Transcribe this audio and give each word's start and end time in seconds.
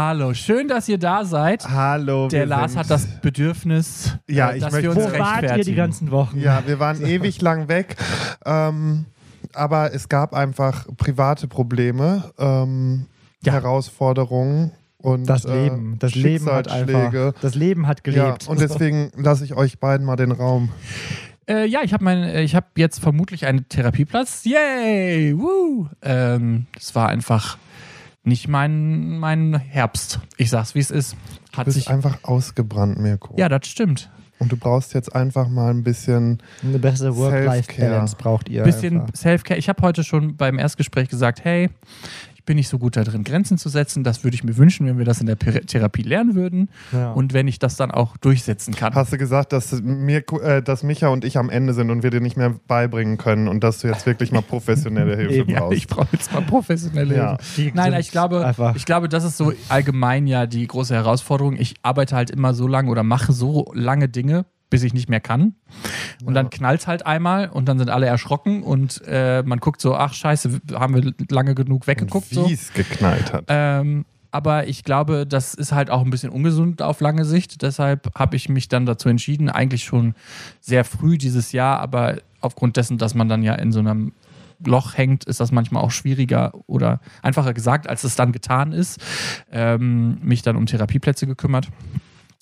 Hallo, 0.00 0.32
schön, 0.32 0.68
dass 0.68 0.88
ihr 0.88 0.96
da 0.96 1.24
seid. 1.24 1.68
Hallo. 1.68 2.28
Der 2.28 2.42
wir 2.42 2.46
Lars 2.46 2.70
sind- 2.70 2.78
hat 2.82 2.88
das 2.88 3.04
Bedürfnis, 3.20 4.16
Ja, 4.28 4.50
äh, 4.50 4.58
ich 4.58 4.62
dass 4.62 4.72
möchte- 4.72 4.94
wir 4.94 5.04
uns 5.04 5.12
Wo 5.12 5.18
wart 5.18 5.42
ihr 5.58 5.64
die 5.64 5.74
ganzen 5.74 6.12
Wochen? 6.12 6.38
Ja, 6.38 6.62
wir 6.64 6.78
waren 6.78 7.04
ewig 7.04 7.40
lang 7.42 7.66
weg. 7.66 7.96
Ähm, 8.46 9.06
aber 9.54 9.92
es 9.92 10.08
gab 10.08 10.34
einfach 10.34 10.86
private 10.98 11.48
Probleme, 11.48 12.30
ähm, 12.38 13.06
Ja. 13.42 13.54
Herausforderungen 13.54 14.70
und 14.98 15.28
Das 15.28 15.44
äh, 15.44 15.64
Leben, 15.64 15.96
das 15.98 16.14
Leben 16.14 16.46
hat 16.46 16.70
einfach, 16.70 17.34
das 17.40 17.56
Leben 17.56 17.88
hat 17.88 18.06
Ja, 18.06 18.12
gelebt. 18.12 18.46
und 18.46 18.60
deswegen 18.60 19.10
lasse 19.16 19.44
ich 19.44 19.54
euch 19.54 19.80
beiden 19.80 20.06
mal 20.06 20.14
den 20.14 20.30
Raum. 20.30 20.68
Äh, 21.48 21.66
ja, 21.66 21.80
ich 21.82 21.92
habe 21.92 22.04
mein, 22.04 22.22
äh, 22.22 22.42
ich 22.42 22.54
habe 22.54 22.66
jetzt 22.76 23.00
vermutlich 23.00 23.46
einen 23.46 23.68
Therapieplatz. 23.68 24.44
Yay! 24.44 25.36
Woo! 25.36 25.88
Ähm, 26.02 26.66
das 26.76 26.94
war 26.94 27.08
einfach 27.08 27.58
nicht 28.22 28.48
mein, 28.48 29.18
mein 29.18 29.54
Herbst. 29.58 30.20
Ich 30.36 30.50
sag's, 30.50 30.74
wie 30.74 30.80
es 30.80 30.90
ist. 30.90 31.16
Du 31.52 31.58
Hat 31.58 31.64
bist 31.64 31.76
sich. 31.76 31.88
einfach 31.88 32.18
ausgebrannt, 32.24 32.98
Mirko. 32.98 33.34
Ja, 33.38 33.48
das 33.48 33.66
stimmt. 33.66 34.10
Und 34.40 34.52
du 34.52 34.56
brauchst 34.56 34.94
jetzt 34.94 35.14
einfach 35.16 35.48
mal 35.48 35.70
ein 35.70 35.82
bisschen. 35.82 36.38
Eine 36.62 36.78
bessere 36.78 37.16
Work-Life-Balance 37.16 38.16
braucht 38.16 38.48
ihr. 38.48 38.62
Bisschen 38.62 39.00
einfach. 39.00 39.16
Self-Care. 39.16 39.58
Ich 39.58 39.68
habe 39.68 39.82
heute 39.82 40.04
schon 40.04 40.36
beim 40.36 40.58
Erstgespräch 40.58 41.08
gesagt, 41.08 41.44
hey, 41.44 41.70
bin 42.48 42.56
nicht 42.56 42.68
so 42.68 42.78
gut 42.78 42.96
da 42.96 43.04
drin, 43.04 43.24
Grenzen 43.24 43.58
zu 43.58 43.68
setzen. 43.68 44.02
Das 44.04 44.24
würde 44.24 44.34
ich 44.34 44.42
mir 44.42 44.56
wünschen, 44.56 44.86
wenn 44.86 44.96
wir 44.96 45.04
das 45.04 45.20
in 45.20 45.26
der 45.26 45.38
Therapie 45.38 46.00
lernen 46.02 46.34
würden 46.34 46.70
Ja. 46.92 47.12
und 47.12 47.34
wenn 47.34 47.46
ich 47.46 47.58
das 47.58 47.76
dann 47.76 47.90
auch 47.90 48.16
durchsetzen 48.16 48.74
kann. 48.74 48.94
Hast 48.94 49.12
du 49.12 49.18
gesagt, 49.18 49.52
dass, 49.52 49.70
Mirko, 49.82 50.40
äh, 50.40 50.62
dass 50.62 50.82
Micha 50.82 51.08
und 51.08 51.24
ich 51.26 51.36
am 51.36 51.50
Ende 51.50 51.74
sind 51.74 51.90
und 51.90 52.02
wir 52.02 52.10
dir 52.10 52.20
nicht 52.22 52.36
mehr 52.38 52.54
beibringen 52.66 53.18
können 53.18 53.48
und 53.48 53.62
dass 53.62 53.80
du 53.80 53.88
jetzt 53.88 54.06
wirklich 54.06 54.32
mal 54.32 54.40
professionelle 54.42 55.14
Hilfe 55.28 55.50
ja, 55.52 55.60
brauchst? 55.60 55.76
ich 55.76 55.86
brauche 55.86 56.08
jetzt 56.12 56.32
mal 56.32 56.40
professionelle 56.42 57.14
Ja. 57.16 57.36
Hilfe. 57.54 57.76
Nein, 57.76 57.92
sind 57.92 58.00
ich 58.00 58.10
glaube, 58.10 58.54
ich 58.76 58.84
glaube, 58.86 59.08
das 59.10 59.24
ist 59.24 59.36
so 59.36 59.52
allgemein 59.68 60.26
ja 60.26 60.46
die 60.46 60.66
große 60.66 60.94
Herausforderung. 60.94 61.56
Ich 61.56 61.74
arbeite 61.82 62.16
halt 62.16 62.30
immer 62.30 62.54
so 62.54 62.66
lange 62.66 62.90
oder 62.90 63.02
mache 63.02 63.32
so 63.32 63.70
lange 63.74 64.08
Dinge, 64.08 64.46
bis 64.70 64.82
ich 64.82 64.94
nicht 64.94 65.08
mehr 65.08 65.20
kann. 65.20 65.54
Und 66.24 66.34
dann 66.34 66.50
knallt 66.50 66.86
halt 66.86 67.06
einmal 67.06 67.48
und 67.48 67.66
dann 67.68 67.78
sind 67.78 67.90
alle 67.90 68.06
erschrocken 68.06 68.62
und 68.62 69.02
äh, 69.06 69.42
man 69.42 69.60
guckt 69.60 69.80
so, 69.80 69.94
ach 69.94 70.14
scheiße, 70.14 70.60
haben 70.74 70.94
wir 70.94 71.12
lange 71.30 71.54
genug 71.54 71.86
weggeguckt. 71.86 72.28
So. 72.30 72.48
Wie 72.48 72.52
es 72.52 72.72
geknallt 72.72 73.32
hat. 73.32 73.44
Ähm, 73.48 74.04
aber 74.30 74.68
ich 74.68 74.84
glaube, 74.84 75.26
das 75.26 75.54
ist 75.54 75.72
halt 75.72 75.90
auch 75.90 76.04
ein 76.04 76.10
bisschen 76.10 76.30
ungesund 76.30 76.82
auf 76.82 77.00
lange 77.00 77.24
Sicht. 77.24 77.62
Deshalb 77.62 78.10
habe 78.14 78.36
ich 78.36 78.48
mich 78.48 78.68
dann 78.68 78.84
dazu 78.84 79.08
entschieden, 79.08 79.48
eigentlich 79.48 79.84
schon 79.84 80.14
sehr 80.60 80.84
früh 80.84 81.16
dieses 81.16 81.52
Jahr, 81.52 81.80
aber 81.80 82.18
aufgrund 82.40 82.76
dessen, 82.76 82.98
dass 82.98 83.14
man 83.14 83.28
dann 83.28 83.42
ja 83.42 83.54
in 83.54 83.72
so 83.72 83.80
einem 83.80 84.12
Loch 84.64 84.96
hängt, 84.96 85.24
ist 85.24 85.40
das 85.40 85.52
manchmal 85.52 85.82
auch 85.82 85.90
schwieriger 85.90 86.52
oder 86.66 87.00
einfacher 87.22 87.54
gesagt, 87.54 87.88
als 87.88 88.04
es 88.04 88.16
dann 88.16 88.32
getan 88.32 88.72
ist, 88.72 89.00
ähm, 89.50 90.18
mich 90.22 90.42
dann 90.42 90.56
um 90.56 90.66
Therapieplätze 90.66 91.26
gekümmert. 91.26 91.68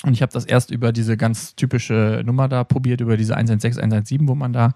Und 0.05 0.12
ich 0.12 0.22
habe 0.22 0.33
das 0.33 0.44
erst 0.44 0.70
über 0.70 0.92
diese 0.92 1.16
ganz 1.16 1.55
typische 1.55 2.22
Nummer 2.25 2.48
da 2.48 2.64
probiert, 2.64 3.00
über 3.00 3.16
diese 3.16 3.36
116, 3.36 3.83
117, 3.83 4.28
wo 4.28 4.34
man 4.34 4.52
da 4.52 4.75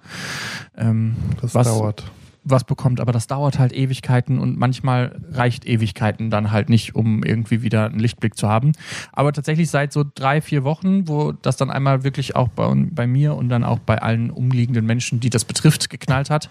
ähm, 0.77 1.17
Das 1.41 1.55
was, 1.55 1.67
dauert. 1.67 2.11
Was 2.43 2.65
bekommt, 2.65 3.01
aber 3.01 3.13
das 3.13 3.27
dauert 3.27 3.59
halt 3.59 3.73
Ewigkeiten 3.73 4.39
und 4.39 4.59
manchmal 4.59 5.21
reicht 5.31 5.67
Ewigkeiten 5.67 6.31
dann 6.31 6.51
halt 6.53 6.69
nicht, 6.69 6.95
um 6.95 7.23
irgendwie 7.23 7.63
wieder 7.63 7.87
einen 7.87 7.99
Lichtblick 8.01 8.37
zu 8.37 8.49
haben. 8.49 8.73
Aber 9.13 9.33
tatsächlich 9.33 9.71
seit 9.71 9.93
so 9.93 10.05
drei, 10.15 10.41
vier 10.41 10.65
Wochen, 10.65 11.07
wo 11.09 11.33
das 11.33 11.57
dann 11.57 11.71
einmal 11.71 12.03
wirklich 12.05 12.37
auch 12.37 12.49
bei, 12.49 12.73
bei 12.91 13.07
mir 13.07 13.35
und 13.35 13.49
dann 13.51 13.63
auch 13.65 13.79
bei 13.79 14.01
allen 14.01 14.31
umliegenden 14.31 14.87
Menschen, 14.87 15.21
die 15.21 15.31
das 15.31 15.45
betrifft, 15.45 15.91
geknallt 15.91 16.31
hat, 16.31 16.49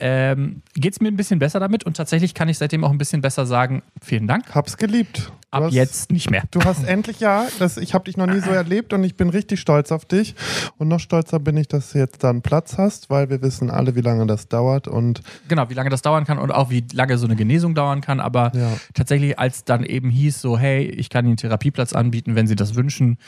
ähm, 0.00 0.62
geht 0.74 0.92
es 0.94 1.00
mir 1.00 1.08
ein 1.08 1.16
bisschen 1.16 1.38
besser 1.38 1.60
damit 1.60 1.84
und 1.84 1.96
tatsächlich 1.96 2.34
kann 2.34 2.48
ich 2.48 2.58
seitdem 2.58 2.84
auch 2.84 2.90
ein 2.90 2.98
bisschen 2.98 3.20
besser 3.22 3.46
sagen, 3.46 3.82
vielen 4.00 4.26
Dank. 4.26 4.54
Hab's 4.54 4.76
geliebt. 4.76 5.32
Du 5.50 5.58
Ab 5.58 5.64
hast- 5.64 5.74
jetzt 5.74 6.10
nicht 6.12 6.30
mehr. 6.30 6.44
Du 6.50 6.60
hast 6.64 6.82
endlich 6.84 7.20
ja, 7.20 7.46
das, 7.58 7.76
ich 7.76 7.92
habe 7.92 8.04
dich 8.04 8.16
noch 8.16 8.26
nie 8.26 8.40
so 8.40 8.50
erlebt 8.50 8.94
und 8.94 9.04
ich 9.04 9.16
bin 9.16 9.28
richtig 9.28 9.60
stolz 9.60 9.92
auf 9.92 10.06
dich. 10.06 10.34
Und 10.78 10.88
noch 10.88 10.98
stolzer 11.00 11.40
bin 11.40 11.58
ich, 11.58 11.68
dass 11.68 11.92
du 11.92 11.98
jetzt 11.98 12.24
da 12.24 12.30
einen 12.30 12.40
Platz 12.40 12.78
hast, 12.78 13.10
weil 13.10 13.28
wir 13.28 13.42
wissen 13.42 13.70
alle, 13.70 13.94
wie 13.94 14.00
lange 14.00 14.26
das 14.26 14.48
dauert. 14.48 14.88
Und 14.88 15.21
Genau, 15.48 15.68
wie 15.70 15.74
lange 15.74 15.90
das 15.90 16.02
dauern 16.02 16.24
kann 16.24 16.38
und 16.38 16.50
auch 16.50 16.70
wie 16.70 16.84
lange 16.92 17.18
so 17.18 17.26
eine 17.26 17.36
Genesung 17.36 17.74
dauern 17.74 18.00
kann. 18.00 18.20
Aber 18.20 18.52
Ja. 18.54 18.72
tatsächlich, 18.94 19.38
als 19.38 19.64
dann 19.64 19.84
eben 19.84 20.10
hieß, 20.10 20.40
so, 20.40 20.58
hey, 20.58 20.84
ich 20.84 21.08
kann 21.10 21.24
Ihnen 21.24 21.32
einen 21.32 21.36
Therapieplatz 21.38 21.92
anbieten, 21.92 22.34
wenn 22.34 22.46
Sie 22.46 22.56
das 22.56 22.74
wünschen, 22.74 23.18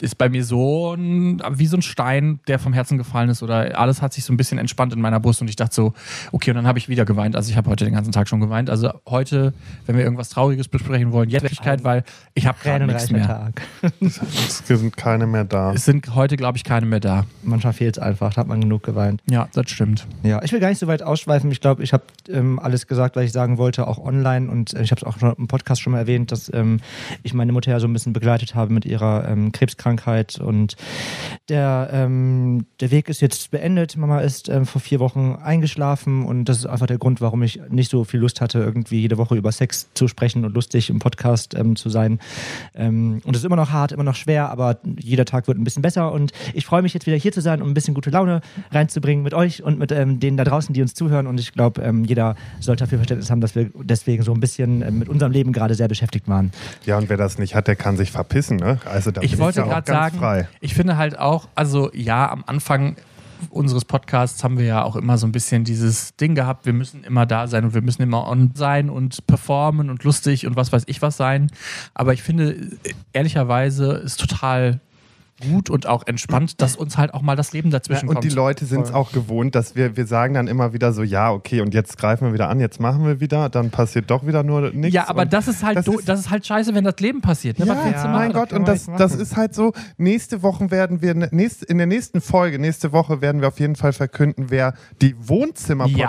ist 0.00 0.16
bei 0.18 0.28
mir 0.28 0.44
so 0.44 0.94
ein, 0.94 1.42
wie 1.52 1.66
so 1.66 1.76
ein 1.76 1.82
Stein, 1.82 2.40
der 2.48 2.58
vom 2.58 2.72
Herzen 2.72 2.96
gefallen 2.98 3.28
ist 3.28 3.42
oder 3.42 3.78
alles 3.78 4.00
hat 4.02 4.12
sich 4.14 4.24
so 4.24 4.32
ein 4.32 4.36
bisschen 4.36 4.58
entspannt 4.58 4.92
in 4.92 5.00
meiner 5.00 5.20
Brust 5.20 5.40
und 5.42 5.48
ich 5.48 5.56
dachte 5.56 5.74
so, 5.74 5.92
okay, 6.32 6.50
und 6.50 6.56
dann 6.56 6.66
habe 6.66 6.78
ich 6.78 6.88
wieder 6.88 7.04
geweint. 7.04 7.36
Also 7.36 7.50
ich 7.50 7.56
habe 7.56 7.68
heute 7.70 7.84
den 7.84 7.94
ganzen 7.94 8.12
Tag 8.12 8.28
schon 8.28 8.40
geweint. 8.40 8.70
Also 8.70 8.90
heute, 9.08 9.52
wenn 9.86 9.96
wir 9.96 10.04
irgendwas 10.04 10.30
Trauriges 10.30 10.68
besprechen 10.68 11.12
wollen, 11.12 11.28
jetzt 11.28 11.42
Wirklichkeit, 11.42 11.84
weil 11.84 12.04
ich 12.34 12.46
habe 12.46 12.58
gerade 12.62 12.86
nichts 12.86 13.10
mehr. 13.10 13.26
Tag. 13.26 13.62
es 14.00 14.62
sind 14.66 14.96
keine 14.96 15.26
mehr 15.26 15.44
da. 15.44 15.72
Es 15.72 15.84
sind 15.84 16.14
heute, 16.14 16.36
glaube 16.36 16.56
ich, 16.56 16.64
keine 16.64 16.86
mehr 16.86 17.00
da. 17.00 17.26
Manchmal 17.42 17.72
fehlt 17.72 17.96
es 17.96 18.02
einfach, 18.02 18.32
da 18.34 18.40
hat 18.42 18.48
man 18.48 18.60
genug 18.60 18.82
geweint. 18.82 19.22
Ja, 19.28 19.48
das 19.52 19.70
stimmt. 19.70 20.06
Ja, 20.22 20.42
ich 20.42 20.52
will 20.52 20.60
gar 20.60 20.68
nicht 20.68 20.78
so 20.78 20.86
weit 20.86 21.02
ausschweifen. 21.02 21.29
Ich 21.36 21.60
glaube, 21.60 21.82
ich 21.82 21.92
habe 21.92 22.04
ähm, 22.28 22.58
alles 22.58 22.86
gesagt, 22.86 23.16
was 23.16 23.24
ich 23.24 23.32
sagen 23.32 23.58
wollte, 23.58 23.86
auch 23.86 23.98
online. 23.98 24.50
Und 24.50 24.74
äh, 24.74 24.82
ich 24.82 24.90
habe 24.90 25.00
es 25.00 25.04
auch 25.04 25.18
schon 25.18 25.34
im 25.36 25.48
Podcast 25.48 25.80
schon 25.80 25.92
mal 25.92 25.98
erwähnt, 25.98 26.32
dass 26.32 26.52
ähm, 26.52 26.80
ich 27.22 27.34
meine 27.34 27.52
Mutter 27.52 27.70
ja 27.70 27.80
so 27.80 27.86
ein 27.86 27.92
bisschen 27.92 28.12
begleitet 28.12 28.54
habe 28.54 28.72
mit 28.72 28.84
ihrer 28.84 29.28
ähm, 29.28 29.52
Krebskrankheit. 29.52 30.38
Und 30.38 30.76
der, 31.48 31.90
ähm, 31.92 32.66
der 32.80 32.90
Weg 32.90 33.08
ist 33.08 33.20
jetzt 33.20 33.50
beendet. 33.50 33.96
Mama 33.96 34.20
ist 34.20 34.48
ähm, 34.48 34.66
vor 34.66 34.80
vier 34.80 35.00
Wochen 35.00 35.36
eingeschlafen. 35.42 36.24
Und 36.24 36.44
das 36.46 36.58
ist 36.58 36.66
einfach 36.66 36.86
der 36.86 36.98
Grund, 36.98 37.20
warum 37.20 37.42
ich 37.42 37.60
nicht 37.68 37.90
so 37.90 38.04
viel 38.04 38.20
Lust 38.20 38.40
hatte, 38.40 38.58
irgendwie 38.58 39.00
jede 39.00 39.18
Woche 39.18 39.36
über 39.36 39.52
Sex 39.52 39.88
zu 39.94 40.08
sprechen 40.08 40.44
und 40.44 40.54
lustig 40.54 40.90
im 40.90 40.98
Podcast 40.98 41.54
ähm, 41.54 41.76
zu 41.76 41.88
sein. 41.88 42.18
Und 42.74 43.22
es 43.26 43.38
ist 43.38 43.44
immer 43.44 43.56
noch 43.56 43.70
hart, 43.70 43.92
immer 43.92 44.04
noch 44.04 44.14
schwer, 44.14 44.50
aber 44.50 44.78
jeder 44.98 45.24
Tag 45.24 45.48
wird 45.48 45.58
ein 45.58 45.64
bisschen 45.64 45.82
besser. 45.82 46.12
Und 46.12 46.32
ich 46.54 46.66
freue 46.66 46.82
mich 46.82 46.94
jetzt 46.94 47.06
wieder 47.06 47.16
hier 47.16 47.32
zu 47.32 47.40
sein, 47.40 47.62
um 47.62 47.70
ein 47.70 47.74
bisschen 47.74 47.94
gute 47.94 48.10
Laune 48.10 48.40
reinzubringen 48.70 49.22
mit 49.22 49.34
euch 49.34 49.62
und 49.62 49.78
mit 49.78 49.90
denen 49.90 50.36
da 50.36 50.44
draußen, 50.44 50.72
die 50.72 50.82
uns 50.82 50.94
zuhören. 50.94 51.19
Und 51.26 51.40
ich 51.40 51.52
glaube, 51.52 51.82
ähm, 51.82 52.04
jeder 52.04 52.34
sollte 52.60 52.84
dafür 52.84 52.98
Verständnis 52.98 53.30
haben, 53.30 53.40
dass 53.40 53.54
wir 53.54 53.70
deswegen 53.82 54.22
so 54.22 54.32
ein 54.32 54.40
bisschen 54.40 54.82
ähm, 54.82 54.98
mit 54.98 55.08
unserem 55.08 55.32
Leben 55.32 55.52
gerade 55.52 55.74
sehr 55.74 55.88
beschäftigt 55.88 56.28
waren. 56.28 56.52
Ja, 56.86 56.98
und 56.98 57.08
wer 57.08 57.16
das 57.16 57.38
nicht 57.38 57.54
hat, 57.54 57.66
der 57.68 57.76
kann 57.76 57.96
sich 57.96 58.10
verpissen. 58.10 58.56
Ne? 58.56 58.78
Also 58.84 59.10
da 59.10 59.22
Ich 59.22 59.32
bin 59.32 59.40
wollte 59.40 59.62
gerade 59.62 59.90
sagen, 59.90 60.18
frei. 60.18 60.48
ich 60.60 60.74
finde 60.74 60.96
halt 60.96 61.18
auch, 61.18 61.48
also 61.54 61.90
ja, 61.94 62.30
am 62.30 62.44
Anfang 62.46 62.96
unseres 63.48 63.86
Podcasts 63.86 64.44
haben 64.44 64.58
wir 64.58 64.66
ja 64.66 64.82
auch 64.82 64.96
immer 64.96 65.16
so 65.16 65.26
ein 65.26 65.32
bisschen 65.32 65.64
dieses 65.64 66.14
Ding 66.16 66.34
gehabt, 66.34 66.66
wir 66.66 66.74
müssen 66.74 67.04
immer 67.04 67.24
da 67.24 67.46
sein 67.46 67.64
und 67.64 67.72
wir 67.74 67.80
müssen 67.80 68.02
immer 68.02 68.28
on 68.28 68.50
sein 68.54 68.90
und 68.90 69.26
performen 69.26 69.88
und 69.88 70.04
lustig 70.04 70.46
und 70.46 70.56
was 70.56 70.72
weiß 70.72 70.82
ich 70.86 71.00
was 71.00 71.16
sein. 71.16 71.50
Aber 71.94 72.12
ich 72.12 72.22
finde, 72.22 72.56
ehrlicherweise 73.14 73.92
ist 73.92 74.20
total 74.20 74.80
gut 75.40 75.70
und 75.70 75.86
auch 75.86 76.06
entspannt, 76.06 76.60
dass 76.60 76.76
uns 76.76 76.96
halt 76.98 77.14
auch 77.14 77.22
mal 77.22 77.36
das 77.36 77.52
Leben 77.52 77.70
Ja, 77.70 77.78
dazwischen 77.78 78.08
und 78.08 78.14
kommt. 78.16 78.24
die 78.24 78.28
Leute 78.34 78.64
sind 78.66 78.82
es 78.82 78.92
auch 78.92 79.12
gewohnt, 79.12 79.54
dass 79.54 79.74
wir, 79.76 79.96
wir 79.96 80.06
sagen 80.06 80.34
dann 80.34 80.46
immer 80.48 80.72
wieder 80.72 80.92
so, 80.92 81.02
ja, 81.02 81.30
okay, 81.32 81.60
und 81.60 81.74
jetzt 81.74 81.96
greifen 81.98 82.26
wir 82.26 82.32
wieder 82.32 82.48
an, 82.48 82.60
jetzt 82.60 82.80
machen 82.80 83.04
wir 83.06 83.20
wieder, 83.20 83.48
dann 83.48 83.70
passiert 83.70 84.10
doch 84.10 84.26
wieder 84.26 84.42
nur 84.42 84.70
nichts. 84.72 84.94
ja, 84.94 85.08
aber 85.08 85.22
und 85.22 85.32
das 85.32 85.48
ist 85.48 85.62
halt 85.64 85.76
das 85.78 85.86
ist- 85.88 86.08
das 86.08 86.20
ist 86.20 86.30
halt 86.30 86.46
scheiße, 86.46 86.74
wenn 86.74 86.84
das 86.84 86.96
Leben 87.00 87.20
passiert. 87.20 87.58
Ne? 87.58 87.66
Ja, 87.66 87.74
du 87.74 88.08
mein? 88.08 88.32
Gott, 88.32 88.52
und 88.52 88.66
das, 88.68 88.88
das 88.98 89.14
ist 89.14 89.36
halt 89.36 89.54
so, 89.54 89.72
nächste 89.96 90.42
Woche 90.42 90.70
werden 90.70 91.02
wir, 91.02 91.14
nächst, 91.14 91.64
in 91.64 91.78
der 91.78 91.86
nächsten 91.86 92.20
Folge, 92.20 92.58
nächste 92.58 92.92
Woche 92.92 93.20
werden 93.20 93.40
wir 93.40 93.48
auf 93.48 93.58
jeden 93.60 93.76
Fall 93.76 93.92
verkünden, 93.92 94.46
wer 94.50 94.74
die 95.00 95.14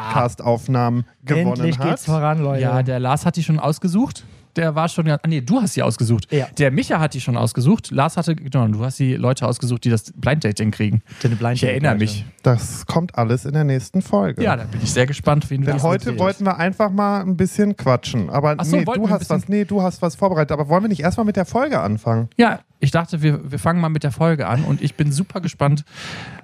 Wohnzimmer-Podcast-Aufnahmen 0.01 1.05
gewonnen 1.23 1.47
Endlich 1.53 1.79
hat. 1.79 1.89
geht's 1.89 2.05
voran, 2.05 2.39
Leute. 2.41 2.61
Ja, 2.61 2.83
der 2.83 2.99
Lars 2.99 3.25
hat 3.25 3.35
die 3.35 3.43
schon 3.43 3.59
ausgesucht. 3.59 4.23
Der 4.55 4.75
war 4.75 4.89
schon, 4.89 5.07
ja, 5.07 5.15
ah, 5.21 5.27
nee, 5.27 5.41
du 5.41 5.61
hast 5.61 5.75
die 5.75 5.83
ausgesucht. 5.83 6.27
Ja. 6.31 6.47
Der 6.57 6.71
Micha 6.71 6.99
hat 6.99 7.13
die 7.13 7.21
schon 7.21 7.37
ausgesucht. 7.37 7.91
Lars 7.91 8.17
hatte, 8.17 8.35
genau, 8.35 8.67
du 8.67 8.83
hast 8.83 8.99
die 8.99 9.15
Leute 9.15 9.47
ausgesucht, 9.47 9.83
die 9.83 9.89
das 9.89 10.11
Blind 10.15 10.43
Dating 10.43 10.71
kriegen. 10.71 11.01
Deine 11.21 11.35
Blind 11.35 11.55
Ich 11.55 11.63
erinnere 11.63 11.95
mich. 11.95 12.25
Das 12.43 12.85
kommt 12.85 13.17
alles 13.17 13.45
in 13.45 13.53
der 13.53 13.63
nächsten 13.63 14.01
Folge. 14.01 14.43
Ja, 14.43 14.55
da 14.55 14.63
bin 14.63 14.81
ich 14.83 14.91
sehr 14.91 15.05
gespannt, 15.05 15.49
wen 15.49 15.65
wir 15.65 15.73
Denn 15.73 15.83
heute 15.83 16.17
wollten 16.19 16.45
wir 16.45 16.57
einfach 16.57 16.91
mal 16.91 17.21
ein 17.21 17.37
bisschen 17.37 17.77
quatschen. 17.77 18.29
Aber 18.29 18.55
Ach 18.57 18.65
so, 18.65 18.77
nee, 18.77 18.85
du 18.85 19.09
hast 19.09 19.29
was, 19.29 19.47
nee, 19.47 19.65
du 19.65 19.81
hast 19.81 20.01
was 20.01 20.15
vorbereitet. 20.15 20.51
Aber 20.51 20.67
wollen 20.67 20.83
wir 20.83 20.89
nicht 20.89 21.01
erstmal 21.01 21.25
mit 21.25 21.35
der 21.35 21.45
Folge 21.45 21.79
anfangen? 21.79 22.29
Ja, 22.37 22.59
ich 22.79 22.91
dachte, 22.91 23.21
wir, 23.21 23.51
wir 23.51 23.59
fangen 23.59 23.79
mal 23.79 23.89
mit 23.89 24.03
der 24.03 24.11
Folge 24.11 24.47
an 24.47 24.63
und 24.63 24.81
ich 24.81 24.95
bin 24.95 25.11
super 25.11 25.39
gespannt, 25.39 25.85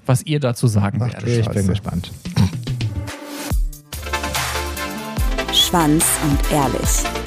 was 0.05 0.23
ihr 0.23 0.39
dazu 0.39 0.67
sagen 0.67 0.99
Ach, 1.01 1.11
werdet. 1.11 1.27
Ich 1.27 1.45
Scheiße. 1.45 1.59
bin 1.59 1.67
gespannt. 1.67 2.11
Schwanz 5.51 6.05
und 6.23 6.51
ehrlich. 6.51 7.26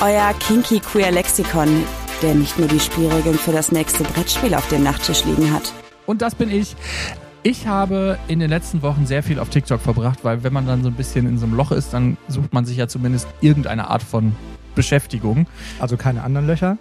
Euer 0.00 0.32
Kinky 0.38 0.78
Queer 0.78 1.10
Lexikon, 1.10 1.84
der 2.22 2.32
nicht 2.36 2.56
nur 2.56 2.68
die 2.68 2.78
Spielregeln 2.78 3.36
für 3.36 3.50
das 3.50 3.72
nächste 3.72 4.04
Brettspiel 4.04 4.54
auf 4.54 4.68
dem 4.68 4.84
Nachttisch 4.84 5.24
liegen 5.24 5.52
hat. 5.52 5.72
Und 6.06 6.22
das 6.22 6.36
bin 6.36 6.52
ich. 6.52 6.76
Ich 7.42 7.66
habe 7.66 8.16
in 8.28 8.38
den 8.38 8.48
letzten 8.48 8.80
Wochen 8.82 9.06
sehr 9.06 9.24
viel 9.24 9.40
auf 9.40 9.48
TikTok 9.48 9.80
verbracht, 9.80 10.20
weil 10.22 10.44
wenn 10.44 10.52
man 10.52 10.68
dann 10.68 10.84
so 10.84 10.88
ein 10.88 10.94
bisschen 10.94 11.26
in 11.26 11.36
so 11.36 11.46
einem 11.46 11.56
Loch 11.56 11.72
ist, 11.72 11.92
dann 11.92 12.16
sucht 12.28 12.52
man 12.52 12.64
sich 12.64 12.76
ja 12.76 12.86
zumindest 12.86 13.26
irgendeine 13.40 13.90
Art 13.90 14.04
von 14.04 14.36
Beschäftigung. 14.74 15.46
Also 15.78 15.96
keine 15.96 16.22
anderen 16.22 16.46
Löcher? 16.46 16.78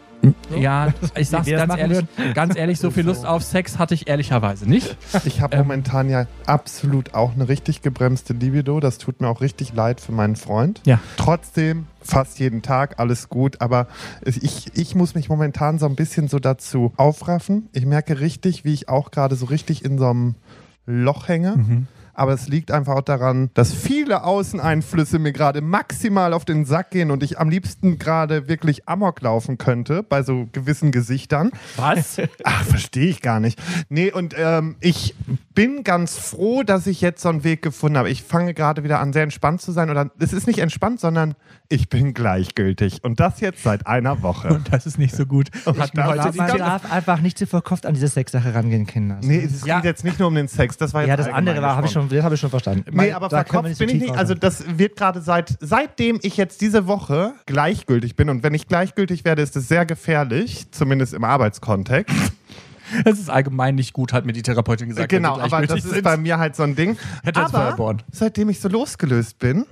Ja, 0.59 0.93
ich 1.15 1.29
sag's 1.29 1.47
ganz 1.47 1.77
ehrlich, 1.77 2.03
ganz 2.33 2.55
ehrlich, 2.57 2.79
so 2.79 2.89
viel 2.89 3.05
Lust 3.05 3.23
auf 3.23 3.43
Sex 3.43 3.77
hatte 3.77 3.93
ich 3.93 4.07
ehrlicherweise 4.07 4.67
nicht. 4.67 4.97
Ich 5.25 5.41
habe 5.41 5.55
Ähm. 5.55 5.61
momentan 5.63 6.09
ja 6.09 6.25
absolut 6.47 7.13
auch 7.13 7.33
eine 7.35 7.47
richtig 7.47 7.83
gebremste 7.83 8.33
Libido. 8.33 8.79
Das 8.79 8.97
tut 8.97 9.21
mir 9.21 9.27
auch 9.29 9.41
richtig 9.41 9.73
leid 9.73 10.01
für 10.01 10.11
meinen 10.11 10.35
Freund. 10.35 10.81
Ja. 10.85 10.99
Trotzdem 11.17 11.85
fast 12.01 12.39
jeden 12.39 12.63
Tag 12.63 12.99
alles 12.99 13.29
gut, 13.29 13.61
aber 13.61 13.87
ich, 14.25 14.71
ich 14.73 14.95
muss 14.95 15.13
mich 15.13 15.29
momentan 15.29 15.77
so 15.77 15.85
ein 15.85 15.95
bisschen 15.95 16.27
so 16.27 16.39
dazu 16.39 16.93
aufraffen. 16.97 17.69
Ich 17.73 17.85
merke 17.85 18.19
richtig, 18.19 18.65
wie 18.65 18.73
ich 18.73 18.89
auch 18.89 19.11
gerade 19.11 19.35
so 19.35 19.45
richtig 19.45 19.85
in 19.85 19.99
so 19.99 20.09
einem 20.09 20.35
Loch 20.87 21.27
hänge. 21.27 21.85
Aber 22.17 22.33
es 22.33 22.47
liegt 22.47 22.71
einfach 22.71 22.95
auch 22.95 23.01
daran, 23.01 23.51
dass 23.53 23.71
viele 23.71 24.23
Außeneinflüsse 24.23 25.19
mir 25.19 25.33
gerade 25.33 25.61
maximal 25.61 26.33
auf 26.33 26.45
den 26.45 26.65
Sack 26.65 26.89
gehen 26.89 27.11
und 27.11 27.21
ich 27.21 27.37
am 27.37 27.47
liebsten 27.47 27.99
gerade 27.99 28.47
wirklich 28.47 28.89
Amok 28.89 29.21
laufen 29.21 29.59
könnte 29.59 30.01
bei 30.01 30.23
so 30.23 30.49
gewissen 30.51 30.91
Gesichtern. 30.91 31.51
Was? 31.75 32.19
Ach, 32.43 32.63
verstehe 32.63 33.07
ich 33.07 33.21
gar 33.21 33.39
nicht. 33.39 33.59
Nee, 33.89 34.11
und 34.11 34.33
ähm, 34.35 34.77
ich 34.79 35.13
bin 35.57 35.83
ganz 35.83 36.19
froh, 36.19 36.61
dass 36.61 36.85
ich 36.85 37.01
jetzt 37.01 37.19
so 37.19 37.29
einen 37.29 37.43
Weg 37.43 37.63
gefunden 37.63 37.97
habe. 37.97 38.11
Ich 38.11 38.21
fange 38.21 38.53
gerade 38.53 38.83
wieder 38.83 38.99
an, 38.99 39.11
sehr 39.11 39.23
entspannt 39.23 39.59
zu 39.59 39.71
sein. 39.71 39.89
Oder 39.89 40.11
es 40.19 40.31
ist 40.31 40.45
nicht 40.45 40.59
entspannt, 40.59 40.99
sondern 40.99 41.33
ich 41.67 41.89
bin 41.89 42.13
gleichgültig. 42.13 43.03
Und 43.03 43.19
das 43.19 43.39
jetzt 43.39 43.63
seit 43.63 43.87
einer 43.87 44.21
Woche. 44.21 44.49
Und 44.49 44.71
das 44.71 44.85
ist 44.85 44.99
nicht 44.99 45.15
so 45.15 45.25
gut. 45.25 45.49
Mir 45.65 45.73
darf- 45.73 45.91
heute 45.95 46.37
Man 46.37 46.57
darf 46.59 46.91
einfach 46.91 47.21
nicht 47.21 47.39
zu 47.39 47.47
verkopft 47.47 47.87
an 47.87 47.95
diese 47.95 48.07
Sexsache 48.07 48.53
rangehen, 48.53 48.85
Kinder. 48.85 49.17
Nee, 49.23 49.39
es 49.39 49.65
Ja. 49.65 49.77
geht 49.77 49.85
jetzt 49.85 50.03
nicht 50.03 50.19
nur 50.19 50.27
um 50.27 50.35
den 50.35 50.47
Sex. 50.47 50.77
Das 50.77 50.93
war 50.93 51.01
jetzt 51.01 51.09
ja, 51.09 51.17
das 51.17 51.27
andere 51.27 51.59
war, 51.59 51.75
habe 51.75 51.87
ich 51.87 51.91
schon, 51.93 52.07
das 52.07 52.23
habe 52.23 52.35
ich 52.35 52.41
schon 52.41 52.51
verstanden. 52.51 52.83
Nee, 52.95 53.11
aber 53.13 53.27
da 53.27 53.37
verkopft 53.43 53.77
so 53.77 53.83
bin 53.83 53.95
ich 53.95 54.01
nicht. 54.03 54.15
Also 54.15 54.35
das 54.35 54.63
wird 54.77 54.95
gerade 54.95 55.21
seit, 55.21 55.57
seitdem 55.59 56.19
ich 56.21 56.37
jetzt 56.37 56.61
diese 56.61 56.85
Woche 56.85 57.33
gleichgültig 57.47 58.15
bin. 58.15 58.29
Und 58.29 58.43
wenn 58.43 58.53
ich 58.53 58.67
gleichgültig 58.67 59.25
werde, 59.25 59.41
ist 59.41 59.55
es 59.55 59.67
sehr 59.67 59.87
gefährlich, 59.87 60.67
zumindest 60.69 61.15
im 61.15 61.23
Arbeitskontext. 61.23 62.13
Das 63.03 63.19
ist 63.19 63.29
allgemein 63.29 63.75
nicht 63.75 63.93
gut, 63.93 64.13
hat 64.13 64.25
mir 64.25 64.33
die 64.33 64.41
Therapeutin 64.41 64.89
gesagt. 64.89 65.09
genau, 65.09 65.39
aber 65.39 65.65
das 65.65 65.85
ist 65.85 66.03
bei 66.03 66.17
mir 66.17 66.37
halt 66.37 66.55
so 66.55 66.63
ein 66.63 66.75
Ding. 66.75 66.97
Hätte 67.23 67.41
aber 67.41 67.97
seitdem 68.11 68.49
ich 68.49 68.59
so 68.59 68.69
losgelöst 68.69 69.39
bin, 69.39 69.65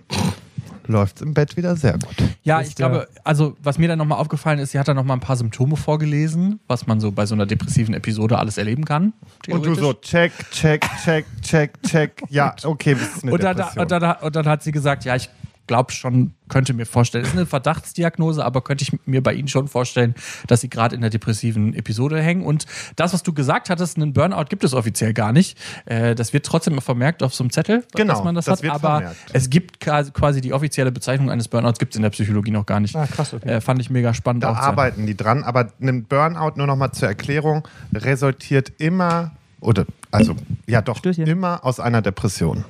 läuft 0.88 1.18
es 1.18 1.22
im 1.22 1.34
Bett 1.34 1.58
wieder 1.58 1.76
sehr 1.76 1.94
gut. 1.94 2.16
Ja, 2.44 2.60
Ist 2.60 2.70
ich 2.70 2.76
glaube, 2.76 3.08
also 3.24 3.56
was 3.62 3.78
mir 3.78 3.88
dann 3.88 3.98
nochmal 3.98 4.20
aufgefallen 4.20 4.60
ist, 4.60 4.72
sie 4.72 4.80
hat 4.80 4.88
dann 4.88 4.96
nochmal 4.96 5.18
ein 5.18 5.22
paar 5.22 5.36
Symptome 5.36 5.76
vorgelesen, 5.76 6.60
was 6.68 6.88
man 6.88 7.00
so 7.00 7.12
bei 7.12 7.26
so 7.26 7.36
einer 7.36 7.46
depressiven 7.46 7.94
Episode 7.94 8.38
alles 8.38 8.58
erleben 8.58 8.86
kann. 8.86 9.14
Und 9.50 9.66
du 9.66 9.76
so, 9.76 9.94
check, 9.94 10.32
check, 10.52 10.86
check, 11.04 11.26
check, 11.42 11.82
check. 11.84 12.22
Ja, 12.30 12.56
okay, 12.64 12.94
das 12.94 13.18
ist 13.18 13.24
eine 13.24 13.34
und 13.34 13.44
dann, 13.44 13.58
und, 13.78 13.92
dann, 13.92 14.16
und 14.22 14.36
dann 14.36 14.48
hat 14.48 14.64
sie 14.64 14.72
gesagt, 14.72 15.06
ja, 15.06 15.16
ich 15.16 15.30
glaube 15.68 15.92
schon, 15.92 16.34
könnte 16.48 16.74
mir 16.74 16.86
vorstellen, 16.86 17.24
es 17.24 17.32
ist 17.32 17.38
eine 17.38 17.46
Verdachtsdiagnose, 17.46 18.46
aber 18.46 18.62
könnte 18.62 18.84
ich 18.84 18.92
mir 19.08 19.24
bei 19.24 19.34
Ihnen 19.34 19.48
schon 19.48 19.68
vorstellen, 19.68 20.14
dass 20.48 20.62
Sie 20.62 20.70
gerade 20.70 20.96
in 20.96 21.02
der 21.02 21.10
depressiven 21.10 21.74
Episode 21.74 22.22
hängen. 22.22 22.44
Und 22.44 22.66
das, 22.96 23.14
was 23.14 23.24
du 23.24 23.34
gesagt 23.34 23.70
hattest, 23.70 23.98
einen 23.98 24.14
Burnout 24.14 24.46
gibt 24.50 24.64
es 24.64 24.74
offiziell 24.74 25.14
gar 25.14 25.32
nicht. 25.32 25.58
Äh, 25.86 26.14
das 26.16 26.34
wird 26.34 26.46
trotzdem 26.46 26.80
vermerkt 26.82 27.24
auf 27.24 27.34
so 27.34 27.44
einem 27.44 27.50
Zettel, 27.52 27.84
Genau, 27.96 28.14
dass 28.14 28.24
man 28.24 28.36
das, 28.36 28.46
das 28.46 28.62
hat. 28.62 28.70
aber 28.70 28.80
vermerkt. 29.00 29.18
es 29.34 29.50
gibt 29.50 29.80
quasi- 29.80 30.42
die 30.42 30.54
offizielle 30.54 30.92
Bezeichnung 30.92 31.32
eines 31.32 31.48
Burnouts 31.48 31.80
gibt 31.80 31.94
es 31.94 31.98
in 31.98 32.04
der 32.04 32.10
Psychologie 32.12 32.52
noch 32.52 32.66
gar 32.66 32.80
nicht. 32.80 32.96
Ah, 32.96 33.08
krass, 33.08 33.34
okay. 33.34 33.48
Äh, 33.50 33.62
fand 33.62 33.82
ich 33.82 33.90
mega 33.90 34.14
spannend. 34.14 34.44
da 34.44 34.54
arbeiten 34.54 35.06
die 35.08 35.16
dran, 35.18 35.44
aber 35.44 35.72
ein 35.82 36.04
Burnout, 36.06 36.54
nur 36.58 36.68
nochmal 36.68 36.92
zur 36.92 37.08
Erklärung, 37.08 37.68
resultiert 37.94 38.72
immer, 38.78 39.32
oder 39.60 39.86
also 40.12 40.36
ja 40.68 40.82
doch, 40.82 40.98
Stößchen. 40.98 41.28
immer 41.28 41.66
aus 41.66 41.80
einer 41.80 42.02
Depression. 42.02 42.66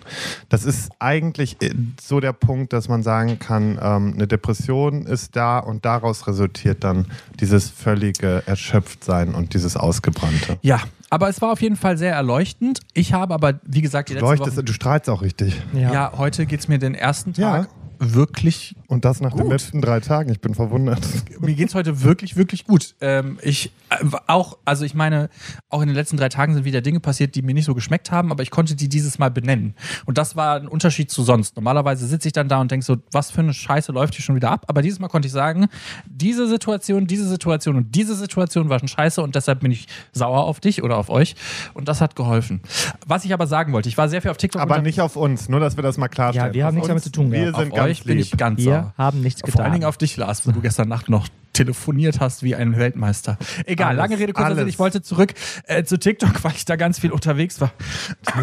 Das 0.50 0.66
ist 0.66 0.92
eigentlich 1.00 1.62
äh, 1.62 1.74
so 2.02 2.20
der 2.20 2.34
Punkt, 2.34 2.74
dass 2.74 2.88
man 2.88 3.04
sagen 3.04 3.40
kann, 3.40 3.80
ähm, 3.82 4.14
eine 4.16 4.28
Depression 4.28 5.06
ist 5.06 5.36
da 5.36 5.60
und 5.60 5.86
daraus 5.86 6.28
resultiert 6.28 6.84
dann 6.84 7.06
dieses 7.40 7.70
völlige 7.70 8.44
Erschöpftsein 8.46 9.36
und 9.36 9.54
dieses 9.54 9.78
Ausgebrannte. 9.78 10.58
Ja, 10.62 10.82
aber 11.10 11.30
es 11.30 11.42
war 11.42 11.52
auf 11.52 11.62
jeden 11.62 11.76
Fall 11.76 11.98
sehr 11.98 12.14
erleuchtend. 12.14 12.80
Ich 12.94 13.14
habe 13.14 13.34
aber, 13.34 13.60
wie 13.64 13.82
gesagt, 13.82 14.10
die 14.10 14.16
Du 14.16 14.26
letzten 14.26 14.56
Wochen, 14.56 14.66
du 14.66 14.74
strahlst 14.74 15.10
auch 15.10 15.22
richtig. 15.22 15.62
ja. 15.74 15.94
ja. 15.94 16.14
heute 16.18 16.46
geht 16.46 16.62
es 16.62 16.68
mir 16.68 16.80
den 16.80 16.96
ersten 16.96 17.34
Ja. 17.34 17.68
Wirklich 18.00 18.76
Und 18.88 19.06
das 19.06 19.22
nach 19.22 19.32
den 19.32 19.44
Gut. 19.44 19.52
letzten 19.52 19.82
drei 19.82 20.00
Tagen. 20.00 20.32
Ich 20.32 20.42
bin 20.42 20.54
verwundert. 20.54 21.02
mir 21.40 21.54
geht's 21.54 21.76
heute 21.76 22.04
wirklich, 22.04 22.36
wirklich 22.36 22.66
gut. 22.66 22.96
Ähm, 23.02 23.40
ich 23.42 23.72
äh, 23.90 23.96
auch, 24.28 24.58
also 24.66 24.86
ich 24.86 24.94
meine, 24.94 25.30
auch 25.70 25.82
in 25.82 25.88
den 25.88 25.96
letzten 25.96 26.18
drei 26.18 26.30
Tagen 26.30 26.54
sind 26.54 26.66
wieder 26.66 26.82
Dinge 26.82 27.00
passiert, 27.00 27.36
die 27.36 27.42
mir 27.42 27.54
nicht 27.54 27.66
so 27.66 27.76
geschmeckt 27.76 28.12
haben, 28.12 28.32
aber 28.32 28.44
ich 28.44 28.52
konnte 28.52 28.76
die 28.76 28.90
dieses 28.90 29.20
Mal 29.20 29.32
benennen. 29.32 29.76
Und 30.06 30.18
das 30.18 30.36
war 30.36 30.58
ein 30.58 30.68
Unterschied 30.68 31.12
zu 31.12 31.24
sonst. 31.24 31.56
Normalerweise 31.56 32.08
sitze 32.08 32.28
ich 32.28 32.34
dann 32.34 32.48
da 32.48 32.62
und 32.62 32.72
denke 32.72 32.86
so, 32.86 32.98
was 33.12 33.32
für 33.32 33.42
eine 33.42 33.54
Scheiße 33.54 33.92
läuft 33.92 34.16
hier 34.16 34.24
schon 34.24 34.36
wieder 34.36 34.52
ab. 34.52 34.66
Aber 34.68 34.82
dieses 34.82 35.00
Mal 35.00 35.08
konnte 35.08 35.28
ich 35.28 35.32
sagen, 35.32 35.68
diese 36.06 36.48
Situation, 36.48 37.08
diese 37.08 37.28
Situation 37.28 37.76
und 37.76 37.96
diese 37.96 38.16
Situation 38.16 38.70
waren 38.70 38.88
scheiße 38.88 39.22
und 39.22 39.36
deshalb 39.36 39.62
bin 39.62 39.72
ich 39.72 39.88
sauer 40.14 40.44
auf 40.44 40.60
dich 40.60 40.84
oder 40.84 40.98
auf 40.98 41.10
euch. 41.10 41.36
Und 41.74 41.88
das 41.88 42.02
hat 42.02 42.16
geholfen. 42.16 42.62
Was 43.08 43.26
ich 43.26 43.34
aber 43.34 43.48
sagen 43.48 43.74
wollte, 43.74 43.90
ich 43.90 43.98
war 43.98 44.10
sehr 44.10 44.22
viel 44.22 44.32
auf 44.32 44.38
TikTok 44.38 44.62
Aber 44.62 44.82
nicht 44.82 45.02
auf 45.02 45.16
uns, 45.16 45.50
nur 45.50 45.60
dass 45.60 45.78
wir 45.78 45.84
das 45.84 45.98
mal 45.98 46.08
klarstellen. 46.08 46.48
Ja, 46.48 46.54
wir 46.54 46.66
haben 46.66 46.70
Auf 46.70 46.76
nichts 46.76 46.88
damit 46.88 47.04
zu 47.04 47.12
tun 47.12 47.32
Wir 47.32 47.54
sind 47.54 47.74
ganz 47.74 47.85
euch 47.92 48.04
bin 48.04 48.18
lieb. 48.18 48.26
ich 48.26 48.38
ganz 48.38 48.60
Wir 48.60 48.66
sauer. 48.66 48.94
haben 48.98 49.22
nichts 49.22 49.42
getan. 49.42 49.54
Vor 49.58 49.64
allen 49.64 49.74
Dingen 49.74 49.86
auf 49.86 49.98
dich, 49.98 50.18
Lars, 50.18 50.46
wo 50.48 50.52
du 50.52 50.62
gestern 50.62 50.88
Nacht 50.90 51.10
noch 51.10 51.28
telefoniert 51.56 52.20
hast 52.20 52.44
wie 52.44 52.56
ein 52.56 52.78
Weltmeister. 52.78 53.38
Egal, 53.66 53.90
Alles, 53.90 53.98
lange 54.00 54.20
Rede, 54.20 54.34
kurzer 54.34 54.56
Sinn. 54.56 54.68
Ich 54.68 54.78
wollte 54.80 55.02
zurück 55.02 55.34
äh, 55.66 55.84
zu 55.84 55.98
TikTok, 55.98 56.44
weil 56.44 56.52
ich 56.56 56.66
da 56.66 56.76
ganz 56.76 57.00
viel 57.00 57.12
unterwegs 57.12 57.60
war. 57.62 57.72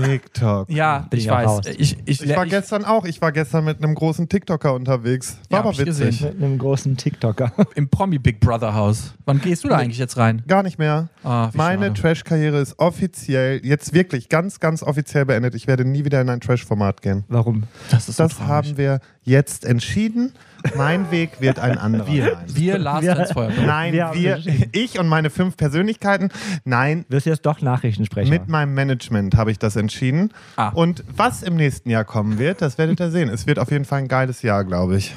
TikTok. 0.03 0.71
Ja, 0.71 1.07
Bin 1.11 1.21
ich 1.21 1.29
weiß. 1.29 1.67
Ich, 1.79 1.97
ich, 2.05 2.23
Ich 2.23 2.37
war 2.37 2.45
ich, 2.45 2.51
gestern 2.51 2.85
auch. 2.85 3.05
Ich 3.05 3.21
war 3.21 3.33
gestern 3.33 3.65
mit 3.65 3.83
einem 3.83 3.95
großen 3.95 4.29
TikToker 4.29 4.75
unterwegs. 4.75 5.37
Ja, 5.45 5.51
War 5.51 5.59
hab 5.61 5.65
aber 5.67 5.73
ich 5.73 5.87
witzig. 5.87 6.07
gesehen. 6.21 6.35
Mit 6.35 6.43
einem 6.43 6.59
großen 6.59 6.97
TikToker. 6.97 7.53
im 7.75 7.89
Promi 7.89 8.19
Big 8.19 8.41
Brother 8.41 8.75
Haus. 8.75 9.15
Wann 9.25 9.41
gehst 9.41 9.65
du 9.65 9.69
da 9.69 9.77
eigentlich 9.77 9.99
jetzt 9.99 10.17
rein? 10.17 10.43
Gar 10.47 10.63
nicht 10.63 10.79
mehr. 10.79 11.09
Ah, 11.25 11.51
Meine. 11.55 11.93
Trash-Karriere 11.93 12.61
ist 12.61 12.79
offiziell, 12.79 13.61
jetzt 13.65 13.93
wirklich 13.93 14.29
ganz, 14.29 14.61
ganz 14.61 14.83
offiziell 14.83 15.27
beendet. 15.27 15.55
Ich 15.55 15.67
werde 15.67 15.85
nie 15.85 16.05
wieder 16.05 16.21
in 16.21 16.31
ein 16.31 16.41
Trash-Format 16.41 17.03
gehen. 17.03 17.25
Warum? 17.29 17.65
Das 17.91 18.09
ist 18.09 18.17
so 18.17 18.23
Das 18.23 18.41
haben 18.41 18.77
wir 18.79 19.01
jetzt 19.23 19.65
entschieden. 19.65 20.33
Mein 20.77 21.11
Weg 21.11 21.41
wird 21.41 21.59
ein 21.59 21.79
anderer 21.79 22.07
wir. 22.07 22.25
sein. 22.25 22.37
Wir, 22.49 22.79
Lars 22.79 23.03
Wir- 23.03 23.19
ins 23.19 23.33
Feuer. 23.33 23.51
Nein, 23.65 23.93
Wir 23.93 24.11
wir, 24.15 24.43
ich 24.73 24.99
und 24.99 25.09
meine 25.09 25.31
fünf 25.31 25.57
Persönlichkeiten. 25.57 26.31
Nein, 26.65 27.05
Wirst 27.09 27.27
du 27.27 27.31
jetzt 27.31 27.47
doch 27.47 27.61
Nachrichtensprecher? 27.61 28.31
mit 28.31 28.49
meinem 28.49 28.75
Management 28.75 29.37
habe 29.37 29.51
ich 29.51 29.59
das 29.59 29.77
entschieden. 29.77 30.31
Ah. 30.57 30.69
Und 30.69 31.05
was 31.17 31.43
im 31.43 31.57
nächsten 31.57 31.91
Jahr 31.91 32.05
kommen 32.05 32.39
wird, 32.39 32.63
das 32.63 32.79
werdet 32.79 33.01
ihr 33.01 33.11
sehen. 33.11 33.29
Es 33.29 33.47
wird 33.47 33.59
auf 33.59 33.71
jeden 33.71 33.85
Fall 33.85 34.01
ein 34.01 34.09
geiles 34.09 34.43
Jahr, 34.43 34.65
glaube 34.65 34.97
ich. 34.97 35.15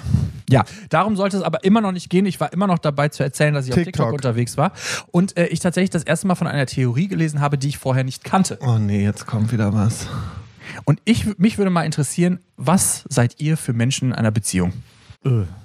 Ja, 0.49 0.63
darum 0.89 1.15
sollte 1.15 1.37
es 1.37 1.43
aber 1.43 1.63
immer 1.63 1.81
noch 1.81 1.91
nicht 1.91 2.09
gehen. 2.09 2.25
Ich 2.27 2.39
war 2.39 2.53
immer 2.53 2.67
noch 2.67 2.77
dabei 2.77 3.09
zu 3.09 3.23
erzählen, 3.23 3.53
dass 3.53 3.65
ich 3.65 3.71
auf 3.71 3.75
TikTok. 3.77 3.93
TikTok 3.93 4.13
unterwegs 4.13 4.57
war. 4.57 4.73
Und 5.11 5.35
äh, 5.37 5.47
ich 5.47 5.59
tatsächlich 5.59 5.89
das 5.89 6.03
erste 6.03 6.27
Mal 6.27 6.35
von 6.35 6.45
einer 6.47 6.67
Theorie 6.67 7.07
gelesen 7.07 7.41
habe, 7.41 7.57
die 7.57 7.69
ich 7.69 7.77
vorher 7.79 8.03
nicht 8.03 8.23
kannte. 8.23 8.59
Oh 8.61 8.77
nee, 8.77 9.03
jetzt 9.03 9.25
kommt 9.25 9.51
wieder 9.51 9.73
was. 9.73 10.07
Und 10.83 10.99
ich, 11.05 11.37
mich 11.39 11.57
würde 11.57 11.71
mal 11.71 11.83
interessieren, 11.83 12.39
was 12.57 13.05
seid 13.09 13.35
ihr 13.39 13.57
für 13.57 13.73
Menschen 13.73 14.09
in 14.09 14.15
einer 14.15 14.31
Beziehung? 14.31 14.73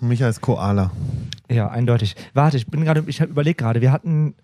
Micha 0.01 0.29
ist 0.29 0.41
Koala. 0.41 0.91
Ja, 1.51 1.69
eindeutig. 1.69 2.17
Warte, 2.33 2.57
ich 2.57 2.67
bin 2.67 2.85
gerade, 2.85 3.05
ich 3.07 3.21
überlege 3.21 3.57
gerade, 3.57 3.81
wir 3.81 3.93
hatten. 3.93 4.35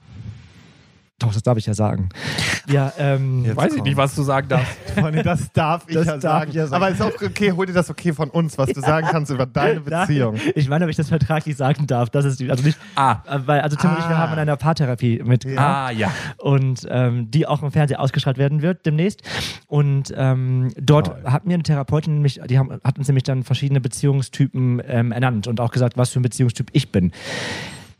Doch, 1.18 1.32
das 1.32 1.42
darf 1.42 1.56
ich 1.56 1.64
ja 1.64 1.72
sagen. 1.72 2.10
Ja, 2.68 2.92
ähm, 2.98 3.42
Jetzt 3.46 3.56
Weiß 3.56 3.74
ich 3.74 3.82
nicht, 3.82 3.96
was 3.96 4.14
du 4.14 4.22
sagen 4.22 4.48
darfst. 4.48 4.76
Freunde, 4.94 5.22
das 5.22 5.50
darf 5.50 5.84
ich 5.88 5.94
Das 5.94 6.04
ja 6.06 6.12
darf 6.18 6.22
sagen. 6.22 6.50
ich 6.50 6.56
ja 6.56 6.66
sagen. 6.66 6.82
Aber 6.84 6.92
ist 6.92 7.00
auch 7.00 7.22
okay, 7.22 7.52
hol 7.52 7.64
dir 7.64 7.72
das 7.72 7.88
okay 7.88 8.12
von 8.12 8.28
uns, 8.28 8.58
was 8.58 8.68
du 8.70 8.80
sagen 8.82 9.06
kannst 9.10 9.30
über 9.32 9.46
deine 9.46 9.80
Beziehung. 9.80 10.34
Nein, 10.34 10.52
Ich 10.54 10.68
meine, 10.68 10.84
ob 10.84 10.90
ich 10.90 10.96
das 10.96 11.08
vertraglich 11.08 11.56
sagen 11.56 11.86
darf. 11.86 12.10
Das 12.10 12.26
ist 12.26 12.38
die, 12.38 12.50
also 12.50 12.62
nicht, 12.62 12.78
Ah. 12.96 13.20
weil, 13.46 13.60
also 13.62 13.76
Tim 13.76 13.90
und 13.92 13.98
ich, 13.98 14.06
wir 14.10 14.14
Ah. 14.14 14.18
haben 14.18 14.32
an 14.34 14.40
einer 14.40 14.56
Paartherapie 14.56 15.22
mitgemacht. 15.24 15.64
Ah, 15.66 15.90
ja. 15.90 16.12
und 16.36 16.86
ähm, 16.90 17.30
die 17.30 17.46
auch 17.46 17.62
im 17.62 17.72
Fernsehen 17.72 17.98
ausgestrahlt 17.98 18.36
werden 18.36 18.60
wird 18.60 18.84
demnächst. 18.84 19.22
Und 19.68 20.12
ähm, 20.14 20.70
dort 20.78 21.06
Toll. 21.06 21.22
hat 21.32 21.46
mir 21.46 21.54
eine 21.54 21.62
Therapeutin 21.62 22.12
nämlich, 22.12 22.40
die 22.46 22.58
haben, 22.58 22.78
hat 22.84 22.98
uns 22.98 23.08
nämlich 23.08 23.24
dann 23.24 23.42
verschiedene 23.42 23.80
Beziehungstypen 23.80 24.82
ähm, 24.86 25.12
ernannt 25.12 25.46
und 25.46 25.60
auch 25.62 25.70
gesagt, 25.70 25.96
was 25.96 26.10
für 26.10 26.20
ein 26.20 26.22
Beziehungstyp 26.22 26.68
ich 26.72 26.92
bin. 26.92 27.10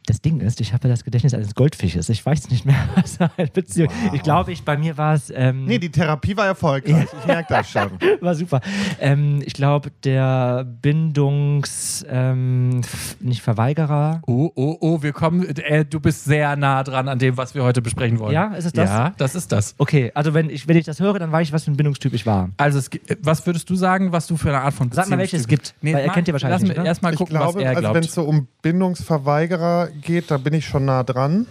Das 0.06 0.20
Ding 0.20 0.38
ist, 0.40 0.60
ich 0.60 0.72
habe 0.72 0.86
ja 0.86 0.94
das 0.94 1.02
Gedächtnis 1.02 1.34
eines 1.34 1.54
Goldfisches. 1.56 2.08
Ich 2.10 2.25
weiß 2.25 2.48
nicht 2.50 2.64
mehr, 2.64 2.76
was 2.94 3.18
eine 3.20 3.48
Beziehung. 3.48 3.88
Ich 4.12 4.22
glaube, 4.22 4.52
ich, 4.52 4.62
bei 4.62 4.76
mir 4.76 4.96
war 4.96 5.14
es. 5.14 5.32
Ähm, 5.34 5.64
Nee, 5.64 5.78
die 5.80 5.90
Therapie 5.90 6.36
war 6.36 6.46
erfolgreich. 6.46 7.06
Ich 7.20 7.26
merke 7.26 7.52
das 7.52 7.68
schon. 7.70 7.90
war 8.20 8.34
super. 8.36 8.60
Ähm, 9.00 9.42
ich 9.44 9.52
glaube, 9.54 9.90
der 10.04 10.64
Bindungs. 10.64 12.04
Ähm, 12.08 12.82
nicht 13.20 13.42
Verweigerer. 13.42 14.22
Oh, 14.26 14.50
oh, 14.54 14.76
oh, 14.80 15.02
wir 15.02 15.12
kommen. 15.12 15.42
Äh, 15.56 15.84
du 15.84 15.98
bist 15.98 16.25
sehr 16.25 16.54
nah 16.56 16.84
dran 16.84 17.08
an 17.08 17.18
dem, 17.18 17.36
was 17.36 17.54
wir 17.56 17.64
heute 17.64 17.82
besprechen 17.82 18.18
wollen. 18.20 18.32
Ja, 18.32 18.54
ist 18.54 18.64
es 18.66 18.72
das? 18.72 18.88
Ja, 18.88 19.12
das 19.16 19.34
ist 19.34 19.50
das. 19.50 19.75
Okay, 19.78 20.12
also 20.14 20.34
wenn 20.34 20.50
ich, 20.50 20.68
wenn 20.68 20.76
ich 20.76 20.84
das 20.84 21.00
höre, 21.00 21.18
dann 21.18 21.32
weiß 21.32 21.48
ich, 21.48 21.52
was 21.52 21.64
für 21.64 21.72
ein 21.72 21.76
Bindungstyp 21.76 22.12
ich 22.14 22.26
war. 22.26 22.50
Also, 22.58 22.78
es, 22.78 22.90
gi- 22.90 23.00
was 23.22 23.44
würdest 23.44 23.68
du 23.70 23.75
sagen, 23.75 24.12
was 24.12 24.28
du 24.28 24.36
für 24.36 24.50
eine 24.50 24.60
Art 24.60 24.75
von 24.75 24.90
Sag 24.92 25.08
mal, 25.08 25.18
welches 25.18 25.40
es 25.42 25.48
gibt, 25.48 25.75
weil 25.82 25.94
er 25.96 26.10
kennt 26.12 26.28
ihr 26.28 26.34
wahrscheinlich 26.34 26.60
lass 26.60 26.62
nicht, 26.68 26.76
mir 26.76 26.82
ne? 26.82 26.88
erstmal 26.88 27.12
Ich 27.12 27.18
gucken, 27.18 27.36
glaube, 27.36 27.54
was 27.58 27.62
er 27.64 27.70
also 27.70 27.82
wenn 27.82 27.90
glaubt. 27.92 28.06
es 28.06 28.14
so 28.14 28.22
um 28.22 28.46
Bindungsverweigerer 28.62 29.88
geht, 29.96 30.30
da 30.30 30.38
bin 30.38 30.54
ich 30.54 30.66
schon 30.66 30.84
nah 30.84 31.02
dran. 31.02 31.46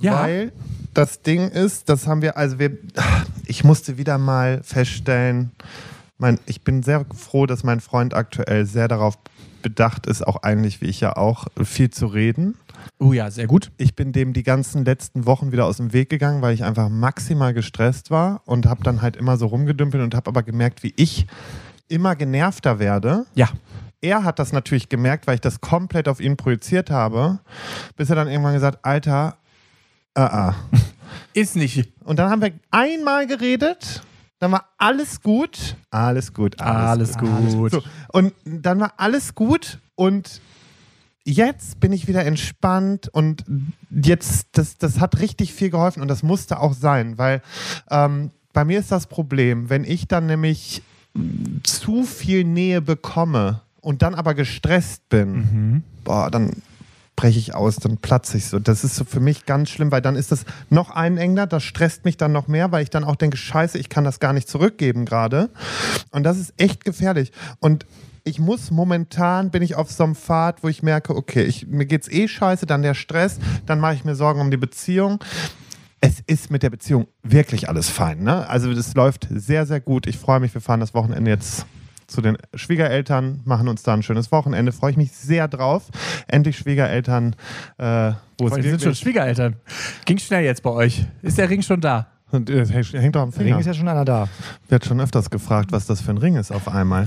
Ja. 0.00 0.22
Weil 0.22 0.52
das 0.94 1.22
Ding 1.22 1.48
ist, 1.48 1.88
das 1.88 2.06
haben 2.06 2.22
wir, 2.22 2.36
also 2.36 2.58
wir, 2.58 2.76
ich 3.46 3.64
musste 3.64 3.98
wieder 3.98 4.18
mal 4.18 4.62
feststellen, 4.62 5.52
mein, 6.18 6.38
ich 6.46 6.62
bin 6.62 6.82
sehr 6.82 7.04
froh, 7.14 7.46
dass 7.46 7.62
mein 7.62 7.80
Freund 7.80 8.14
aktuell 8.14 8.64
sehr 8.64 8.88
darauf 8.88 9.18
bedacht 9.62 10.06
ist, 10.06 10.26
auch 10.26 10.42
eigentlich 10.42 10.80
wie 10.80 10.86
ich 10.86 11.00
ja 11.00 11.16
auch, 11.16 11.48
viel 11.62 11.90
zu 11.90 12.06
reden. 12.06 12.54
oh 12.98 13.12
ja, 13.12 13.30
sehr 13.30 13.46
gut. 13.46 13.72
Ich 13.78 13.96
bin 13.96 14.12
dem 14.12 14.32
die 14.32 14.42
ganzen 14.42 14.84
letzten 14.84 15.26
Wochen 15.26 15.52
wieder 15.52 15.66
aus 15.66 15.78
dem 15.78 15.92
Weg 15.92 16.08
gegangen, 16.08 16.40
weil 16.40 16.54
ich 16.54 16.64
einfach 16.64 16.88
maximal 16.88 17.52
gestresst 17.52 18.10
war 18.10 18.42
und 18.44 18.66
habe 18.66 18.82
dann 18.84 19.02
halt 19.02 19.16
immer 19.16 19.36
so 19.36 19.46
rumgedümpelt 19.46 20.02
und 20.02 20.14
habe 20.14 20.28
aber 20.28 20.42
gemerkt, 20.42 20.82
wie 20.82 20.94
ich 20.96 21.26
immer 21.88 22.16
genervter 22.16 22.78
werde. 22.78 23.26
Ja. 23.34 23.48
Er 24.00 24.24
hat 24.24 24.38
das 24.38 24.52
natürlich 24.52 24.88
gemerkt, 24.88 25.26
weil 25.26 25.36
ich 25.36 25.40
das 25.40 25.60
komplett 25.60 26.08
auf 26.08 26.20
ihn 26.20 26.36
projiziert 26.36 26.90
habe, 26.90 27.40
bis 27.96 28.10
er 28.10 28.16
dann 28.16 28.28
irgendwann 28.28 28.54
gesagt, 28.54 28.84
Alter, 28.84 29.36
ah, 30.14 30.24
ah. 30.24 30.54
Ist 31.32 31.56
nicht. 31.56 31.92
Und 32.04 32.18
dann 32.18 32.30
haben 32.30 32.42
wir 32.42 32.52
einmal 32.70 33.26
geredet, 33.26 34.02
dann 34.38 34.52
war 34.52 34.68
alles 34.78 35.22
gut, 35.22 35.76
alles 35.90 36.34
gut, 36.34 36.60
alles, 36.60 37.16
Alles 37.16 37.54
gut. 37.54 37.72
So, 37.72 37.82
und 38.12 38.32
dann 38.44 38.80
war 38.80 38.94
alles 38.96 39.34
gut 39.34 39.78
und 39.94 40.40
jetzt 41.24 41.80
bin 41.80 41.92
ich 41.92 42.06
wieder 42.06 42.24
entspannt 42.24 43.08
und 43.12 43.44
jetzt, 43.90 44.48
das, 44.52 44.76
das 44.78 45.00
hat 45.00 45.20
richtig 45.20 45.52
viel 45.52 45.70
geholfen 45.70 46.02
und 46.02 46.08
das 46.08 46.22
musste 46.22 46.60
auch 46.60 46.74
sein, 46.74 47.18
weil 47.18 47.42
ähm, 47.90 48.30
bei 48.52 48.64
mir 48.64 48.78
ist 48.78 48.92
das 48.92 49.06
Problem, 49.06 49.68
wenn 49.70 49.84
ich 49.84 50.06
dann 50.06 50.26
nämlich 50.26 50.82
zu 51.62 52.04
viel 52.04 52.44
Nähe 52.44 52.80
bekomme 52.80 53.62
und 53.86 54.02
dann 54.02 54.16
aber 54.16 54.34
gestresst 54.34 55.08
bin, 55.10 55.84
boah, 56.02 56.28
dann 56.28 56.60
breche 57.14 57.38
ich 57.38 57.54
aus, 57.54 57.76
dann 57.76 57.98
platze 57.98 58.36
ich 58.36 58.46
so. 58.46 58.58
Das 58.58 58.82
ist 58.82 58.96
so 58.96 59.04
für 59.04 59.20
mich 59.20 59.46
ganz 59.46 59.70
schlimm, 59.70 59.92
weil 59.92 60.02
dann 60.02 60.16
ist 60.16 60.32
das 60.32 60.44
noch 60.70 60.90
einengender, 60.90 61.46
das 61.46 61.62
stresst 61.62 62.04
mich 62.04 62.16
dann 62.16 62.32
noch 62.32 62.48
mehr, 62.48 62.72
weil 62.72 62.82
ich 62.82 62.90
dann 62.90 63.04
auch 63.04 63.14
denke, 63.14 63.36
scheiße, 63.36 63.78
ich 63.78 63.88
kann 63.88 64.02
das 64.02 64.18
gar 64.18 64.32
nicht 64.32 64.48
zurückgeben 64.48 65.04
gerade. 65.04 65.50
Und 66.10 66.24
das 66.24 66.36
ist 66.36 66.52
echt 66.56 66.84
gefährlich. 66.84 67.30
Und 67.60 67.86
ich 68.24 68.40
muss 68.40 68.72
momentan, 68.72 69.52
bin 69.52 69.62
ich 69.62 69.76
auf 69.76 69.92
so 69.92 70.02
einem 70.02 70.16
Pfad, 70.16 70.64
wo 70.64 70.68
ich 70.68 70.82
merke, 70.82 71.14
okay, 71.14 71.44
ich, 71.44 71.68
mir 71.68 71.86
geht's 71.86 72.08
eh 72.08 72.26
scheiße, 72.26 72.66
dann 72.66 72.82
der 72.82 72.94
Stress, 72.94 73.38
dann 73.66 73.78
mache 73.78 73.94
ich 73.94 74.04
mir 74.04 74.16
Sorgen 74.16 74.40
um 74.40 74.50
die 74.50 74.56
Beziehung. 74.56 75.22
Es 76.00 76.24
ist 76.26 76.50
mit 76.50 76.64
der 76.64 76.70
Beziehung 76.70 77.06
wirklich 77.22 77.68
alles 77.68 77.88
fein. 77.88 78.24
Ne? 78.24 78.48
Also 78.48 78.74
das 78.74 78.94
läuft 78.94 79.28
sehr, 79.30 79.64
sehr 79.64 79.78
gut. 79.78 80.08
Ich 80.08 80.18
freue 80.18 80.40
mich, 80.40 80.52
wir 80.54 80.60
fahren 80.60 80.80
das 80.80 80.92
Wochenende 80.92 81.30
jetzt 81.30 81.66
zu 82.06 82.20
den 82.20 82.36
Schwiegereltern, 82.54 83.40
machen 83.44 83.68
uns 83.68 83.82
da 83.82 83.94
ein 83.94 84.02
schönes 84.02 84.30
Wochenende. 84.32 84.72
Freue 84.72 84.92
ich 84.92 84.96
mich 84.96 85.12
sehr 85.12 85.48
drauf. 85.48 85.84
Endlich 86.28 86.56
Schwiegereltern, 86.58 87.34
äh, 87.78 88.12
wo 88.38 88.48
es 88.48 88.56
Wir 88.56 88.62
sind 88.62 88.82
schon. 88.82 88.94
Schwiegereltern. 88.94 89.56
Ging 90.04 90.18
schnell 90.18 90.44
jetzt 90.44 90.62
bei 90.62 90.70
euch. 90.70 91.04
Ist 91.22 91.38
der 91.38 91.48
Ring 91.50 91.62
schon 91.62 91.80
da? 91.80 92.06
Und, 92.32 92.50
äh, 92.50 92.66
hängt 92.66 93.14
doch 93.14 93.22
am 93.22 93.28
Ring 93.30 93.38
Finger. 93.46 93.60
ist 93.60 93.66
ja 93.66 93.74
schon 93.74 93.86
einer 93.86 94.04
da. 94.04 94.28
Wird 94.68 94.84
schon 94.84 95.00
öfters 95.00 95.30
gefragt, 95.30 95.70
was 95.70 95.86
das 95.86 96.00
für 96.00 96.10
ein 96.10 96.18
Ring 96.18 96.34
ist 96.34 96.50
auf 96.50 96.66
einmal. 96.66 97.04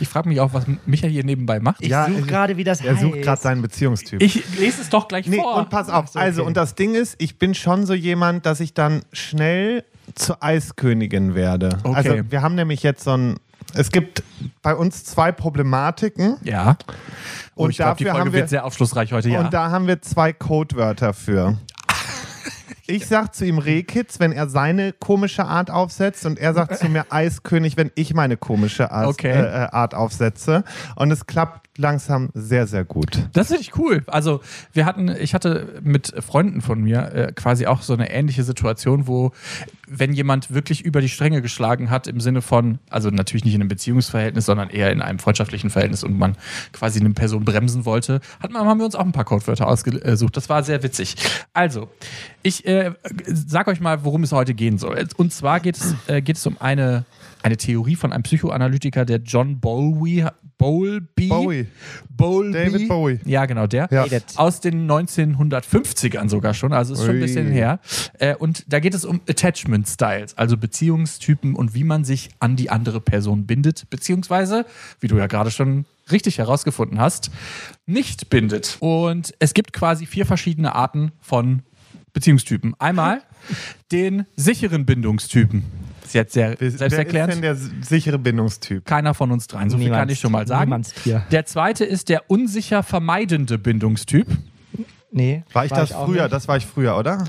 Ich 0.00 0.08
frage 0.08 0.30
mich 0.30 0.40
auch, 0.40 0.54
was 0.54 0.64
Micha 0.86 1.06
hier 1.06 1.24
nebenbei 1.24 1.60
macht. 1.60 1.82
Ich 1.82 1.88
Ja, 1.88 2.06
suche 2.06 2.20
ich- 2.20 2.26
gerade, 2.26 2.56
wie 2.56 2.64
das 2.64 2.80
Er 2.80 2.92
heißt. 2.92 3.02
sucht 3.02 3.20
gerade 3.20 3.40
seinen 3.40 3.60
Beziehungstyp. 3.60 4.22
Ich 4.22 4.42
lese 4.58 4.80
es 4.80 4.88
doch 4.88 5.08
gleich 5.08 5.26
Nee, 5.26 5.36
vor. 5.36 5.56
und 5.56 5.68
pass 5.68 5.90
auf. 5.90 6.16
Also, 6.16 6.40
okay. 6.40 6.48
und 6.48 6.56
das 6.56 6.74
Ding 6.74 6.94
ist, 6.94 7.16
ich 7.18 7.38
bin 7.38 7.54
schon 7.54 7.84
so 7.84 7.92
jemand, 7.92 8.46
dass 8.46 8.60
ich 8.60 8.72
dann 8.72 9.02
schnell 9.12 9.84
zur 10.14 10.42
Eiskönigin 10.42 11.34
werde. 11.34 11.78
Okay. 11.84 11.94
Also, 11.94 12.30
wir 12.30 12.40
haben 12.42 12.54
nämlich 12.54 12.82
jetzt 12.82 13.04
so 13.04 13.12
ein. 13.16 13.36
Es 13.74 13.90
gibt 13.90 14.22
bei 14.62 14.74
uns 14.74 15.04
zwei 15.04 15.32
Problematiken 15.32 16.36
ja. 16.42 16.76
Oh, 17.54 17.64
Und 17.64 17.70
ich 17.70 17.76
glaube, 17.76 17.98
die 17.98 18.04
Folge 18.06 18.32
wir- 18.32 18.40
wird 18.40 18.48
sehr 18.48 18.64
aufschlussreich 18.64 19.12
heute, 19.12 19.28
ja. 19.28 19.40
und 19.40 19.52
da 19.52 19.70
haben 19.70 19.86
wir 19.86 20.00
zwei 20.02 20.32
Codewörter 20.32 21.12
für. 21.12 21.58
Ich 22.92 23.06
sag 23.06 23.34
zu 23.34 23.46
ihm 23.46 23.56
Rehkitz, 23.56 24.20
wenn 24.20 24.32
er 24.32 24.50
seine 24.50 24.92
komische 24.92 25.46
Art 25.46 25.70
aufsetzt 25.70 26.26
und 26.26 26.38
er 26.38 26.52
sagt 26.52 26.76
zu 26.76 26.90
mir 26.90 27.06
Eiskönig, 27.10 27.78
wenn 27.78 27.90
ich 27.94 28.12
meine 28.12 28.36
komische 28.36 28.90
Art, 28.90 29.06
Okay. 29.06 29.30
äh, 29.30 29.40
äh, 29.40 29.68
Art 29.70 29.94
aufsetze. 29.94 30.62
Und 30.94 31.10
es 31.10 31.26
klappt 31.26 31.78
langsam 31.78 32.28
sehr, 32.34 32.66
sehr 32.66 32.84
gut. 32.84 33.28
Das 33.32 33.46
finde 33.46 33.62
ich 33.62 33.78
cool. 33.78 34.02
Also 34.08 34.42
wir 34.74 34.84
hatten, 34.84 35.08
ich 35.08 35.32
hatte 35.32 35.80
mit 35.82 36.12
Freunden 36.22 36.60
von 36.60 36.82
mir 36.82 37.12
äh, 37.14 37.32
quasi 37.32 37.66
auch 37.66 37.80
so 37.80 37.94
eine 37.94 38.10
ähnliche 38.10 38.42
Situation, 38.42 39.06
wo 39.06 39.32
wenn 39.94 40.12
jemand 40.12 40.52
wirklich 40.54 40.84
über 40.84 41.00
die 41.00 41.08
Stränge 41.08 41.42
geschlagen 41.42 41.90
hat 41.90 42.06
im 42.06 42.18
Sinne 42.20 42.40
von, 42.40 42.78
also 42.88 43.10
natürlich 43.10 43.44
nicht 43.44 43.54
in 43.54 43.60
einem 43.60 43.68
Beziehungsverhältnis, 43.68 44.46
sondern 44.46 44.70
eher 44.70 44.90
in 44.90 45.02
einem 45.02 45.18
freundschaftlichen 45.18 45.68
Verhältnis 45.68 46.02
und 46.02 46.18
man 46.18 46.36
quasi 46.72 47.00
eine 47.00 47.10
Person 47.10 47.44
bremsen 47.44 47.84
wollte, 47.84 48.20
hat 48.40 48.50
man, 48.52 48.64
haben 48.66 48.78
wir 48.78 48.86
uns 48.86 48.94
auch 48.94 49.04
ein 49.04 49.12
paar 49.12 49.24
Codewörter 49.26 49.68
ausgesucht. 49.68 50.36
Das 50.36 50.48
war 50.48 50.62
sehr 50.62 50.82
witzig. 50.82 51.16
Also, 51.52 51.88
ich 52.42 52.66
äh, 52.66 52.81
sag 53.26 53.68
euch 53.68 53.80
mal, 53.80 54.04
worum 54.04 54.22
es 54.22 54.32
heute 54.32 54.54
gehen 54.54 54.78
soll. 54.78 55.06
Und 55.16 55.32
zwar 55.32 55.60
geht 55.60 55.76
es, 55.76 55.94
äh, 56.06 56.22
geht 56.22 56.36
es 56.36 56.46
um 56.46 56.56
eine, 56.60 57.04
eine 57.42 57.56
Theorie 57.56 57.96
von 57.96 58.12
einem 58.12 58.22
Psychoanalytiker, 58.22 59.04
der 59.04 59.18
John 59.18 59.60
Bowlby, 59.60 60.26
Bowlby, 60.62 61.26
Bowie. 61.26 61.66
Bowlby. 62.08 62.52
David 62.52 62.88
Bowie. 62.88 63.18
Ja, 63.24 63.46
genau, 63.46 63.66
der. 63.66 63.88
Ja. 63.90 64.06
Aus 64.36 64.60
den 64.60 64.88
1950ern 64.88 66.28
sogar 66.28 66.54
schon, 66.54 66.72
also 66.72 66.94
ist 66.94 67.00
schon 67.00 67.10
ein 67.10 67.16
Ui. 67.16 67.22
bisschen 67.22 67.48
her. 67.48 67.80
Äh, 68.20 68.36
und 68.36 68.72
da 68.72 68.78
geht 68.78 68.94
es 68.94 69.04
um 69.04 69.20
Attachment 69.28 69.88
Styles, 69.88 70.38
also 70.38 70.56
Beziehungstypen 70.56 71.56
und 71.56 71.74
wie 71.74 71.82
man 71.82 72.04
sich 72.04 72.30
an 72.38 72.54
die 72.54 72.70
andere 72.70 73.00
Person 73.00 73.44
bindet, 73.46 73.90
beziehungsweise, 73.90 74.64
wie 75.00 75.08
du 75.08 75.16
ja 75.16 75.26
gerade 75.26 75.50
schon 75.50 75.84
richtig 76.12 76.38
herausgefunden 76.38 77.00
hast, 77.00 77.32
nicht 77.86 78.30
bindet. 78.30 78.76
Und 78.78 79.34
es 79.40 79.54
gibt 79.54 79.72
quasi 79.72 80.06
vier 80.06 80.26
verschiedene 80.26 80.76
Arten 80.76 81.10
von 81.20 81.62
Beziehungstypen. 82.12 82.74
Einmal 82.78 83.22
den 83.90 84.26
sicheren 84.36 84.84
Bindungstypen. 84.86 85.64
Ist 86.04 86.14
jetzt 86.14 86.34
sehr 86.34 86.56
selbsterklärend. 86.58 87.40
Wer 87.40 87.52
ist 87.52 87.62
denn 87.70 87.78
der 87.80 87.84
sichere 87.86 88.18
Bindungstyp? 88.18 88.84
Keiner 88.84 89.14
von 89.14 89.30
uns 89.30 89.46
dreien. 89.46 89.70
So 89.70 89.78
viel 89.78 89.90
kann 89.90 90.08
ich 90.08 90.18
schon 90.20 90.32
mal 90.32 90.46
sagen. 90.46 90.82
Der 91.30 91.46
zweite 91.46 91.84
ist 91.84 92.08
der 92.08 92.30
unsicher 92.30 92.82
vermeidende 92.82 93.58
Bindungstyp. 93.58 94.26
Nee. 95.14 95.42
War 95.52 95.66
ich 95.66 95.70
das 95.70 95.92
auch 95.92 96.06
früher? 96.06 96.22
nicht. 96.22 96.32
Das 96.32 96.48
war 96.48 96.56
ich 96.56 96.64
früher, 96.66 96.96
oder? 96.96 97.24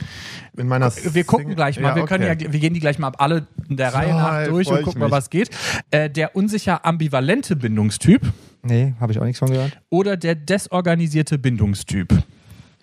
In 0.55 0.67
meiner 0.67 0.89
Wir 0.95 1.23
gucken 1.25 1.43
Single- 1.47 1.55
gleich 1.55 1.79
mal. 1.81 1.89
Ja, 1.89 1.95
wir, 1.97 2.05
können 2.05 2.23
okay. 2.29 2.45
ja, 2.45 2.53
wir 2.53 2.59
gehen 2.61 2.73
die 2.73 2.79
gleich 2.79 2.97
mal 2.97 3.07
ab 3.07 3.17
alle 3.19 3.45
in 3.69 3.75
der 3.75 3.93
Reihe 3.93 4.09
Ja, 4.09 4.15
nach 4.43 4.47
durch 4.47 4.67
und 4.69 4.77
ich 4.79 4.83
gucken 4.85 5.01
mal, 5.01 5.11
was 5.11 5.29
geht. 5.29 5.49
Äh, 5.91 6.09
der 6.09 6.33
unsicher 6.35 6.85
ambivalente 6.85 7.55
Bindungstyp 7.57 8.21
Nee, 8.63 8.93
habe 9.01 9.11
ich 9.11 9.19
auch 9.19 9.25
nichts 9.25 9.39
von 9.39 9.49
gehört. 9.49 9.77
oder 9.89 10.15
der 10.15 10.35
desorganisierte 10.35 11.37
Bindungstyp. 11.37 12.13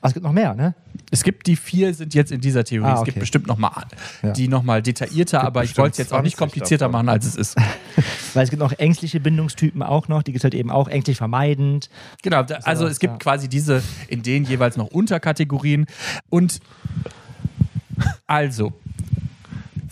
Ah, 0.03 0.09
es 0.09 0.15
gibt 0.15 0.25
noch 0.25 0.33
mehr, 0.33 0.55
ne? 0.55 0.75
Es 1.11 1.23
gibt 1.25 1.47
die 1.47 1.57
vier, 1.57 1.93
sind 1.93 2.15
jetzt 2.15 2.33
in 2.33 2.41
dieser 2.41 2.65
Theorie. 2.65 2.89
Ah, 2.89 2.95
Es 2.95 3.05
gibt 3.05 3.17
okay. 3.17 3.21
bestimmt 3.21 3.47
noch 3.47 3.59
mal 3.59 3.85
Ja. 4.23 4.33
die 4.33 4.49
nochmal 4.49 4.81
detaillierter, 4.81 5.43
aber 5.45 5.63
ich 5.63 5.77
wollte 5.77 5.93
es 5.93 5.99
jetzt 5.99 6.13
auch 6.15 6.23
nicht 6.23 6.37
20 6.37 6.39
komplizierter 6.39 6.87
davon. 6.87 7.05
machen, 7.05 7.09
als 7.11 7.27
es 7.27 7.37
ist. 7.37 7.57
Weil 8.35 8.45
es 8.45 8.51
gibt 8.51 8.61
noch 8.61 8.73
ängstliche 8.73 9.21
Bindungstypen 9.21 9.83
auch 9.83 10.09
noch. 10.09 10.23
Die 10.23 10.33
gibt 10.33 10.41
es 10.41 10.45
halt 10.45 10.55
eben 10.55 10.71
auch 10.71 10.89
ängstlich 10.89 11.19
vermeidend. 11.19 11.91
Genau, 12.23 12.43
da, 12.43 12.57
also 12.63 12.87
es 12.87 12.99
gibt 12.99 13.13
ja. 13.15 13.19
quasi 13.19 13.49
diese, 13.49 13.83
in 14.09 14.23
denen 14.23 14.47
jeweils 14.47 14.77
noch 14.79 14.87
Unterkategorien. 14.87 15.85
Und 16.31 16.61
also, 18.27 18.73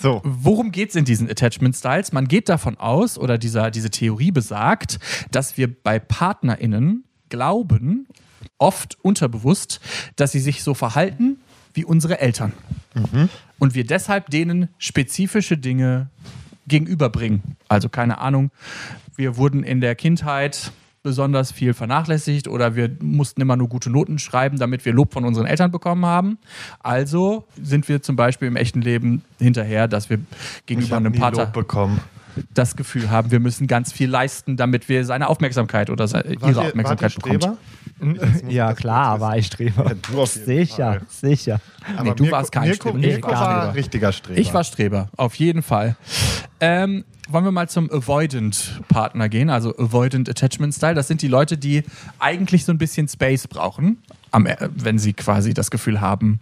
So, 0.01 0.23
Worum 0.25 0.71
geht 0.71 0.91
es 0.91 0.97
in 0.97 1.05
diesen 1.05 1.29
Attachment 1.29 1.75
Styles? 1.77 2.13
Man 2.13 2.29
geht 2.29 2.49
davon 2.49 2.79
aus, 2.79 3.19
oder 3.19 3.37
dieser, 3.37 3.71
diese 3.71 3.91
Theorie 3.91 4.31
besagt, 4.31 4.99
dass 5.33 5.57
wir 5.59 5.69
bei 5.83 5.99
PartnerInnen 5.99 7.05
glauben, 7.29 8.07
oft 8.59 8.99
unterbewusst, 9.03 9.81
dass 10.17 10.33
sie 10.33 10.41
sich 10.41 10.63
so 10.63 10.75
verhalten 10.75 11.39
wie 11.75 11.85
unsere 11.85 12.21
Eltern. 12.21 12.53
Und 13.59 13.75
wir 13.75 13.85
deshalb 13.85 14.31
denen 14.31 14.69
spezifische 14.79 15.57
Dinge 15.57 16.09
gegenüberbringen. 16.67 17.43
Also 17.69 17.89
keine 17.89 18.19
Ahnung, 18.19 18.51
wir 19.17 19.37
wurden 19.37 19.63
in 19.63 19.81
der 19.81 19.95
Kindheit 19.95 20.73
besonders 21.03 21.53
viel 21.53 21.75
vernachlässigt 21.75 22.49
oder 22.49 22.77
wir 22.77 22.91
mussten 23.01 23.41
immer 23.41 23.57
nur 23.57 23.69
gute 23.69 23.89
Noten 23.89 24.19
schreiben, 24.19 24.59
damit 24.59 24.85
wir 24.85 24.93
Lob 24.93 25.13
von 25.13 25.25
unseren 25.25 25.47
Eltern 25.47 25.71
bekommen 25.71 26.05
haben. 26.05 26.39
Also 26.81 27.45
sind 27.63 27.89
wir 27.89 28.03
zum 28.03 28.17
Beispiel 28.17 28.49
im 28.49 28.57
echten 28.57 28.83
Leben 28.83 29.23
hinterher, 29.39 29.89
dass 29.89 30.11
wir 30.11 30.19
ich 30.19 30.67
gegenüber 30.67 30.97
habe 30.97 31.07
einem 31.07 31.13
nie 31.13 31.19
Partner. 31.19 31.45
Lob 31.45 31.53
bekommen. 31.53 32.01
Das 32.55 32.77
Gefühl 32.77 33.11
haben, 33.11 33.31
wir 33.31 33.41
müssen 33.41 33.67
ganz 33.67 33.93
viel 33.93 34.09
leisten, 34.11 34.57
damit 34.57 34.89
wir 34.89 35.05
seine 35.05 35.29
Aufmerksamkeit 35.29 35.91
oder 35.91 36.09
seine, 36.09 36.25
Wart 36.41 36.51
ihre 36.51 36.63
ihr- 36.63 36.69
Aufmerksamkeit. 36.69 37.13
Streber? 37.19 37.57
Ja, 38.49 38.75
klar, 38.75 39.21
war 39.21 39.37
ich 39.37 39.47
Streber. 39.47 39.93
Ja, 40.17 40.27
sicher, 40.27 40.77
Fall. 40.95 41.01
sicher. 41.09 41.61
Aber 41.97 42.15
du 42.15 42.31
warst 42.31 42.53
kein 42.53 42.65
Mirko, 42.69 42.91
Streber. 42.91 42.99
Nee, 42.99 43.07
Mirko 43.09 43.29
gar 43.31 43.41
war 43.41 43.67
nicht. 43.67 43.77
richtiger 43.77 44.13
Streber. 44.13 44.39
Ich 44.41 44.55
war 44.55 44.63
Streber, 44.65 45.09
auf 45.17 45.35
jeden 45.35 45.63
Fall. 45.63 45.97
Ähm, 46.61 47.05
wollen 47.29 47.45
wir 47.45 47.51
mal 47.51 47.69
zum 47.69 47.91
Avoidant-Partner 47.91 49.29
gehen, 49.29 49.51
also 49.51 49.77
Avoidant 49.77 50.29
Attachment 50.29 50.75
Style. 50.75 50.95
Das 50.95 51.09
sind 51.09 51.23
die 51.23 51.29
Leute, 51.29 51.59
die 51.59 51.83
eigentlich 52.19 52.65
so 52.65 52.73
ein 52.73 52.79
bisschen 52.79 53.09
Space 53.09 53.47
brauchen, 53.49 53.99
am, 54.31 54.47
äh, 54.47 54.57
wenn 54.75 54.99
sie 54.99 55.13
quasi 55.13 55.53
das 55.55 55.71
Gefühl 55.71 56.01
haben, 56.01 56.41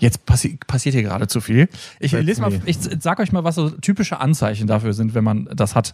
jetzt 0.00 0.26
passi 0.26 0.58
passiert 0.66 0.94
hier 0.94 1.02
gerade 1.02 1.28
zu 1.28 1.40
viel. 1.40 1.68
Ich 2.00 2.12
lese 2.12 2.40
mal, 2.40 2.52
ich 2.66 2.78
sag 3.00 3.18
euch 3.20 3.32
mal, 3.32 3.44
was 3.44 3.56
so 3.56 3.70
typische 3.70 4.20
Anzeichen 4.20 4.66
dafür 4.66 4.92
sind, 4.92 5.14
wenn 5.14 5.24
man 5.24 5.48
das 5.54 5.74
hat. 5.74 5.92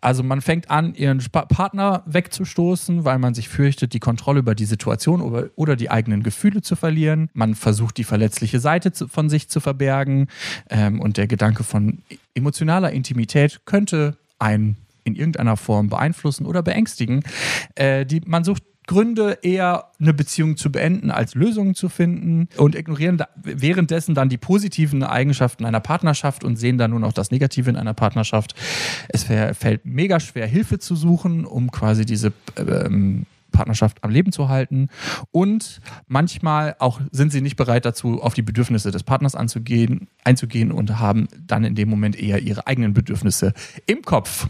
Also 0.00 0.22
man 0.22 0.40
fängt 0.40 0.70
an, 0.70 0.94
ihren 0.94 1.18
Partner 1.30 2.02
wegzustoßen, 2.06 3.04
weil 3.04 3.18
man 3.18 3.34
sich 3.34 3.48
fürchtet, 3.48 3.92
die 3.92 4.00
Kontrolle 4.00 4.40
über 4.40 4.54
die 4.54 4.64
Situation 4.64 5.20
oder, 5.20 5.74
die 5.76 5.90
eigenen 5.90 6.22
Gefühle 6.22 6.62
zu 6.62 6.76
verlieren. 6.76 7.30
Man 7.32 7.54
versucht, 7.54 7.96
die 7.96 8.04
verletzliche 8.04 8.60
Seite 8.60 8.92
von 9.08 9.28
sich 9.28 9.48
zu 9.48 9.60
verbergen. 9.60 10.28
Ähm, 10.70 11.00
und 11.00 11.16
der 11.16 11.26
Gedanke 11.26 11.64
von 11.64 11.98
emotionaler 12.34 12.92
Intimität 12.92 13.62
könnte 13.64 14.16
einen 14.38 14.76
in 15.04 15.14
irgendeiner 15.14 15.56
Form 15.56 15.88
beeinflussen 15.88 16.46
oder 16.46 16.62
beängstigen. 16.62 17.22
Äh, 17.74 18.06
die, 18.06 18.22
man 18.24 18.44
sucht 18.44 18.62
Gründe, 18.86 19.38
eher 19.42 19.86
eine 20.00 20.12
Beziehung 20.12 20.56
zu 20.56 20.70
beenden, 20.70 21.10
als 21.10 21.34
Lösungen 21.34 21.74
zu 21.74 21.88
finden 21.88 22.48
und 22.56 22.74
ignorieren 22.74 23.16
da, 23.16 23.28
währenddessen 23.42 24.14
dann 24.14 24.28
die 24.28 24.36
positiven 24.36 25.02
Eigenschaften 25.02 25.64
einer 25.64 25.80
Partnerschaft 25.80 26.44
und 26.44 26.56
sehen 26.56 26.78
dann 26.78 26.90
nur 26.90 27.00
noch 27.00 27.12
das 27.12 27.30
Negative 27.30 27.70
in 27.70 27.76
einer 27.76 27.94
Partnerschaft. 27.94 28.54
Es 29.08 29.26
fä- 29.26 29.54
fällt 29.54 29.86
mega 29.86 30.20
schwer, 30.20 30.46
Hilfe 30.46 30.78
zu 30.78 30.96
suchen, 30.96 31.44
um 31.44 31.70
quasi 31.70 32.04
diese 32.04 32.32
ähm, 32.56 33.26
Partnerschaft 33.52 34.02
am 34.02 34.10
Leben 34.10 34.32
zu 34.32 34.48
halten. 34.48 34.88
Und 35.30 35.80
manchmal 36.08 36.76
auch 36.80 37.00
sind 37.12 37.32
sie 37.32 37.40
nicht 37.40 37.56
bereit 37.56 37.84
dazu, 37.84 38.20
auf 38.20 38.34
die 38.34 38.42
Bedürfnisse 38.42 38.90
des 38.90 39.04
Partners 39.04 39.34
anzugehen, 39.34 40.08
einzugehen 40.24 40.72
und 40.72 40.98
haben 40.98 41.28
dann 41.46 41.64
in 41.64 41.74
dem 41.74 41.88
Moment 41.88 42.20
eher 42.20 42.42
ihre 42.42 42.66
eigenen 42.66 42.92
Bedürfnisse 42.94 43.54
im 43.86 44.02
Kopf. 44.02 44.48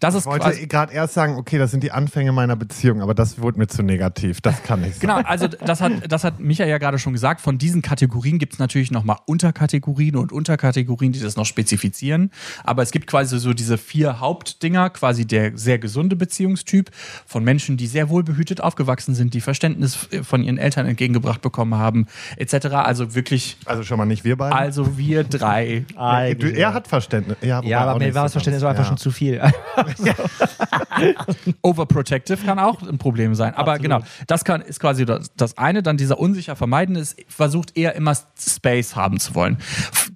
Das 0.00 0.14
ist 0.14 0.20
Ich 0.22 0.26
wollte 0.26 0.44
quasi, 0.46 0.66
gerade 0.66 0.92
erst 0.92 1.14
sagen, 1.14 1.36
okay, 1.36 1.58
das 1.58 1.70
sind 1.70 1.82
die 1.82 1.90
Anfänge 1.92 2.32
meiner 2.32 2.56
Beziehung, 2.56 3.02
aber 3.02 3.14
das 3.14 3.40
wurde 3.40 3.58
mir 3.58 3.66
zu 3.66 3.82
negativ. 3.82 4.40
Das 4.40 4.62
kann 4.62 4.80
nicht 4.80 4.94
sein. 4.94 5.00
Genau, 5.00 5.16
also 5.16 5.48
das 5.48 5.80
hat, 5.80 5.92
das 6.10 6.24
hat 6.24 6.38
Micha 6.40 6.64
ja 6.64 6.78
gerade 6.78 6.98
schon 6.98 7.12
gesagt. 7.12 7.40
Von 7.40 7.58
diesen 7.58 7.82
Kategorien 7.82 8.38
gibt 8.38 8.52
es 8.54 8.58
natürlich 8.58 8.90
nochmal 8.90 9.16
Unterkategorien 9.26 10.16
und 10.16 10.30
Unterkategorien, 10.32 11.12
die 11.12 11.20
das 11.20 11.36
noch 11.36 11.46
spezifizieren. 11.46 12.30
Aber 12.64 12.82
es 12.82 12.90
gibt 12.92 13.06
quasi 13.06 13.38
so 13.38 13.52
diese 13.52 13.76
vier 13.78 14.20
Hauptdinger, 14.20 14.90
quasi 14.90 15.26
der 15.26 15.56
sehr 15.58 15.78
gesunde 15.78 16.16
Beziehungstyp 16.16 16.90
von 17.26 17.42
Menschen, 17.44 17.76
die 17.76 17.86
sehr 17.86 18.08
wohlbehütet 18.08 18.60
aufgewachsen 18.60 19.14
sind, 19.14 19.34
die 19.34 19.40
Verständnis 19.40 20.08
von 20.22 20.42
ihren 20.44 20.58
Eltern 20.58 20.86
entgegengebracht 20.86 21.40
bekommen 21.42 21.74
haben, 21.74 22.06
etc. 22.36 22.66
Also 22.66 23.14
wirklich, 23.14 23.56
Also 23.64 23.82
schon 23.82 23.98
mal 23.98 24.06
nicht 24.06 24.24
wir 24.24 24.36
beiden. 24.36 24.56
also 24.56 24.96
wir 24.96 25.24
drei. 25.24 25.84
Er 25.96 26.72
hat 26.74 26.86
Verständnis. 26.88 27.36
Ja, 27.42 27.62
Ja, 27.62 27.80
aber 27.80 27.94
auch 27.94 27.98
mir 27.98 28.06
nicht 28.06 28.14
war 28.14 28.22
das 28.24 28.32
Verständnis 28.32 28.62
einfach 28.62 28.82
Ja. 28.84 28.88
schon 28.88 28.96
zu 28.98 29.10
viel. 29.10 29.40
Overprotective 31.62 32.44
kann 32.44 32.58
auch 32.58 32.82
ein 32.82 32.98
Problem 32.98 33.34
sein. 33.34 33.54
Aber 33.54 33.72
Absolut. 33.72 33.82
genau, 33.82 34.00
das 34.26 34.44
kann, 34.44 34.60
ist 34.60 34.80
quasi 34.80 35.04
das, 35.04 35.30
das 35.36 35.58
eine. 35.58 35.82
Dann 35.82 35.96
dieser 35.96 36.18
unsicher 36.18 36.56
Vermeidende 36.56 37.00
ist, 37.00 37.18
versucht 37.28 37.76
eher 37.76 37.94
immer 37.94 38.16
Space 38.38 38.96
haben 38.96 39.20
zu 39.20 39.34
wollen. 39.34 39.58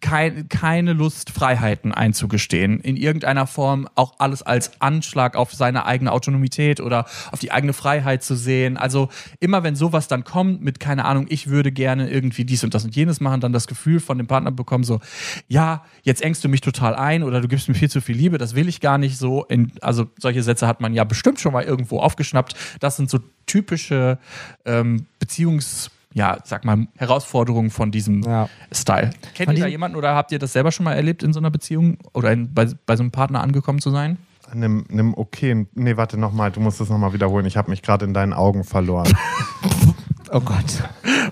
Kein, 0.00 0.48
keine 0.48 0.92
Lust, 0.92 1.30
Freiheiten 1.30 1.92
einzugestehen. 1.92 2.80
In 2.80 2.96
irgendeiner 2.96 3.46
Form 3.46 3.88
auch 3.94 4.14
alles 4.18 4.42
als 4.42 4.80
Anschlag 4.80 5.36
auf 5.36 5.52
seine 5.52 5.86
eigene 5.86 6.12
Autonomität 6.12 6.80
oder 6.80 7.06
auf 7.30 7.38
die 7.38 7.52
eigene 7.52 7.72
Freiheit 7.72 8.22
zu 8.22 8.34
sehen. 8.34 8.76
Also 8.76 9.08
immer 9.40 9.62
wenn 9.62 9.76
sowas 9.76 10.08
dann 10.08 10.24
kommt 10.24 10.62
mit, 10.62 10.80
keine 10.80 11.04
Ahnung, 11.04 11.26
ich 11.28 11.48
würde 11.48 11.72
gerne 11.72 12.10
irgendwie 12.10 12.44
dies 12.44 12.64
und 12.64 12.74
das 12.74 12.84
und 12.84 12.94
jenes 12.96 13.20
machen, 13.20 13.40
dann 13.40 13.52
das 13.52 13.66
Gefühl 13.66 14.00
von 14.00 14.18
dem 14.18 14.26
Partner 14.26 14.50
bekommen, 14.50 14.84
so, 14.84 15.00
ja, 15.48 15.84
jetzt 16.02 16.22
engst 16.22 16.44
du 16.44 16.48
mich 16.48 16.60
total 16.60 16.94
ein 16.94 17.22
oder 17.22 17.40
du 17.40 17.48
gibst 17.48 17.68
mir 17.68 17.74
viel 17.74 17.90
zu 17.90 18.00
viel 18.00 18.16
Liebe, 18.16 18.38
das 18.38 18.54
will 18.54 18.68
ich 18.68 18.80
gar 18.80 18.98
nicht 18.98 19.18
so. 19.18 19.44
In, 19.44 19.62
also 19.81 20.07
solche 20.19 20.42
Sätze 20.42 20.66
hat 20.66 20.81
man 20.81 20.95
ja 20.95 21.04
bestimmt 21.04 21.40
schon 21.40 21.52
mal 21.52 21.62
irgendwo 21.64 22.00
aufgeschnappt. 22.00 22.54
Das 22.81 22.97
sind 22.97 23.11
so 23.11 23.19
typische 23.47 24.19
ähm, 24.64 25.07
Beziehungs- 25.23 25.90
ja, 26.14 26.37
sag 26.45 26.66
mal, 26.66 26.87
Herausforderungen 26.99 27.71
von 27.71 27.90
diesem 27.90 28.23
Ja. 28.23 28.49
Style. 28.71 29.12
Kennt 29.35 29.49
Von 29.49 29.57
ihr 29.57 29.62
da 29.64 29.69
jemanden 29.69 29.97
oder 29.97 30.14
habt 30.14 30.31
ihr 30.31 30.38
das 30.38 30.52
selber 30.52 30.71
schon 30.71 30.85
mal 30.85 30.92
erlebt 30.92 31.23
in 31.23 31.33
so 31.33 31.40
einer 31.40 31.50
Beziehung 31.50 31.97
oder 32.12 32.33
in, 32.33 32.52
bei, 32.52 32.66
bei 32.85 32.97
so 32.97 33.02
einem 33.02 33.11
Partner 33.12 33.40
angekommen 33.40 33.81
zu 33.81 33.90
sein? 33.90 34.19
An 34.50 34.59
einem, 34.62 34.85
einem 34.90 35.14
okayen. 35.14 35.69
Nee, 35.75 35.97
warte 35.97 36.19
nochmal, 36.19 36.50
du 36.50 36.61
musst 36.61 36.83
es 36.83 36.90
nochmal 36.90 37.14
wiederholen. 37.14 37.47
Ich 37.47 37.57
habe 37.57 37.71
mich 37.71 37.81
gerade 37.81 38.04
in 38.04 38.12
deinen 38.12 38.35
Augen 38.35 38.62
verloren. 38.64 39.11
Oh 40.34 40.40
Gott. 40.40 40.82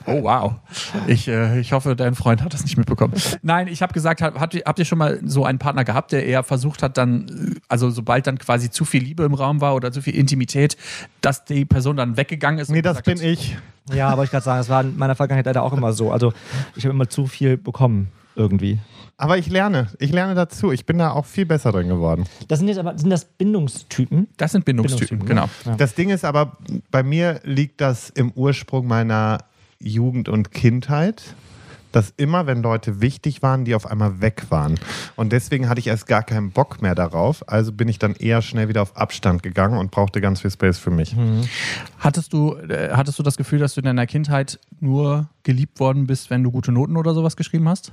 Oh, 0.05 0.23
wow. 0.23 0.57
Ich, 1.07 1.27
äh, 1.27 1.59
ich 1.59 1.73
hoffe, 1.73 1.97
dein 1.97 2.15
Freund 2.15 2.43
hat 2.43 2.53
das 2.53 2.65
nicht 2.65 2.77
mitbekommen. 2.77 3.15
Nein, 3.43 3.67
ich 3.67 3.81
habe 3.81 3.95
gesagt, 3.95 4.21
habt 4.21 4.39
habt 4.39 4.55
ihr, 4.55 4.63
habt 4.67 4.79
ihr 4.79 4.85
schon 4.85 4.99
mal 4.99 5.21
so 5.25 5.45
einen 5.47 5.59
Partner 5.59 5.85
gehabt, 5.85 6.13
der 6.13 6.27
eher 6.27 6.43
versucht 6.43 6.83
hat, 6.83 6.99
dann, 6.99 7.55
äh, 7.57 7.61
also 7.69 7.89
sobald 7.91 8.27
dann 8.27 8.37
quasi 8.37 8.71
zu 8.71 8.85
viel 8.85 9.03
Liebe 9.03 9.25
im 9.25 9.33
Raum 9.33 9.63
war 9.63 9.75
oder 9.75 9.91
zu 9.91 10.03
viel 10.03 10.15
Intimität, 10.15 10.77
dass 11.23 11.47
die 11.47 11.65
Person 11.65 11.97
dann 11.97 12.19
weggegangen 12.19 12.61
ist? 12.61 12.69
und 12.69 12.75
nee, 12.75 12.83
das 12.83 13.01
bin 13.01 13.19
hat, 13.19 13.25
ich. 13.25 13.57
Ja, 13.95 14.11
aber 14.11 14.25
ich 14.25 14.31
gerade 14.31 14.45
sagen, 14.45 14.59
das 14.59 14.69
war 14.69 14.83
in 14.83 14.99
meiner 14.99 15.15
Vergangenheit 15.15 15.47
leider 15.47 15.63
auch 15.63 15.73
immer 15.73 15.95
so. 15.95 16.13
Also 16.13 16.35
ich 16.77 16.85
habe 16.85 16.95
immer 16.95 17.09
zu 17.09 17.27
viel 17.27 17.57
bekommen 17.57 18.09
irgendwie. 18.37 18.79
Aber 19.21 19.37
ich 19.37 19.51
lerne. 19.51 19.89
Ich 19.99 20.13
lerne 20.13 20.35
dazu. 20.35 20.73
Ich 20.73 20.87
bin 20.87 20.97
da 20.97 21.11
auch 21.11 21.27
viel 21.27 21.45
besser 21.45 21.73
drin 21.73 21.89
geworden. 21.89 22.25
Das 22.49 22.59
sind 22.59 22.69
jetzt 22.69 22.79
aber 22.79 22.97
sind 22.97 23.11
das 23.11 23.27
Bindungstypen. 23.27 24.29
Das 24.39 24.53
sind 24.53 24.65
Bindungstypen, 24.65 25.19
Bindungstypen, 25.19 25.27
genau. 25.27 25.51
Ja. 25.67 25.77
Das 25.77 25.95
Ding 25.95 26.09
ist 26.09 26.25
aber, 26.25 26.57
bei 26.91 27.03
mir 27.03 27.41
liegt 27.45 27.83
das 27.83 28.09
im 28.09 28.33
Ursprung 28.33 28.87
meiner 28.87 29.39
Jugend 29.79 30.31
und 30.31 30.53
Kindheit. 30.53 31.35
Dass 31.93 32.15
immer, 32.17 32.47
wenn 32.47 32.63
Leute 32.63 33.03
wichtig 33.03 33.43
waren, 33.43 33.65
die 33.65 33.75
auf 33.75 33.85
einmal 33.85 34.23
weg 34.23 34.45
waren. 34.49 34.79
Und 35.17 35.33
deswegen 35.33 35.69
hatte 35.69 35.81
ich 35.81 35.89
erst 35.89 36.07
gar 36.07 36.23
keinen 36.23 36.53
Bock 36.53 36.81
mehr 36.81 36.95
darauf. 36.95 37.47
Also 37.47 37.73
bin 37.73 37.89
ich 37.89 37.99
dann 37.99 38.15
eher 38.15 38.41
schnell 38.43 38.69
wieder 38.69 38.81
auf 38.81 38.97
Abstand 38.97 39.43
gegangen 39.43 39.77
und 39.77 39.91
brauchte 39.91 40.21
ganz 40.23 40.41
viel 40.41 40.53
Space 40.53 40.79
für 40.79 40.93
mich. 40.93 41.15
Hattest 41.99 42.33
du, 42.33 42.55
äh, 42.55 42.91
hattest 42.93 43.19
du 43.19 43.23
das 43.23 43.37
Gefühl, 43.37 43.59
dass 43.59 43.75
du 43.75 43.81
in 43.81 43.87
deiner 43.87 44.07
Kindheit 44.07 44.61
nur 44.79 45.29
geliebt 45.43 45.79
worden 45.79 46.07
bist, 46.07 46.31
wenn 46.31 46.43
du 46.43 46.51
gute 46.51 46.73
Noten 46.73 46.97
oder 46.97 47.13
sowas 47.13 47.37
geschrieben 47.37 47.69
hast? 47.69 47.93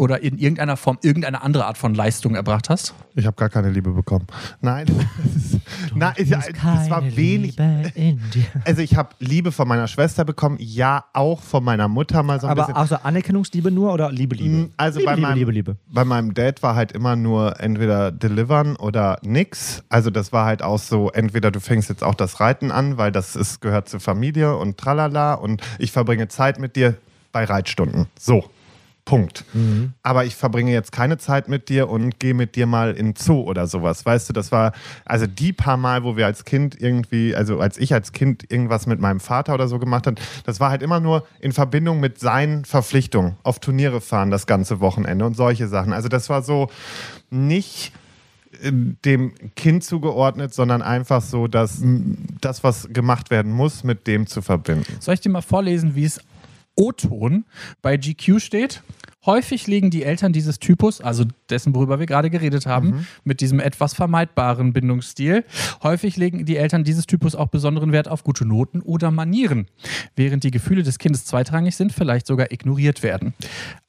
Oder 0.00 0.22
in 0.22 0.38
irgendeiner 0.38 0.78
Form 0.78 0.96
irgendeine 1.02 1.42
andere 1.42 1.66
Art 1.66 1.76
von 1.76 1.94
Leistung 1.94 2.34
erbracht 2.34 2.70
hast? 2.70 2.94
Ich 3.16 3.26
habe 3.26 3.36
gar 3.36 3.50
keine 3.50 3.68
Liebe 3.68 3.90
bekommen. 3.90 4.26
Nein, 4.62 4.86
das, 4.86 4.96
ist, 5.52 5.60
nein, 5.94 6.14
ich, 6.16 6.30
das 6.30 6.88
war 6.88 7.04
wenig. 7.16 7.54
Also 8.64 8.80
ich 8.80 8.96
habe 8.96 9.10
Liebe 9.18 9.52
von 9.52 9.68
meiner 9.68 9.86
Schwester 9.88 10.24
bekommen, 10.24 10.56
ja 10.58 11.04
auch 11.12 11.42
von 11.42 11.62
meiner 11.62 11.86
Mutter 11.86 12.22
mal 12.22 12.40
so 12.40 12.46
ein 12.46 12.52
Aber 12.52 12.62
bisschen. 12.62 12.76
auch 12.76 12.86
so 12.86 12.96
Anerkennungsliebe 12.96 13.70
nur 13.70 13.92
oder 13.92 14.10
Liebe, 14.10 14.36
Liebe? 14.36 14.54
Mm, 14.54 14.70
Also 14.78 15.00
Liebe, 15.00 15.10
bei, 15.10 15.14
Liebe, 15.16 15.26
meinem, 15.26 15.38
Liebe, 15.38 15.52
Liebe. 15.52 15.76
bei 15.92 16.04
meinem 16.06 16.32
Dad 16.32 16.62
war 16.62 16.76
halt 16.76 16.92
immer 16.92 17.14
nur 17.14 17.60
entweder 17.60 18.10
delivern 18.10 18.76
oder 18.76 19.18
nix. 19.20 19.84
Also 19.90 20.08
das 20.08 20.32
war 20.32 20.46
halt 20.46 20.62
auch 20.62 20.78
so, 20.78 21.10
entweder 21.10 21.50
du 21.50 21.60
fängst 21.60 21.90
jetzt 21.90 22.02
auch 22.02 22.14
das 22.14 22.40
Reiten 22.40 22.70
an, 22.70 22.96
weil 22.96 23.12
das 23.12 23.36
ist, 23.36 23.60
gehört 23.60 23.90
zur 23.90 24.00
Familie 24.00 24.56
und 24.56 24.78
tralala 24.78 25.34
und 25.34 25.60
ich 25.78 25.92
verbringe 25.92 26.28
Zeit 26.28 26.58
mit 26.58 26.74
dir 26.74 26.94
bei 27.32 27.44
Reitstunden. 27.44 28.06
So. 28.18 28.48
Punkt. 29.10 29.44
Aber 30.04 30.24
ich 30.24 30.36
verbringe 30.36 30.70
jetzt 30.70 30.92
keine 30.92 31.18
Zeit 31.18 31.48
mit 31.48 31.68
dir 31.68 31.88
und 31.88 32.20
gehe 32.20 32.32
mit 32.32 32.54
dir 32.54 32.68
mal 32.68 32.92
in 32.92 33.16
Zoo 33.16 33.40
oder 33.40 33.66
sowas. 33.66 34.06
Weißt 34.06 34.28
du, 34.28 34.32
das 34.32 34.52
war, 34.52 34.70
also 35.04 35.26
die 35.26 35.52
paar 35.52 35.76
Mal, 35.76 36.04
wo 36.04 36.16
wir 36.16 36.26
als 36.26 36.44
Kind 36.44 36.80
irgendwie, 36.80 37.34
also 37.34 37.58
als 37.58 37.76
ich 37.76 37.92
als 37.92 38.12
Kind 38.12 38.44
irgendwas 38.52 38.86
mit 38.86 39.00
meinem 39.00 39.18
Vater 39.18 39.54
oder 39.54 39.66
so 39.66 39.80
gemacht 39.80 40.06
habe, 40.06 40.22
das 40.46 40.60
war 40.60 40.70
halt 40.70 40.80
immer 40.80 41.00
nur 41.00 41.26
in 41.40 41.50
Verbindung 41.50 41.98
mit 41.98 42.20
seinen 42.20 42.64
Verpflichtungen. 42.64 43.34
Auf 43.42 43.58
Turniere 43.58 44.00
fahren 44.00 44.30
das 44.30 44.46
ganze 44.46 44.78
Wochenende 44.78 45.26
und 45.26 45.36
solche 45.36 45.66
Sachen. 45.66 45.92
Also 45.92 46.08
das 46.08 46.30
war 46.30 46.42
so 46.42 46.68
nicht 47.30 47.92
äh, 48.62 48.70
dem 49.04 49.32
Kind 49.56 49.82
zugeordnet, 49.82 50.54
sondern 50.54 50.82
einfach 50.82 51.20
so, 51.20 51.48
dass 51.48 51.82
das, 52.40 52.62
was 52.62 52.88
gemacht 52.92 53.32
werden 53.32 53.50
muss, 53.50 53.82
mit 53.82 54.06
dem 54.06 54.28
zu 54.28 54.40
verbinden. 54.40 54.86
Soll 55.00 55.14
ich 55.14 55.20
dir 55.20 55.30
mal 55.30 55.42
vorlesen, 55.42 55.96
wie 55.96 56.04
es 56.04 56.20
O-Ton 56.80 57.44
bei 57.82 57.98
GQ 57.98 58.40
steht? 58.40 58.82
Häufig 59.26 59.66
legen 59.66 59.90
die 59.90 60.02
Eltern 60.02 60.32
dieses 60.32 60.58
Typus, 60.60 61.02
also 61.02 61.24
dessen, 61.50 61.74
worüber 61.74 61.98
wir 61.98 62.06
gerade 62.06 62.30
geredet 62.30 62.64
haben, 62.64 63.06
mit 63.22 63.42
diesem 63.42 63.60
etwas 63.60 63.92
vermeidbaren 63.92 64.72
Bindungsstil, 64.72 65.44
häufig 65.82 66.16
legen 66.16 66.46
die 66.46 66.56
Eltern 66.56 66.84
dieses 66.84 67.06
Typus 67.06 67.34
auch 67.34 67.48
besonderen 67.48 67.92
Wert 67.92 68.08
auf 68.08 68.24
gute 68.24 68.46
Noten 68.46 68.80
oder 68.80 69.10
Manieren, 69.10 69.66
während 70.16 70.42
die 70.42 70.50
Gefühle 70.50 70.82
des 70.82 70.98
Kindes 70.98 71.26
zweitrangig 71.26 71.76
sind, 71.76 71.92
vielleicht 71.92 72.26
sogar 72.26 72.50
ignoriert 72.50 73.02
werden. 73.02 73.34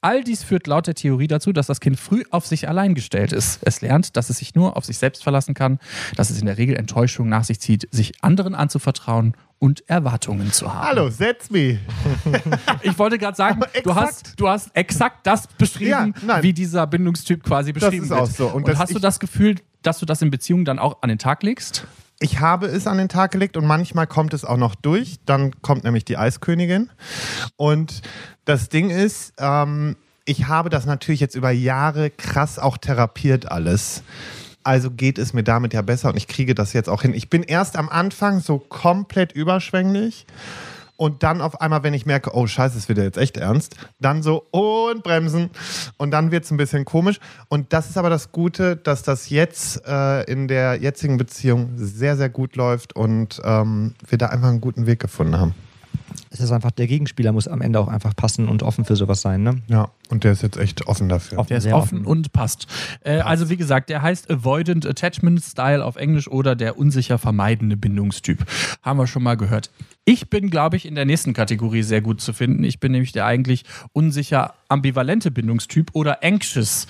All 0.01 0.21
dies 0.21 0.43
führt 0.43 0.67
laut 0.67 0.87
der 0.87 0.95
Theorie 0.95 1.27
dazu, 1.27 1.53
dass 1.53 1.67
das 1.67 1.79
Kind 1.79 1.97
früh 1.97 2.23
auf 2.29 2.45
sich 2.45 2.67
allein 2.67 2.93
gestellt 2.93 3.31
ist. 3.31 3.61
Es 3.63 3.79
lernt, 3.79 4.17
dass 4.17 4.29
es 4.29 4.39
sich 4.39 4.53
nur 4.53 4.75
auf 4.75 4.83
sich 4.83 4.97
selbst 4.97 5.23
verlassen 5.23 5.53
kann, 5.53 5.79
dass 6.17 6.29
es 6.29 6.41
in 6.41 6.45
der 6.45 6.57
Regel 6.57 6.75
Enttäuschung 6.75 7.29
nach 7.29 7.45
sich 7.45 7.61
zieht, 7.61 7.87
sich 7.91 8.21
anderen 8.21 8.53
anzuvertrauen 8.53 9.33
und 9.61 9.87
Erwartungen 9.87 10.51
zu 10.51 10.73
haben. 10.73 10.87
Hallo, 10.87 11.09
setz 11.09 11.49
mich. 11.51 11.77
Ich 12.81 12.97
wollte 12.97 13.17
gerade 13.19 13.37
sagen, 13.37 13.61
du 13.83 13.93
hast, 13.95 14.21
exakt. 14.21 14.39
du 14.39 14.49
hast 14.49 14.69
exakt 14.75 15.27
das 15.27 15.45
beschrieben, 15.47 16.15
Ja, 16.27 16.41
wie 16.41 16.51
dieser 16.51 16.87
Bindungstyp 16.87 17.43
quasi 17.43 17.71
beschrieben 17.71 18.03
ist 18.05 18.09
wird. 18.09 18.19
auch 18.19 18.25
so. 18.25 18.47
Und 18.47 18.53
Und, 18.63 18.67
das- 18.67 18.79
hast 18.79 18.95
du 18.95 18.99
das 18.99 19.19
Gefühl, 19.19 19.55
dass 19.83 19.99
du 19.99 20.05
das 20.07 20.21
in 20.23 20.31
Beziehungen 20.31 20.65
dann 20.65 20.79
auch 20.79 21.01
an 21.03 21.09
den 21.09 21.19
Tag 21.19 21.43
legst? 21.43 21.85
Ich 22.19 22.39
habe 22.39 22.65
es 22.67 22.87
an 22.87 22.97
den 22.97 23.07
Tag 23.09 23.31
gelegt 23.31 23.55
und 23.55 23.65
manchmal 23.65 24.07
kommt 24.07 24.33
es 24.33 24.43
auch 24.45 24.57
noch 24.57 24.73
durch. 24.75 25.17
Dann 25.25 25.59
kommt 25.61 25.83
nämlich 25.83 26.05
die 26.05 26.17
Eiskönigin. 26.17 26.89
Und 27.55 28.01
das 28.45 28.69
Ding 28.69 28.89
ist, 28.89 29.33
ähm, 29.37 29.95
ich 30.25 30.47
habe 30.47 30.69
das 30.69 30.85
natürlich 30.87 31.19
jetzt 31.19 31.35
über 31.35 31.51
Jahre 31.51 32.09
krass 32.09 32.57
auch 32.59 32.77
therapiert 32.77 33.51
alles. 33.51 34.03
Also 34.63 34.91
geht 34.91 35.17
es 35.17 35.33
mir 35.33 35.43
damit 35.43 35.73
ja 35.73 35.81
besser 35.81 36.09
und 36.09 36.17
ich 36.17 36.27
kriege 36.27 36.55
das 36.55 36.73
jetzt 36.73 36.89
auch 36.89 37.01
hin. 37.01 37.13
Ich 37.13 37.29
bin 37.29 37.43
erst 37.43 37.77
am 37.77 37.89
Anfang 37.89 38.39
so 38.39 38.59
komplett 38.59 39.31
überschwänglich. 39.31 40.25
Und 41.01 41.23
dann 41.23 41.41
auf 41.41 41.61
einmal, 41.61 41.81
wenn 41.81 41.95
ich 41.95 42.05
merke, 42.05 42.35
oh 42.35 42.45
scheiße, 42.45 42.77
es 42.77 42.87
wird 42.87 42.99
ja 42.99 43.03
jetzt 43.03 43.17
echt 43.17 43.35
ernst, 43.37 43.75
dann 43.99 44.21
so 44.21 44.45
und 44.51 45.01
bremsen. 45.01 45.49
Und 45.97 46.11
dann 46.11 46.29
wird 46.29 46.43
es 46.43 46.51
ein 46.51 46.57
bisschen 46.57 46.85
komisch. 46.85 47.19
Und 47.49 47.73
das 47.73 47.89
ist 47.89 47.97
aber 47.97 48.11
das 48.11 48.31
Gute, 48.31 48.75
dass 48.75 49.01
das 49.01 49.31
jetzt 49.31 49.83
äh, 49.87 50.21
in 50.31 50.47
der 50.47 50.75
jetzigen 50.75 51.17
Beziehung 51.17 51.71
sehr, 51.75 52.17
sehr 52.17 52.29
gut 52.29 52.55
läuft 52.55 52.95
und 52.95 53.41
ähm, 53.43 53.95
wir 54.07 54.19
da 54.19 54.27
einfach 54.27 54.49
einen 54.49 54.61
guten 54.61 54.85
Weg 54.85 54.99
gefunden 54.99 55.39
haben. 55.39 55.55
Es 56.33 56.39
ist 56.39 56.51
einfach, 56.53 56.71
der 56.71 56.87
Gegenspieler 56.87 57.33
muss 57.33 57.49
am 57.49 57.61
Ende 57.61 57.77
auch 57.77 57.89
einfach 57.89 58.15
passen 58.15 58.47
und 58.47 58.63
offen 58.63 58.85
für 58.85 58.95
sowas 58.95 59.21
sein, 59.21 59.43
ne? 59.43 59.61
Ja, 59.67 59.89
und 60.09 60.23
der 60.23 60.31
ist 60.31 60.41
jetzt 60.41 60.57
echt 60.57 60.87
offen 60.87 61.09
dafür. 61.09 61.39
Offen. 61.39 61.49
Der 61.49 61.57
ist 61.57 61.67
offen, 61.67 61.99
offen. 61.99 62.05
und 62.05 62.31
passt. 62.31 62.67
Äh, 63.03 63.19
also 63.19 63.49
wie 63.49 63.57
gesagt, 63.57 63.89
der 63.89 64.01
heißt 64.01 64.31
Avoidant 64.31 64.85
Attachment 64.85 65.43
Style 65.43 65.83
auf 65.83 65.97
Englisch 65.97 66.29
oder 66.29 66.55
der 66.55 66.77
unsicher 66.77 67.17
vermeidende 67.17 67.75
Bindungstyp. 67.75 68.45
Haben 68.81 68.99
wir 68.99 69.07
schon 69.07 69.23
mal 69.23 69.35
gehört. 69.35 69.71
Ich 70.05 70.29
bin, 70.29 70.49
glaube 70.49 70.77
ich, 70.77 70.85
in 70.85 70.95
der 70.95 71.05
nächsten 71.05 71.33
Kategorie 71.33 71.83
sehr 71.83 72.01
gut 72.01 72.21
zu 72.21 72.31
finden. 72.31 72.63
Ich 72.63 72.79
bin 72.79 72.93
nämlich 72.93 73.11
der 73.11 73.25
eigentlich 73.25 73.65
unsicher 73.91 74.53
ambivalente 74.69 75.31
Bindungstyp 75.31 75.89
oder 75.93 76.23
anxious 76.23 76.87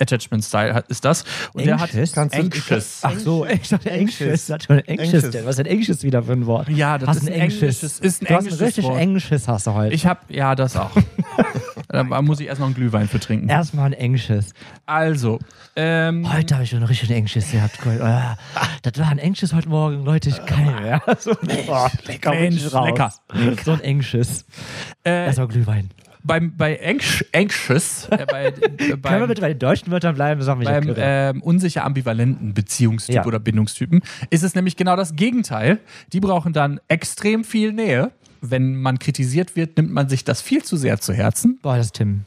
Attachment 0.00 0.44
Style 0.44 0.82
ist 0.88 1.04
das. 1.04 1.24
Und 1.52 1.66
der 1.66 1.74
hat 1.76 1.90
Anxious? 1.90 2.12
Kannst 2.12 2.34
anxious. 2.34 2.98
Ach 3.02 3.18
so, 3.18 3.44
ich 3.46 3.68
dachte 3.68 3.92
anxious. 3.92 4.50
Anxious. 4.50 4.88
Anxious. 4.88 5.24
Was 5.44 5.58
ist 5.58 5.58
denn 5.58 5.68
anxious 5.76 6.02
wieder 6.02 6.22
für 6.22 6.32
ein 6.32 6.46
Wort? 6.46 6.68
Ja, 6.70 6.96
das 6.98 7.08
hast 7.08 7.16
ist 7.18 7.28
ein 7.28 7.34
ein 7.34 7.40
anxious. 7.42 7.82
englisches- 7.82 7.98
ist 8.00 8.22
ein 8.22 8.26
du 8.26 8.34
hast 8.34 8.38
ein 8.38 8.46
englisches 8.46 8.60
richtig 8.66 8.84
Wort. 8.84 9.00
anxious 9.00 9.48
hast 9.48 9.66
du 9.66 9.74
heute. 9.74 9.94
Ich 9.94 10.06
habe 10.06 10.20
ja 10.28 10.54
das 10.54 10.76
auch. 10.76 10.90
da 11.88 12.02
muss 12.22 12.40
ich 12.40 12.46
erst 12.46 12.60
noch 12.60 12.66
einen 12.66 12.74
Glühwein 12.74 13.08
für 13.08 13.20
trinken. 13.20 13.48
Erstmal 13.48 13.92
ein 13.92 14.00
anxious. 14.00 14.46
Also, 14.86 15.38
ähm, 15.76 16.32
Heute 16.32 16.54
habe 16.54 16.64
ich 16.64 16.70
schon 16.70 16.82
richtig 16.82 17.12
anxious 17.14 17.50
gehabt. 17.50 17.78
Cool. 17.84 18.00
Ah, 18.00 18.36
Das 18.82 18.98
war 18.98 19.08
ein 19.08 19.20
anxious 19.20 19.52
heute 19.52 19.68
Morgen, 19.68 20.04
Leute. 20.04 20.30
Ich 20.30 20.46
geil, 20.46 20.74
ja. 20.86 21.02
So, 21.18 21.32
lecker, 21.42 22.30
Mensch, 22.30 22.62
lecker. 22.62 23.12
So 23.64 23.72
ein 23.72 23.80
anxious. 23.84 24.44
äh, 25.04 25.26
Erstmal 25.26 25.48
Glühwein. 25.48 25.90
Beim, 26.24 26.56
bei 26.56 26.80
anx 26.84 27.24
anxious, 27.34 28.08
äh, 28.10 28.26
bei, 28.28 28.46
äh, 28.48 28.52
Können 28.52 28.78
wir 28.78 28.96
beim, 28.96 29.28
bitte 29.28 29.40
bei 29.42 29.48
den 29.48 29.58
deutschen 29.58 29.92
Wörtern 29.92 30.14
bleiben? 30.14 30.42
Sag 30.42 30.58
mich 30.58 30.66
beim 30.66 30.92
ähm, 30.96 31.42
unsicher 31.42 31.84
ambivalenten 31.84 32.54
Beziehungstyp 32.54 33.14
Ja. 33.14 33.26
oder 33.26 33.38
Bindungstypen 33.38 34.02
ist 34.30 34.42
es 34.42 34.54
nämlich 34.54 34.76
genau 34.76 34.96
das 34.96 35.14
Gegenteil. 35.14 35.78
Die 36.12 36.20
brauchen 36.20 36.52
dann 36.52 36.80
extrem 36.88 37.44
viel 37.44 37.72
Nähe. 37.72 38.10
Wenn 38.40 38.76
man 38.76 38.98
kritisiert 38.98 39.56
wird, 39.56 39.76
nimmt 39.76 39.92
man 39.92 40.08
sich 40.08 40.24
das 40.24 40.42
viel 40.42 40.62
zu 40.62 40.76
sehr 40.76 41.00
zu 41.00 41.12
Herzen. 41.14 41.58
Boah, 41.62 41.76
das 41.76 41.86
ist 41.86 41.94
Tim. 41.94 42.24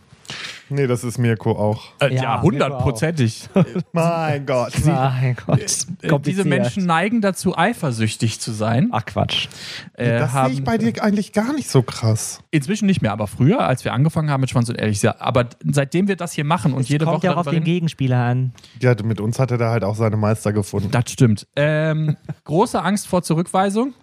Nee, 0.69 0.87
das 0.87 1.03
ist 1.03 1.17
Mirko 1.17 1.51
auch. 1.51 1.83
Äh, 2.01 2.13
Ja, 2.15 2.23
ja, 2.23 2.41
hundertprozentig. 2.41 3.47
Mein 3.93 4.45
Gott. 4.45 4.73
Mein 4.85 5.35
Gott. 5.45 5.59
Äh, 5.59 5.65
Diese 5.65 6.09
kompliziert. 6.09 6.45
Menschen 6.47 6.85
neigen 6.85 7.21
dazu, 7.21 7.57
eifersüchtig 7.57 8.39
zu 8.39 8.51
sein. 8.51 8.89
Ach 8.91 9.05
Quatsch. 9.05 9.47
Äh, 9.93 10.19
das 10.19 10.33
sehe 10.33 10.49
ich 10.49 10.63
bei 10.63 10.77
dir 10.77 11.01
eigentlich 11.01 11.31
gar 11.33 11.53
nicht 11.53 11.69
so 11.69 11.81
krass. 11.83 12.39
inzwischen 12.51 12.85
nicht 12.85 13.01
mehr, 13.01 13.11
aber 13.11 13.27
früher, 13.27 13.65
als 13.65 13.85
wir 13.85 13.93
angefangen 13.93 14.29
haben 14.29 14.41
mit 14.41 14.49
Schwanz 14.49 14.69
und 14.69 14.77
Ehrlich. 14.77 15.01
ja, 15.01 15.15
Aber 15.19 15.45
seitdem 15.63 16.07
wir 16.07 16.15
das 16.17 16.33
hier 16.33 16.43
machen 16.43 16.73
und 16.73 16.89
jede 16.89 17.05
Kommt 17.05 17.17
Woche 17.17 17.27
ja 17.27 17.33
auch 17.33 17.37
auf 17.37 17.49
den 17.49 17.63
Gegenspieler 17.63 18.17
an. 18.17 18.53
Ja, 18.81 18.95
mit 19.03 19.21
uns 19.21 19.39
hat 19.39 19.51
er 19.51 19.57
da 19.57 19.71
halt 19.71 19.83
auch 19.83 19.95
seine 19.95 20.17
Meister 20.17 20.51
gefunden. 20.53 20.91
Das 20.91 21.09
stimmt. 21.09 21.47
Ähm, 21.55 22.17
große 22.43 22.81
Angst 22.81 23.07
vor 23.07 23.23
Zurückweisung. 23.23 23.93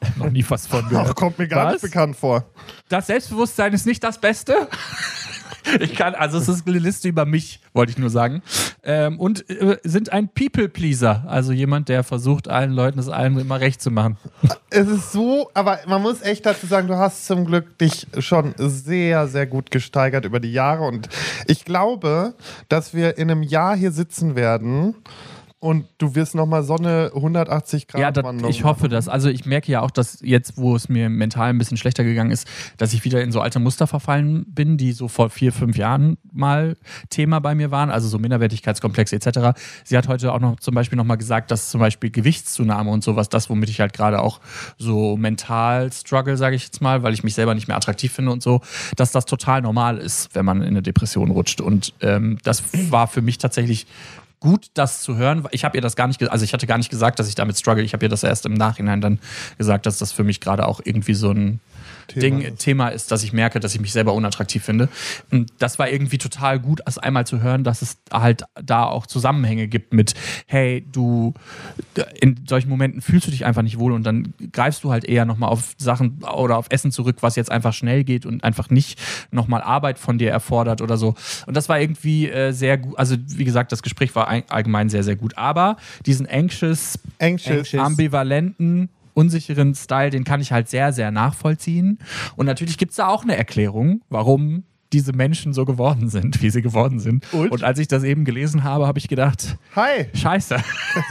Noch 0.16 0.30
nie 0.30 0.44
was 0.48 0.66
von 0.66 0.84
Ach, 0.86 0.90
gehört. 0.90 1.16
kommt 1.16 1.38
mir 1.38 1.48
gar 1.48 1.66
Was? 1.66 1.74
nicht 1.74 1.82
bekannt 1.82 2.16
vor. 2.16 2.44
Das 2.88 3.06
Selbstbewusstsein 3.06 3.72
ist 3.72 3.86
nicht 3.86 4.02
das 4.02 4.20
Beste. 4.20 4.68
Ich 5.78 5.94
kann, 5.94 6.14
also 6.14 6.38
es 6.38 6.48
ist 6.48 6.66
eine 6.66 6.78
Liste 6.78 7.08
über 7.08 7.26
mich, 7.26 7.60
wollte 7.74 7.92
ich 7.92 7.98
nur 7.98 8.10
sagen. 8.10 8.42
Ähm, 8.82 9.18
und 9.20 9.48
äh, 9.50 9.76
sind 9.84 10.10
ein 10.12 10.28
People-Pleaser, 10.28 11.24
also 11.26 11.52
jemand, 11.52 11.88
der 11.88 12.02
versucht, 12.02 12.48
allen 12.48 12.72
Leuten 12.72 12.98
es 12.98 13.08
allen 13.08 13.38
immer 13.38 13.60
recht 13.60 13.82
zu 13.82 13.90
machen. 13.90 14.16
Es 14.72 14.86
ist 14.88 15.10
so, 15.10 15.50
aber 15.52 15.80
man 15.86 16.00
muss 16.00 16.22
echt 16.22 16.46
dazu 16.46 16.66
sagen, 16.66 16.86
du 16.86 16.96
hast 16.96 17.26
zum 17.26 17.44
Glück 17.44 17.76
dich 17.78 18.06
schon 18.20 18.54
sehr, 18.56 19.26
sehr 19.26 19.46
gut 19.46 19.72
gesteigert 19.72 20.24
über 20.24 20.38
die 20.38 20.52
Jahre. 20.52 20.84
Und 20.84 21.08
ich 21.46 21.64
glaube, 21.64 22.34
dass 22.68 22.94
wir 22.94 23.18
in 23.18 23.30
einem 23.30 23.42
Jahr 23.42 23.76
hier 23.76 23.90
sitzen 23.90 24.36
werden 24.36 24.94
und 25.60 25.84
du 25.98 26.14
wirst 26.14 26.34
nochmal 26.34 26.62
so 26.62 26.76
eine 26.76 27.12
180 27.14 27.86
Grad 27.86 28.16
Ja, 28.16 28.24
Wandlung 28.24 28.50
ich 28.50 28.64
hoffe 28.64 28.88
das. 28.88 29.08
Also 29.08 29.28
ich 29.28 29.44
merke 29.44 29.70
ja 29.70 29.82
auch, 29.82 29.90
dass 29.90 30.20
jetzt, 30.22 30.56
wo 30.56 30.74
es 30.74 30.88
mir 30.88 31.10
mental 31.10 31.50
ein 31.50 31.58
bisschen 31.58 31.76
schlechter 31.76 32.02
gegangen 32.02 32.30
ist, 32.30 32.48
dass 32.78 32.94
ich 32.94 33.04
wieder 33.04 33.22
in 33.22 33.30
so 33.30 33.42
alte 33.42 33.60
Muster 33.60 33.86
verfallen 33.86 34.46
bin, 34.48 34.78
die 34.78 34.92
so 34.92 35.06
vor 35.06 35.28
vier, 35.28 35.52
fünf 35.52 35.76
Jahren 35.76 36.16
mal 36.32 36.78
Thema 37.10 37.40
bei 37.40 37.54
mir 37.54 37.70
waren, 37.70 37.90
also 37.90 38.08
so 38.08 38.18
Minderwertigkeitskomplexe 38.18 39.16
etc. 39.16 39.60
Sie 39.84 39.98
hat 39.98 40.08
heute 40.08 40.32
auch 40.32 40.40
noch 40.40 40.58
zum 40.60 40.74
Beispiel 40.74 40.96
nochmal 40.96 41.18
gesagt, 41.18 41.50
dass 41.50 41.68
zum 41.68 41.80
Beispiel 41.80 42.10
Gewichtszunahme 42.10 42.90
und 42.90 43.04
sowas, 43.04 43.28
das, 43.28 43.50
womit 43.50 43.68
ich 43.68 43.80
halt 43.80 43.92
gerade 43.92 44.22
auch 44.22 44.40
so 44.78 45.18
mental 45.18 45.92
struggle, 45.92 46.38
sage 46.38 46.56
ich 46.56 46.64
jetzt 46.64 46.80
mal, 46.80 47.02
weil 47.02 47.12
ich 47.12 47.22
mich 47.22 47.34
selber 47.34 47.54
nicht 47.54 47.68
mehr 47.68 47.76
attraktiv 47.76 48.12
finde 48.14 48.32
und 48.32 48.42
so, 48.42 48.62
dass 48.96 49.12
das 49.12 49.26
total 49.26 49.60
normal 49.60 49.98
ist, 49.98 50.34
wenn 50.34 50.46
man 50.46 50.62
in 50.62 50.68
eine 50.68 50.82
Depression 50.82 51.30
rutscht. 51.30 51.60
Und 51.60 51.92
ähm, 52.00 52.38
das 52.44 52.62
war 52.90 53.08
für 53.08 53.20
mich 53.20 53.36
tatsächlich 53.36 53.86
gut, 54.40 54.70
das 54.74 55.02
zu 55.02 55.16
hören. 55.16 55.46
Ich 55.50 55.64
habe 55.64 55.76
ihr 55.76 55.82
das 55.82 55.96
gar 55.96 56.06
nicht, 56.06 56.22
also 56.30 56.44
ich 56.44 56.52
hatte 56.52 56.66
gar 56.66 56.78
nicht 56.78 56.90
gesagt, 56.90 57.18
dass 57.18 57.28
ich 57.28 57.34
damit 57.34 57.58
struggle. 57.58 57.84
Ich 57.84 57.92
habe 57.92 58.04
ihr 58.04 58.08
das 58.08 58.22
erst 58.22 58.46
im 58.46 58.54
Nachhinein 58.54 59.00
dann 59.00 59.18
gesagt, 59.58 59.86
dass 59.86 59.98
das 59.98 60.12
für 60.12 60.24
mich 60.24 60.40
gerade 60.40 60.66
auch 60.66 60.80
irgendwie 60.82 61.14
so 61.14 61.30
ein 61.30 61.60
Thema 62.14 62.20
Ding, 62.20 62.40
ist. 62.40 62.58
Thema 62.58 62.88
ist, 62.88 63.10
dass 63.10 63.22
ich 63.22 63.32
merke, 63.32 63.60
dass 63.60 63.74
ich 63.74 63.80
mich 63.80 63.92
selber 63.92 64.14
unattraktiv 64.14 64.62
finde. 64.64 64.88
Und 65.30 65.52
das 65.58 65.78
war 65.78 65.88
irgendwie 65.88 66.18
total 66.18 66.58
gut, 66.58 66.86
als 66.86 66.98
einmal 66.98 67.26
zu 67.26 67.40
hören, 67.40 67.64
dass 67.64 67.82
es 67.82 67.98
halt 68.12 68.44
da 68.62 68.84
auch 68.84 69.06
Zusammenhänge 69.06 69.68
gibt 69.68 69.92
mit, 69.92 70.14
hey, 70.46 70.86
du, 70.90 71.34
in 72.20 72.44
solchen 72.48 72.68
Momenten 72.68 73.00
fühlst 73.00 73.26
du 73.26 73.30
dich 73.30 73.44
einfach 73.44 73.62
nicht 73.62 73.78
wohl 73.78 73.92
und 73.92 74.04
dann 74.04 74.34
greifst 74.52 74.84
du 74.84 74.90
halt 74.90 75.04
eher 75.04 75.24
nochmal 75.24 75.50
auf 75.50 75.74
Sachen 75.78 76.22
oder 76.24 76.58
auf 76.58 76.66
Essen 76.70 76.92
zurück, 76.92 77.18
was 77.20 77.36
jetzt 77.36 77.50
einfach 77.50 77.72
schnell 77.72 78.04
geht 78.04 78.26
und 78.26 78.44
einfach 78.44 78.70
nicht 78.70 79.00
nochmal 79.30 79.62
Arbeit 79.62 79.98
von 79.98 80.18
dir 80.18 80.30
erfordert 80.30 80.80
oder 80.80 80.96
so. 80.96 81.14
Und 81.46 81.56
das 81.56 81.68
war 81.68 81.80
irgendwie 81.80 82.28
äh, 82.28 82.52
sehr 82.52 82.78
gut, 82.78 82.98
also 82.98 83.16
wie 83.26 83.44
gesagt, 83.44 83.72
das 83.72 83.82
Gespräch 83.82 84.14
war 84.14 84.28
ein, 84.28 84.44
allgemein 84.48 84.88
sehr, 84.88 85.02
sehr 85.02 85.16
gut. 85.16 85.36
Aber 85.36 85.76
diesen 86.06 86.26
anxious, 86.26 86.98
Anxious. 87.18 87.74
ambivalenten, 87.74 88.88
unsicheren 89.14 89.74
Style, 89.74 90.10
den 90.10 90.24
kann 90.24 90.40
ich 90.40 90.52
halt 90.52 90.68
sehr, 90.68 90.92
sehr 90.92 91.10
nachvollziehen. 91.10 91.98
Und 92.36 92.46
natürlich 92.46 92.78
gibt 92.78 92.90
es 92.90 92.96
da 92.96 93.08
auch 93.08 93.22
eine 93.22 93.36
Erklärung, 93.36 94.02
warum 94.08 94.64
diese 94.92 95.12
Menschen 95.12 95.52
so 95.52 95.64
geworden 95.64 96.08
sind, 96.08 96.42
wie 96.42 96.50
sie 96.50 96.62
geworden 96.62 96.98
sind. 96.98 97.24
Und? 97.32 97.62
als 97.62 97.78
ich 97.78 97.88
das 97.88 98.02
eben 98.02 98.24
gelesen 98.24 98.64
habe, 98.64 98.86
habe 98.86 98.98
ich 98.98 99.08
gedacht, 99.08 99.56
Hi. 99.76 100.06
Scheiße. 100.14 100.56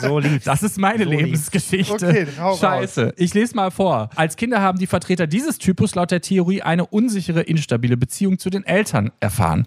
So 0.01 0.19
lieb's. 0.19 0.45
Das 0.45 0.63
ist 0.63 0.77
meine 0.77 1.05
So 1.05 1.09
Lebensgeschichte. 1.09 2.07
Okay, 2.07 2.27
hau 2.39 2.49
raus. 2.49 2.59
Scheiße. 2.59 3.13
Ich 3.17 3.33
lese 3.33 3.55
mal 3.55 3.71
vor. 3.71 4.09
Als 4.15 4.35
Kinder 4.35 4.61
haben 4.61 4.77
die 4.79 4.87
Vertreter 4.87 5.27
dieses 5.27 5.57
Typus 5.57 5.95
laut 5.95 6.11
der 6.11 6.21
Theorie 6.21 6.61
eine 6.61 6.85
unsichere, 6.85 7.41
instabile 7.41 7.97
Beziehung 7.97 8.39
zu 8.39 8.49
den 8.49 8.65
Eltern 8.65 9.11
erfahren. 9.19 9.65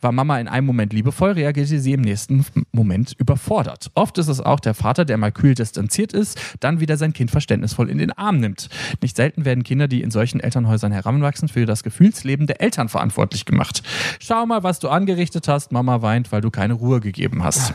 War 0.00 0.12
Mama 0.12 0.38
in 0.40 0.48
einem 0.48 0.66
Moment 0.66 0.92
liebevoll, 0.92 1.32
reagierte 1.32 1.78
sie 1.78 1.92
im 1.92 2.00
nächsten 2.00 2.44
Moment 2.72 3.14
überfordert. 3.18 3.90
Oft 3.94 4.18
ist 4.18 4.28
es 4.28 4.40
auch 4.40 4.60
der 4.60 4.74
Vater, 4.74 5.04
der 5.04 5.18
mal 5.18 5.32
kühl 5.32 5.54
distanziert 5.54 6.12
ist, 6.12 6.40
dann 6.60 6.80
wieder 6.80 6.96
sein 6.96 7.12
Kind 7.12 7.30
verständnisvoll 7.30 7.90
in 7.90 7.98
den 7.98 8.12
Arm 8.12 8.38
nimmt. 8.38 8.68
Nicht 9.02 9.16
selten 9.16 9.44
werden 9.44 9.64
Kinder, 9.64 9.88
die 9.88 10.02
in 10.02 10.10
solchen 10.10 10.40
Elternhäusern 10.40 10.92
heranwachsen, 10.92 11.48
für 11.48 11.66
das 11.66 11.82
Gefühlsleben 11.82 12.46
der 12.46 12.60
Eltern 12.60 12.88
verantwortlich 12.88 13.35
gemacht. 13.44 13.82
Schau 14.20 14.46
mal, 14.46 14.62
was 14.62 14.78
du 14.78 14.88
angerichtet 14.88 15.48
hast. 15.48 15.72
Mama 15.72 16.02
weint, 16.02 16.32
weil 16.32 16.40
du 16.40 16.50
keine 16.50 16.74
Ruhe 16.74 17.00
gegeben 17.00 17.44
hast. 17.44 17.74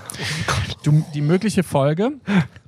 Du, 0.84 1.06
die 1.13 1.21
mögliche 1.21 1.63
Folge, 1.63 2.13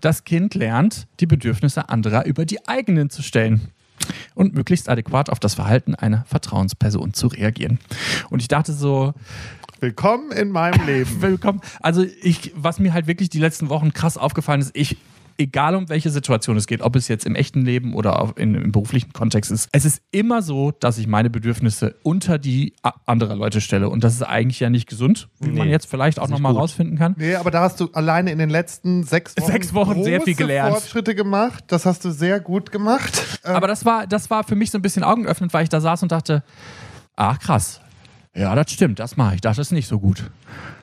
das 0.02 0.24
Kind 0.24 0.54
lernt, 0.56 1.08
die 1.20 1.26
Bedürfnisse 1.26 1.90
anderer 1.90 2.26
über 2.26 2.46
die 2.46 2.68
eigenen 2.68 3.10
zu 3.10 3.24
stellen 3.24 3.72
und 4.36 4.54
möglichst 4.54 4.90
adäquat 4.90 5.30
auf 5.30 5.40
das 5.40 5.56
Verhalten 5.56 5.96
einer 5.96 6.26
Vertrauensperson 6.26 7.14
zu 7.14 7.28
reagieren. 7.28 7.80
Und 8.30 8.42
ich 8.42 8.48
dachte 8.48 8.74
so, 8.74 9.14
Willkommen 9.80 10.32
in 10.32 10.50
meinem 10.50 10.86
Leben. 10.86 11.10
willkommen. 11.22 11.60
Also 11.82 12.06
ich, 12.22 12.54
was 12.56 12.80
mir 12.80 12.94
halt 12.94 13.06
wirklich 13.06 13.30
die 13.30 13.40
letzten 13.40 13.68
Wochen 13.68 13.92
krass 13.92 14.18
aufgefallen 14.18 14.62
ist, 14.62 14.72
ich 14.76 14.96
egal 15.38 15.76
um 15.76 15.90
welche 15.90 16.10
Situation 16.10 16.58
es 16.58 16.68
geht, 16.68 16.82
ob 16.82 16.96
es 16.96 17.08
jetzt 17.08 17.26
im 17.26 17.36
echten 17.36 17.62
Leben 17.64 17.94
oder 17.94 18.20
auf, 18.22 18.38
in, 18.38 18.56
im 18.56 18.72
beruflichen 18.72 19.14
Kontext 19.14 19.52
ist, 19.52 19.70
es 19.72 19.86
ist 19.86 20.02
immer 20.12 20.42
so, 20.42 20.72
dass 20.72 20.98
ich 20.98 21.08
meine 21.08 21.30
Bedürfnisse 21.30 21.96
unter 22.04 22.38
die 22.38 22.74
anderer 23.06 23.36
Leute 23.36 23.62
stelle. 23.62 23.90
Und 23.90 24.04
das 24.04 24.14
ist 24.14 24.24
eigentlich 24.24 24.60
ja 24.60 24.70
nicht 24.70 24.88
gesund, 24.88 25.30
wie 25.40 25.52
man 25.52 25.70
jetzt 25.70 25.86
vielleicht 25.90 26.20
auch 26.20 26.28
nochmal 26.28 26.54
rausfinden 26.54 26.98
kann. 26.98 27.16
Nee, 27.18 27.36
aber 27.36 27.52
da 27.52 27.62
hast 27.62 27.80
du 27.80 27.90
alleine 27.94 28.32
in 28.32 28.38
den 28.40 28.50
letzten 28.50 29.04
sechs 29.04 29.36
Wochen, 29.38 29.52
Sechs 29.52 29.74
Wochen 29.74 30.04
sehr 30.04 30.22
viel 30.22 30.36
gelernt. 30.36 30.74
Fortschritte 30.74 31.16
gemacht. 31.16 31.64
Das 31.68 31.86
hast 31.86 32.06
du 32.06 32.12
sehr 32.12 32.40
gut 32.40 32.72
gemacht. 32.72 33.40
Ähm, 33.44 33.56
Aber 33.56 33.68
das 33.68 33.86
war, 33.86 34.08
das 34.08 34.30
war 34.30 34.44
für 34.44 34.56
mich 34.56 34.72
so 34.72 34.78
ein 34.78 34.82
bisschen 34.82 35.04
augenöffnend, 35.04 35.54
weil 35.54 35.64
ich 35.64 35.70
da 35.70 35.82
saß 35.82 36.04
und 36.04 36.12
dachte, 36.12 36.44
ach 37.16 37.40
krass. 37.40 37.82
Ja, 38.36 38.56
das 38.56 38.72
stimmt, 38.72 39.00
das 39.00 39.16
mache 39.16 39.36
ich. 39.36 39.42
Das 39.42 39.58
ist 39.60 39.72
nicht 39.72 39.88
so 39.88 40.00
gut. 40.00 40.32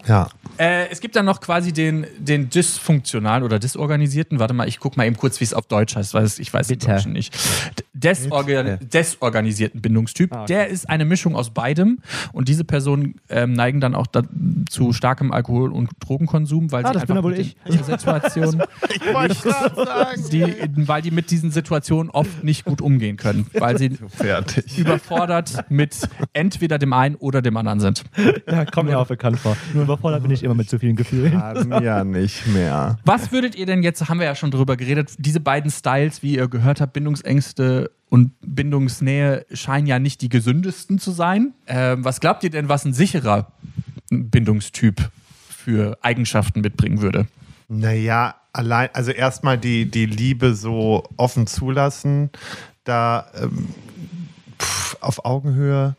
Ja. 0.06 0.28
Äh, 0.58 0.88
es 0.90 1.00
gibt 1.00 1.16
dann 1.16 1.24
noch 1.24 1.40
quasi 1.40 1.72
den, 1.72 2.06
den 2.18 2.50
dysfunktionalen 2.50 3.44
oder 3.44 3.58
disorganisierten. 3.58 4.38
Warte 4.38 4.52
mal, 4.54 4.68
ich 4.68 4.78
gucke 4.78 4.96
mal 4.98 5.06
eben 5.06 5.16
kurz, 5.16 5.40
wie 5.40 5.44
es 5.44 5.54
auf 5.54 5.66
Deutsch 5.66 5.96
heißt, 5.96 6.12
weil 6.14 6.24
es, 6.24 6.38
ich 6.38 6.52
weiß 6.52 6.66
es 6.66 6.68
Bitte. 6.68 6.86
Deutschen 6.88 7.12
nicht. 7.12 7.34
D- 7.78 7.84
Desorga 7.94 8.76
desorganisierten 8.76 9.80
Bindungstyp. 9.82 10.32
Ah, 10.34 10.42
okay. 10.42 10.52
Der 10.54 10.68
ist 10.68 10.88
eine 10.88 11.04
Mischung 11.04 11.34
aus 11.36 11.50
beidem. 11.50 11.98
Und 12.32 12.48
diese 12.48 12.64
Personen 12.64 13.16
ähm, 13.28 13.52
neigen 13.52 13.80
dann 13.80 13.94
auch 13.94 14.06
da, 14.06 14.22
zu 14.68 14.92
starkem 14.92 15.32
Alkohol- 15.32 15.72
und 15.72 15.90
Drogenkonsum, 16.00 16.72
weil 16.72 16.84
Ah, 16.84 16.88
sie 16.88 16.94
das 16.94 17.06
bin 17.06 17.16
einfach 17.16 17.16
ja 17.16 17.22
wohl 17.22 17.30
mit 17.38 17.40
ich. 17.40 17.56
den 17.66 17.84
Situationen, 17.84 18.62
die, 20.32 20.54
weil 20.88 21.02
die 21.02 21.10
mit 21.10 21.30
diesen 21.30 21.50
Situationen 21.50 22.10
oft 22.10 22.42
nicht 22.44 22.64
gut 22.64 22.80
umgehen 22.80 23.16
können, 23.16 23.46
weil 23.54 23.78
sie 23.78 23.90
Fertig. 24.08 24.78
überfordert 24.78 25.64
mit 25.70 25.96
entweder 26.32 26.78
dem 26.78 26.92
einen 26.92 27.14
oder 27.16 27.42
dem 27.42 27.56
anderen 27.56 27.80
sind. 27.80 28.04
Ja, 28.50 28.64
kommt 28.64 28.88
mir 28.90 28.98
auch 28.98 29.06
bekannt 29.06 29.38
vor. 29.38 29.56
Nur 29.74 29.84
überfordert 29.84 30.22
bin 30.22 30.30
ich 30.30 30.42
immer 30.42 30.54
mit 30.54 30.68
zu 30.68 30.78
vielen 30.78 30.96
Gefühlen. 30.96 31.32
Ja 31.82 32.04
nicht 32.04 32.46
mehr. 32.48 32.98
Was 33.04 33.32
würdet 33.32 33.54
ihr 33.54 33.66
denn 33.66 33.82
jetzt, 33.82 34.08
haben 34.08 34.18
wir 34.18 34.26
ja 34.26 34.34
schon 34.34 34.50
drüber 34.50 34.76
geredet, 34.76 35.10
diese 35.18 35.40
beiden 35.40 35.70
Styles, 35.70 36.22
wie 36.22 36.36
ihr 36.36 36.48
gehört 36.48 36.80
habt, 36.80 36.92
Bindungsängste 36.92 37.90
und 38.08 38.32
Bindungsnähe, 38.40 39.46
scheinen 39.52 39.86
ja 39.86 39.98
nicht 39.98 40.20
die 40.20 40.28
gesündesten 40.28 40.98
zu 40.98 41.12
sein. 41.12 41.54
Ähm, 41.66 42.04
was 42.04 42.20
glaubt 42.20 42.44
ihr 42.44 42.50
denn, 42.50 42.68
was 42.68 42.84
ein 42.84 42.92
sicherer 42.92 43.52
Bindungstyp 44.10 45.10
für 45.48 45.98
Eigenschaften 46.02 46.60
mitbringen 46.60 47.00
würde? 47.00 47.26
Naja, 47.68 48.34
allein, 48.52 48.88
also 48.92 49.12
erstmal 49.12 49.56
die, 49.56 49.88
die 49.90 50.06
Liebe 50.06 50.54
so 50.54 51.04
offen 51.16 51.46
zulassen, 51.46 52.30
da 52.84 53.30
ähm, 53.40 53.68
pff, 54.58 54.96
auf 55.00 55.24
Augenhöhe. 55.24 55.94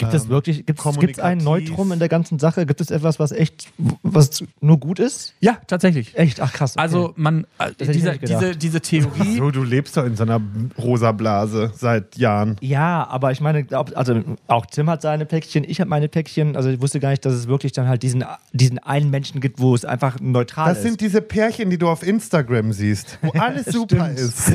Gibt 0.00 0.14
es 0.14 0.24
ähm, 0.24 0.28
wirklich, 0.30 0.66
gibt 0.66 0.80
es 0.80 0.86
einen 0.86 0.94
kommunikativ. 0.96 1.44
Neutrum 1.44 1.92
in 1.92 1.98
der 1.98 2.08
ganzen 2.08 2.38
Sache? 2.38 2.66
Gibt 2.66 2.80
es 2.80 2.90
etwas, 2.90 3.18
was 3.20 3.30
echt, 3.32 3.68
was 4.02 4.42
nur 4.60 4.78
gut 4.78 4.98
ist? 4.98 5.34
Ja, 5.40 5.58
tatsächlich. 5.66 6.16
Echt? 6.18 6.40
Ach 6.40 6.52
krass. 6.52 6.72
okay. 6.72 6.82
Also 6.82 7.12
man, 7.16 7.46
äh, 7.58 7.70
diese, 7.78 8.18
diese, 8.18 8.56
diese 8.56 8.80
Theorie, 8.80 9.36
So, 9.36 9.50
du 9.50 9.62
lebst 9.62 9.96
doch 9.96 10.04
in 10.04 10.16
so 10.16 10.24
einer 10.24 10.40
rosa 10.78 11.12
Blase 11.12 11.72
seit 11.76 12.16
Jahren. 12.16 12.56
Ja, 12.60 13.06
aber 13.08 13.30
ich 13.32 13.40
meine, 13.40 13.66
also 13.94 14.20
auch 14.48 14.66
Tim 14.66 14.90
hat 14.90 15.02
seine 15.02 15.26
Päckchen, 15.26 15.64
ich 15.64 15.80
habe 15.80 15.88
meine 15.90 16.08
Päckchen. 16.08 16.56
Also 16.56 16.68
ich 16.70 16.80
wusste 16.80 17.00
gar 17.00 17.10
nicht, 17.10 17.24
dass 17.24 17.34
es 17.34 17.46
wirklich 17.46 17.72
dann 17.72 17.86
halt 17.88 18.02
diesen, 18.02 18.24
diesen 18.52 18.78
einen 18.78 19.10
Menschen 19.10 19.40
gibt, 19.40 19.60
wo 19.60 19.74
es 19.74 19.84
einfach 19.84 20.18
neutral 20.20 20.68
Das 20.70 20.78
ist. 20.78 20.84
sind 20.84 21.00
diese 21.00 21.20
Pärchen, 21.22 21.70
die 21.70 21.78
du 21.78 21.88
auf 21.88 22.02
Instagram 22.02 22.72
siehst, 22.72 23.18
wo 23.22 23.30
alles 23.38 23.66
super 23.66 24.10
ist. 24.10 24.52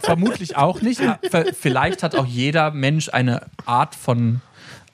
vermutlich 0.00 0.56
auch 0.56 0.80
nicht. 0.82 1.00
V- 1.00 1.44
Vielleicht 1.58 2.02
hat 2.02 2.14
auch 2.14 2.26
jeder 2.26 2.70
Mensch 2.70 3.08
eine 3.12 3.42
Art 3.64 3.94
von, 3.94 4.40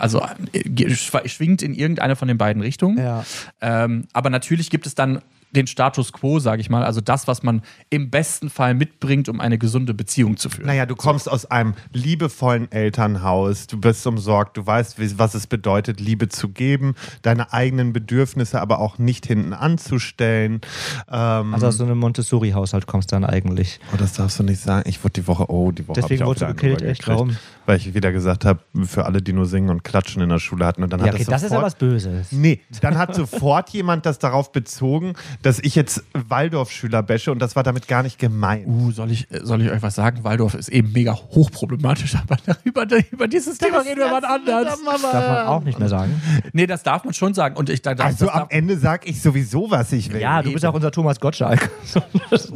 also 0.03 0.21
äh, 0.53 1.29
schwingt 1.29 1.62
in 1.62 1.75
irgendeine 1.75 2.17
von 2.17 2.27
den 2.27 2.37
beiden 2.37 2.61
Richtungen. 2.61 2.99
Ja. 2.99 3.25
Ähm, 3.61 4.05
aber 4.12 4.31
natürlich 4.31 4.69
gibt 4.69 4.87
es 4.87 4.95
dann 4.95 5.23
den 5.55 5.67
Status 5.67 6.12
quo, 6.12 6.38
sage 6.38 6.61
ich 6.61 6.71
mal, 6.71 6.83
also 6.83 7.01
das, 7.01 7.29
was 7.29 7.43
man 7.43 7.62
im 7.91 8.11
besten 8.11 8.49
Fall 8.49 8.75
mitbringt, 8.75 9.29
um 9.29 9.41
eine 9.41 9.59
gesunde 9.59 9.93
Beziehung 9.93 10.37
zu 10.37 10.49
führen. 10.49 10.67
Naja, 10.67 10.87
du 10.87 10.97
kommst 10.97 11.31
aus 11.31 11.45
einem 11.47 11.75
liebevollen 11.93 12.73
Elternhaus, 12.73 13.67
du 13.67 13.79
bist 13.79 14.07
umsorgt, 14.07 14.57
du 14.57 14.67
weißt, 14.67 14.97
was 15.19 15.35
es 15.35 15.47
bedeutet, 15.47 16.01
Liebe 16.01 16.29
zu 16.29 16.49
geben, 16.49 16.95
deine 17.21 17.53
eigenen 17.53 17.93
Bedürfnisse 17.93 18.61
aber 18.61 18.79
auch 18.79 18.99
nicht 18.99 19.27
hinten 19.27 19.53
anzustellen. 19.53 20.62
Ähm, 21.11 21.53
Also 21.53 21.67
aus 21.67 21.77
so 21.77 21.85
einem 21.85 21.99
Montessori-Haushalt 21.99 22.87
kommst 22.87 23.12
du 23.12 23.17
dann 23.17 23.25
eigentlich. 23.25 23.79
oh, 23.93 23.97
das 23.99 24.15
darfst 24.15 24.38
du 24.38 24.43
nicht 24.43 24.61
sagen. 24.61 24.88
Ich 24.88 25.05
wurde 25.05 25.12
die 25.21 25.27
Woche, 25.27 25.51
oh, 25.51 25.71
die 25.71 25.87
Woche 25.87 26.01
Deswegen 26.01 26.25
wurdest 26.25 26.43
du 26.43 26.47
gekillt, 26.47 26.83
echt? 26.83 27.07
Warum? 27.07 27.37
Weil 27.66 27.77
ich 27.77 27.94
wieder 27.94 28.11
gesagt 28.12 28.44
habe, 28.44 28.61
für 28.85 29.05
alle, 29.07 29.22
die 29.22 29.33
nur 29.33 29.46
singen 29.46 29.70
und 29.70 29.85
klatschen 29.85 30.20
in 30.22 30.29
der 30.29 30.38
Schule 30.40 30.66
hatten. 30.66 30.83
Und 30.83 30.92
dann 30.92 31.01
Ja, 31.01 31.07
hat 31.07 31.14
okay, 31.14 31.22
es 31.22 31.29
das 31.29 31.42
ist 31.42 31.51
ja 31.51 31.57
sofort- 31.57 31.64
was 31.66 31.75
Böses. 31.77 32.33
Nee, 32.33 32.61
dann 32.81 32.98
hat 32.98 33.14
sofort 33.14 33.70
jemand 33.70 34.05
das 34.07 34.18
darauf 34.18 34.51
bezogen, 34.53 35.14
dass 35.42 35.59
ich 35.61 35.75
jetzt 35.75 36.03
Waldorfschüler 36.12 37.03
bashe 37.03 37.31
und 37.31 37.38
das 37.40 37.55
war 37.57 37.62
damit 37.62 37.87
gar 37.88 38.03
nicht 38.03 38.18
gemeint. 38.18 38.66
Uh, 38.66 38.90
soll 38.90 39.11
ich, 39.12 39.29
soll 39.42 39.62
ich 39.62 39.70
euch 39.70 39.83
was 39.83 39.94
sagen? 39.94 40.25
Waldorf 40.25 40.55
ist 40.55 40.68
eben 40.70 40.92
mega 40.92 41.14
hochproblematisch, 41.14 42.14
aber 42.29 42.37
darüber, 42.44 42.87
über 43.11 43.29
dieses 43.29 43.59
Thema 43.59 43.79
reden 43.81 43.98
wir 43.98 44.11
mal 44.11 44.25
anders. 44.25 44.79
Darf 44.83 45.03
man 45.03 45.46
auch 45.46 45.62
nicht 45.62 45.79
mehr 45.79 45.88
sagen. 45.88 46.20
Nee, 46.53 46.66
das 46.66 46.83
darf 46.83 47.05
man 47.05 47.14
schon 47.14 47.35
sagen. 47.35 47.57
Und 47.57 47.70
ich 47.70 47.83
da, 47.83 47.94
das, 47.94 48.07
Also 48.07 48.27
das 48.27 48.35
am 48.35 48.46
Ende 48.51 48.77
sag 48.79 49.07
ich 49.09 49.22
sowieso, 49.22 49.70
was 49.70 49.92
ich 49.92 50.12
will. 50.12 50.20
Ja, 50.20 50.42
du 50.42 50.53
bist 50.53 50.64
auch 50.64 50.75
unser 50.75 50.90
Thomas 50.90 51.20
Gottschalk. 51.20 51.70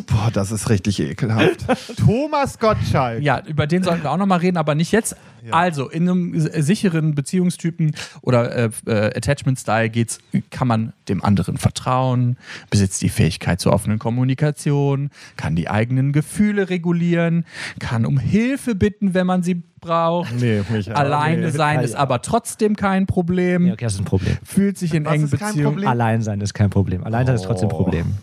Boah, 0.07 0.31
das 0.33 0.51
ist 0.51 0.69
richtig 0.69 1.01
ekelhaft. 1.01 1.65
Thomas 1.97 2.59
Gottschalk. 2.59 3.23
Ja, 3.23 3.43
über 3.47 3.67
den 3.67 3.83
sollten 3.83 4.03
wir 4.03 4.11
auch 4.11 4.17
nochmal 4.17 4.39
reden, 4.39 4.57
aber 4.57 4.75
nicht 4.75 4.93
jetzt. 4.97 5.17
Also, 5.53 5.89
in 5.89 6.09
einem 6.09 6.35
sicheren 6.61 7.15
Beziehungstypen 7.15 7.95
oder 8.23 8.53
äh, 8.53 8.71
äh, 8.87 9.17
Attachment-Style 9.17 9.91
geht's, 9.91 10.19
kann 10.51 10.67
man 10.67 10.93
dem 11.09 11.23
anderen 11.23 11.57
vertrauen, 11.57 12.37
besitzt 12.69 13.01
die 13.03 13.09
Fähigkeit 13.09 13.61
zur 13.61 13.73
offenen 13.73 14.01
Kommunikation, 14.01 15.11
kann 15.37 15.55
die 15.55 15.69
eigenen 15.71 16.11
Gefühle 16.13 16.69
regulieren, 16.69 17.45
kann 17.79 18.07
um 18.07 18.19
Hilfe 18.19 18.75
bitten, 18.75 19.15
wenn 19.15 19.27
man 19.29 19.45
sie 19.45 19.63
braucht. 19.81 20.35
Nee, 20.41 20.63
mich. 20.69 20.93
Alleine 20.97 21.43
Nee. 21.47 21.51
sein 21.53 21.81
ist 21.81 21.95
aber 21.95 22.23
trotzdem 22.23 22.75
kein 22.75 23.07
Problem. 23.07 23.67
Ja, 23.69 23.75
okay, 23.75 23.85
das 23.85 23.93
ist 23.95 24.01
ein 24.01 24.05
Problem. 24.05 24.37
Fühlt 24.43 24.79
sich 24.79 24.95
in 24.95 25.05
Was 25.05 25.15
engen 25.15 25.31
Beziehungen? 25.31 25.87
Allein 25.87 26.23
sein 26.23 26.41
ist 26.41 26.55
kein 26.55 26.71
Problem. 26.71 27.05
Allein 27.05 27.25
sein 27.27 27.37
ist 27.37 27.45
trotzdem 27.45 27.69
ein 27.69 27.73
Oh. 27.75 27.85
Problem. 27.85 28.15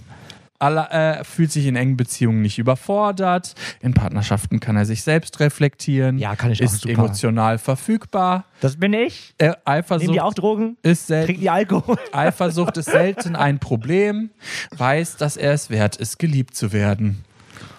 Alle, 0.63 0.89
äh, 0.91 1.23
fühlt 1.23 1.52
sich 1.52 1.65
in 1.67 1.76
engen 1.76 1.97
Beziehungen 1.97 2.41
nicht 2.41 2.58
überfordert. 2.60 3.54
In 3.82 3.93
Partnerschaften 3.93 4.60
kann 4.60 4.78
er 4.78 4.86
sich 4.86 5.04
selbst 5.04 5.39
reflektieren. 5.41 6.17
Ja, 6.19 6.36
kann 6.36 6.52
ich 6.52 6.62
auch, 6.62 6.65
Ist 6.65 6.86
emotional 6.86 7.58
verfügbar. 7.58 8.45
Das 8.62 8.78
bin 8.78 8.93
ich. 8.93 9.34
Äh, 9.39 9.45
Nehmen 9.47 9.56
Eifersucht 9.65 10.13
die 10.15 10.21
auch 10.21 10.34
Drogen? 10.34 10.78
ist 10.82 11.08
Trinken 11.08 11.26
selten. 11.28 11.41
die 11.41 11.49
Alkohol? 11.49 11.97
Eifersucht 12.13 12.78
ist 12.78 12.89
selten 12.91 13.36
ein 13.36 13.60
Problem. 13.60 14.30
Weiß, 14.78 15.17
dass 15.17 15.36
er 15.38 15.52
es 15.54 15.69
wert 15.69 15.97
ist, 15.97 16.17
geliebt 16.19 16.56
zu 16.56 16.71
werden. 16.71 17.26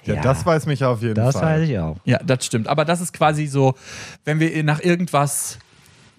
Ja, 0.04 0.14
Ja. 0.16 0.20
das 0.20 0.44
weiß 0.44 0.66
mich 0.66 0.84
auf 0.84 1.00
jeden 1.00 1.14
Das 1.14 1.34
Fall. 1.34 1.60
weiß 1.62 1.68
ich 1.68 1.78
auch. 1.78 1.96
Ja, 2.04 2.18
das 2.18 2.44
stimmt. 2.44 2.68
Aber 2.68 2.84
das 2.84 3.00
ist 3.00 3.12
quasi 3.14 3.46
so, 3.46 3.74
wenn 4.26 4.38
wir 4.40 4.62
nach 4.62 4.80
irgendwas 4.82 5.58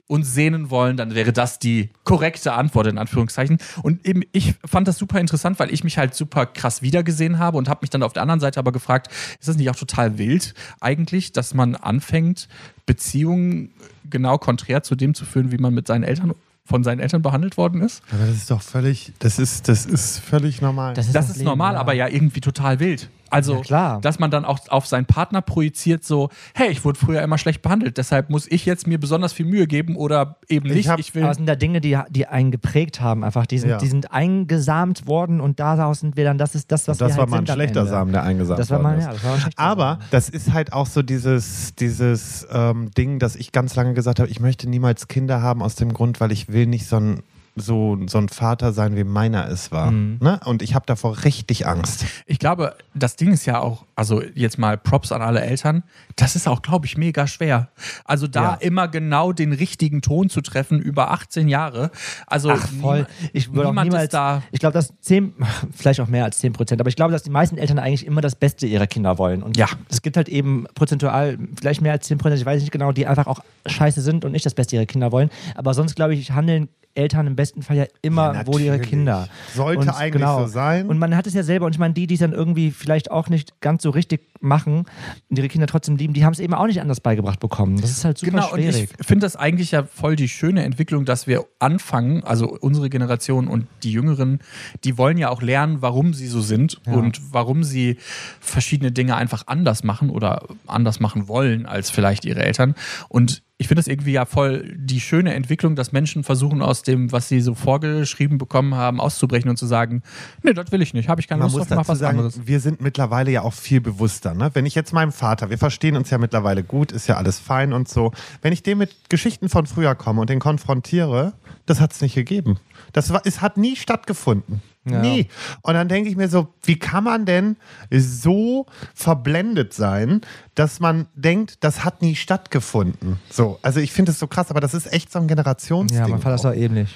uns 0.08 0.34
sehnen 0.34 0.70
wollen, 0.70 0.98
dann 0.98 1.16
wäre 1.16 1.34
das 1.34 1.58
die 1.58 1.90
korrekte 2.04 2.54
Antwort 2.54 2.88
in 2.88 2.98
Anführungszeichen. 3.00 3.58
Und 3.82 4.06
eben, 4.06 4.22
ich 4.34 4.54
fand 4.64 4.88
das 4.88 4.98
super 4.98 5.20
interessant, 5.20 5.58
weil 5.60 5.74
ich 5.74 5.84
mich 5.84 5.98
halt 5.98 6.14
super 6.14 6.46
krass 6.46 6.82
wiedergesehen 6.84 7.40
habe 7.40 7.58
und 7.58 7.68
habe 7.70 7.80
mich 7.82 7.90
dann 7.90 8.04
auf 8.04 8.14
der 8.14 8.22
anderen 8.22 8.40
Seite 8.40 8.60
aber 8.60 8.72
gefragt, 8.72 9.08
ist 9.40 9.48
das 9.48 9.58
nicht 9.58 9.70
auch 9.70 9.76
total 9.76 10.18
wild 10.18 10.54
eigentlich, 10.80 11.32
dass 11.32 11.54
man 11.56 11.76
anfängt, 11.76 12.48
Beziehungen 12.86 13.72
genau 14.10 14.38
konträr 14.38 14.84
zu 14.84 14.96
dem 14.96 15.16
zu 15.16 15.26
führen, 15.26 15.52
wie 15.52 15.58
man 15.58 15.74
mit 15.74 15.88
seinen 15.88 16.04
Eltern 16.04 16.34
von 16.68 16.84
seinen 16.84 17.00
Eltern 17.00 17.22
behandelt 17.22 17.58
worden 17.58 17.82
ist? 17.82 18.02
Aber 18.12 18.26
das 18.26 18.36
ist 18.38 18.50
doch 18.52 18.62
völlig, 18.62 19.14
das 19.20 19.38
ist, 19.38 19.68
das 19.68 19.86
ist 19.86 20.20
völlig 20.20 20.62
normal. 20.62 20.96
Das 20.96 21.08
ist, 21.08 21.16
Das 21.16 21.28
das 21.28 21.36
ist 21.36 21.38
Leben, 21.38 21.50
normal, 21.50 21.74
ja. 21.76 21.80
aber 21.80 21.94
ja 21.94 22.08
irgendwie 22.08 22.42
total 22.42 22.80
wild. 22.80 23.10
Also, 23.32 23.56
Ja, 23.56 23.62
klar. 23.62 24.02
dass 24.02 24.20
man 24.20 24.30
dann 24.32 24.46
auch 24.46 24.60
auf 24.70 24.86
seinen 24.86 25.06
Partner 25.06 25.42
projiziert, 25.42 26.04
so, 26.04 26.30
hey, 26.54 26.70
ich 26.70 26.86
wurde 26.86 27.00
früher 27.00 27.22
immer 27.22 27.38
schlecht 27.38 27.62
behandelt, 27.62 27.98
deshalb 27.98 28.30
muss 28.30 28.48
ich 28.50 28.66
jetzt 28.66 28.86
mir 28.88 29.00
besonders 29.00 29.34
viel 29.34 29.46
Mühe 29.46 29.68
geben 29.68 29.96
oder 29.96 30.38
eben 30.48 30.68
Ich 30.68 30.74
nicht. 30.76 30.90
hab- 30.90 31.00
Ich, 31.00 31.16
will. 31.16 31.24
Aber 31.24 31.32
es 31.32 31.38
sind 31.38 31.48
da 31.48 31.56
Dinge, 31.56 31.82
die, 31.82 31.98
die 32.10 32.28
einen 32.28 32.52
geprägt 32.52 33.02
haben, 33.02 33.24
einfach. 33.24 33.46
Die 33.46 33.58
sind, 33.58 33.70
Ja. 33.72 33.78
die 33.78 33.88
sind 33.88 34.12
eingesamt 34.12 35.08
worden 35.08 35.42
und 35.42 35.60
daraus 35.60 36.00
sind 36.02 36.16
wir 36.18 36.24
dann, 36.24 36.38
das 36.38 36.56
ist 36.56 36.72
das, 36.72 36.88
was 36.88 36.98
das 36.98 37.12
wir 37.14 37.18
war 37.18 37.22
halt 37.24 37.30
mal 37.32 37.38
ein 37.38 37.46
sind 37.46 37.50
am 37.52 37.56
schlechter 37.58 37.80
Ende. 37.82 37.92
Samen, 37.92 38.12
der 38.12 38.24
eingesamt 38.24 38.60
Das 38.60 38.70
war 38.70 38.78
worden 38.84 38.84
mal, 38.94 39.00
ist. 39.00 39.06
ja, 39.06 39.12
das 39.14 39.24
war 39.24 39.34
ein 39.34 39.40
schlechter 39.42 39.62
Aber 39.64 39.84
Samen. 39.86 40.02
das 40.12 40.30
ist 40.30 40.54
halt 40.54 40.74
auch 40.74 40.88
so 40.88 41.02
dieses, 41.02 41.76
dieses 41.76 42.48
ähm, 42.52 42.92
Ding, 42.92 43.20
dass 43.20 43.36
ich 43.36 43.52
ganz 43.52 43.76
lange 43.76 43.94
gesagt 43.94 44.20
habe, 44.20 44.30
ich 44.30 44.40
möchte 44.40 44.70
niemals 44.70 45.08
Kinder 45.08 45.42
haben 45.42 45.62
aus 45.64 45.76
dem 45.76 45.94
Grund, 45.94 46.20
weil 46.20 46.32
ich 46.32 46.50
will 46.50 46.68
nicht 46.68 46.88
so 46.88 46.98
ein, 46.98 47.24
so, 47.56 47.98
so 48.08 48.18
ein 48.18 48.30
Vater 48.30 48.74
sein, 48.74 48.96
wie 48.96 49.04
meiner 49.04 49.48
es 49.50 49.72
war. 49.72 49.92
Mhm. 49.92 50.18
Ne? 50.22 50.40
Und 50.46 50.62
ich 50.62 50.76
habe 50.76 50.86
davor 50.86 51.24
richtig 51.24 51.66
Angst. 51.66 52.06
ich 52.26 52.40
glaube, 52.40 52.76
das 52.94 53.16
Ding 53.16 53.32
ist 53.32 53.46
ja 53.46 53.60
auch, 53.60 53.86
also 53.96 54.22
jetzt 54.22 54.58
mal 54.58 54.78
Props 54.78 55.12
an 55.12 55.22
alle 55.22 55.42
Eltern, 55.42 55.84
das 56.18 56.36
ist 56.38 56.48
auch, 56.48 56.62
glaube 56.62 56.86
ich, 56.86 56.98
mega 56.98 57.28
schwer. 57.28 57.70
Also 58.06 58.28
da 58.28 58.42
Ja. 58.44 58.54
immer 58.62 58.88
genau 58.88 59.34
den 59.34 59.52
richtigen 59.52 60.02
Ton 60.02 60.30
zu 60.30 60.40
treffen 60.42 60.80
über 60.80 61.12
18 61.12 61.48
Jahre. 61.50 61.92
Also 62.26 62.52
Ach, 62.52 62.68
voll. 62.82 63.06
Ich 63.34 63.52
würde 63.52 63.68
auch 63.68 63.72
niemand 63.72 63.90
niemals, 63.90 64.12
da. 64.12 64.42
ich 64.52 64.60
glaube, 64.62 64.74
dass 64.74 64.94
10, 65.02 65.34
vielleicht 65.76 66.00
auch 66.00 66.08
mehr 66.08 66.24
als 66.24 66.38
10 66.38 66.54
Prozent, 66.54 66.80
aber 66.80 66.88
ich 66.88 66.96
glaube, 66.96 67.12
dass 67.12 67.24
die 67.24 67.30
meisten 67.32 67.58
Eltern 67.58 67.80
eigentlich 67.80 68.06
immer 68.06 68.22
das 68.22 68.36
Beste 68.36 68.66
ihrer 68.66 68.88
Kinder 68.88 69.18
wollen. 69.18 69.44
Und 69.44 69.58
Ja. 69.58 69.68
es 69.90 70.02
gibt 70.02 70.16
halt 70.16 70.30
eben 70.30 70.66
prozentual 70.74 71.38
vielleicht 71.60 71.82
mehr 71.82 71.92
als 71.92 72.08
10 72.08 72.18
Prozent, 72.18 72.40
ich 72.40 72.46
weiß 72.46 72.62
nicht 72.62 72.72
genau, 72.72 72.94
die 72.94 73.08
einfach 73.08 73.28
auch 73.28 73.42
scheiße 73.66 74.02
sind 74.02 74.24
und 74.24 74.32
nicht 74.32 74.46
das 74.46 74.54
Beste 74.54 74.78
ihrer 74.78 74.86
Kinder 74.86 75.12
wollen. 75.12 75.30
Aber 75.56 75.74
sonst, 75.74 75.96
glaube 75.96 76.14
ich, 76.14 76.32
handeln 76.32 76.70
Eltern 76.98 77.28
im 77.28 77.36
besten 77.36 77.62
Fall 77.62 77.76
ja 77.76 77.86
immer 78.02 78.34
Ja, 78.34 78.48
wohl 78.48 78.62
ihre. 78.62 78.80
Kinder. 78.80 79.28
Sollte 79.54 79.94
eigentlich 79.98 80.26
so 80.26 80.48
sein. 80.48 80.88
Und 80.88 80.98
man 80.98 81.14
hat 81.18 81.28
es 81.28 81.34
ja 81.34 81.44
selber, 81.44 81.66
und 81.66 81.74
ich 81.74 81.80
meine, 81.80 81.94
die, 81.94 82.08
die 82.08 82.14
es 82.14 82.22
dann 82.22 82.32
irgendwie 82.32 82.72
vielleicht 82.72 83.12
auch 83.12 83.28
nicht 83.28 83.60
ganz 83.60 83.84
so 83.84 83.90
richtig 83.90 84.22
machen 84.40 84.86
und 85.30 85.38
ihre 85.38 85.50
Kinder 85.50 85.68
trotzdem 85.68 85.98
lieben, 85.98 86.05
die 86.14 86.26
haben 86.26 86.34
es 86.34 86.40
eben 86.40 86.54
auch 86.54 86.68
nicht 86.68 86.82
anders 86.82 87.00
beigebracht 87.00 87.40
bekommen. 87.40 87.80
Das 87.82 87.92
ist 87.92 88.06
halt 88.06 88.18
super 88.18 88.32
Genau, 88.32 88.52
und 88.52 88.60
schwierig. 88.62 88.90
ich 89.00 89.06
finde 89.06 89.26
das 89.26 89.36
eigentlich 89.36 89.72
ja 89.72 89.84
voll 89.84 90.16
die 90.16 90.30
schöne 90.30 90.64
Entwicklung, 90.64 91.06
dass 91.06 91.28
wir 91.28 91.46
anfangen, 91.60 92.24
also 92.24 92.48
unsere 92.60 92.90
Generation 92.90 93.48
und 93.48 93.68
die 93.84 93.92
Jüngeren, 93.92 94.40
die 94.84 94.98
wollen 94.98 95.18
ja 95.18 95.30
auch 95.30 95.42
lernen, 95.42 95.82
warum 95.82 96.14
sie 96.14 96.28
so 96.28 96.42
sind 96.42 96.80
Ja. 96.86 96.94
und 96.94 97.22
warum 97.34 97.64
sie 97.64 97.98
verschiedene 98.40 98.92
Dinge 98.92 99.16
einfach 99.16 99.44
anders 99.48 99.84
machen 99.84 100.10
oder 100.10 100.44
anders 100.68 101.00
machen 101.00 101.28
wollen 101.28 101.66
als 101.66 101.90
vielleicht 101.90 102.26
ihre 102.26 102.44
Eltern. 102.44 102.76
Und 103.10 103.44
ich 103.58 103.70
finde 103.70 103.80
das 103.80 103.88
irgendwie 103.88 104.12
ja 104.12 104.26
voll 104.26 104.76
die 104.76 105.00
schöne 105.00 105.34
Entwicklung, 105.34 105.78
dass 105.78 105.94
Menschen 105.94 106.26
versuchen, 106.26 106.62
aus 106.62 106.84
dem, 106.84 107.14
was 107.14 107.30
sie 107.30 107.40
so 107.40 107.56
vorgeschrieben 107.56 108.38
bekommen 108.38 108.76
haben, 108.76 109.00
auszubrechen 109.00 109.50
und 109.50 109.56
zu 109.56 109.66
sagen, 109.66 110.04
nee, 110.44 110.54
das 110.54 110.74
will 110.74 110.82
ich 110.82 110.94
nicht, 110.94 111.08
habe 111.08 111.22
ich 111.22 111.30
keine 111.30 111.40
Man 111.40 111.48
Lust 111.48 111.58
muss 111.60 111.68
drauf, 111.70 111.78
mach 111.78 111.84
dazu 111.84 111.92
was 111.94 112.00
sagen, 112.00 112.18
anderes. 112.20 112.42
wir 112.46 112.60
sind 112.60 112.82
mittlerweile 112.82 113.32
ja 113.32 113.44
auch 113.44 113.54
viel 113.54 113.80
bewusster. 113.80 114.34
Ne? 114.34 114.52
Wenn 114.54 114.66
ich 114.66 114.76
jetzt 114.76 114.92
meinem 114.92 115.14
Vater, 115.14 115.50
wir 115.50 115.58
verstehen 115.58 115.96
uns 115.96 116.10
ja 116.10 116.18
mittlerweile 116.18 116.64
gut, 116.64 116.92
ist 116.92 117.08
ja 117.08 117.16
alles 117.16 117.40
fein 117.40 117.72
und 117.72 117.88
so. 117.88 118.12
Wenn 118.42 118.52
ich 118.52 118.62
dem 118.62 118.80
mit 118.80 119.10
Geschichten 119.10 119.48
von 119.48 119.66
früher 119.66 119.96
komme 119.96 120.20
und 120.20 120.30
den 120.30 120.40
konfrontiere, 120.40 121.34
das 121.66 121.80
hat 121.80 121.94
es 121.94 122.02
nicht 122.02 122.16
gegeben. 122.16 122.60
Das 122.92 123.14
war, 123.14 123.22
es 123.24 123.42
hat 123.42 123.56
nie 123.56 123.78
stattgefunden. 123.78 124.62
Ja. 124.88 125.00
Nie. 125.00 125.28
Und 125.62 125.74
dann 125.74 125.88
denke 125.88 126.10
ich 126.10 126.16
mir 126.16 126.28
so, 126.28 126.54
wie 126.64 126.78
kann 126.78 127.04
man 127.04 127.26
denn 127.26 127.58
so 127.92 128.68
verblendet 128.94 129.74
sein, 129.74 130.22
dass 130.56 130.80
man 130.80 131.08
denkt, 131.16 131.64
das 131.64 131.84
hat 131.86 132.02
nie 132.02 132.16
stattgefunden? 132.16 133.20
So, 133.30 133.60
also 133.62 133.80
ich 133.80 133.92
finde 133.92 134.12
es 134.12 134.20
so 134.20 134.28
krass, 134.28 134.50
aber 134.52 134.60
das 134.62 134.74
ist 134.74 134.92
echt 134.92 135.12
so 135.12 135.20
ein 135.20 135.28
Generationsding. 135.28 136.00
Ja, 136.00 136.08
mein 136.08 136.20
Vater 136.22 136.36
ist 136.36 136.46
auch. 136.46 136.54
ähnlich. 136.54 136.96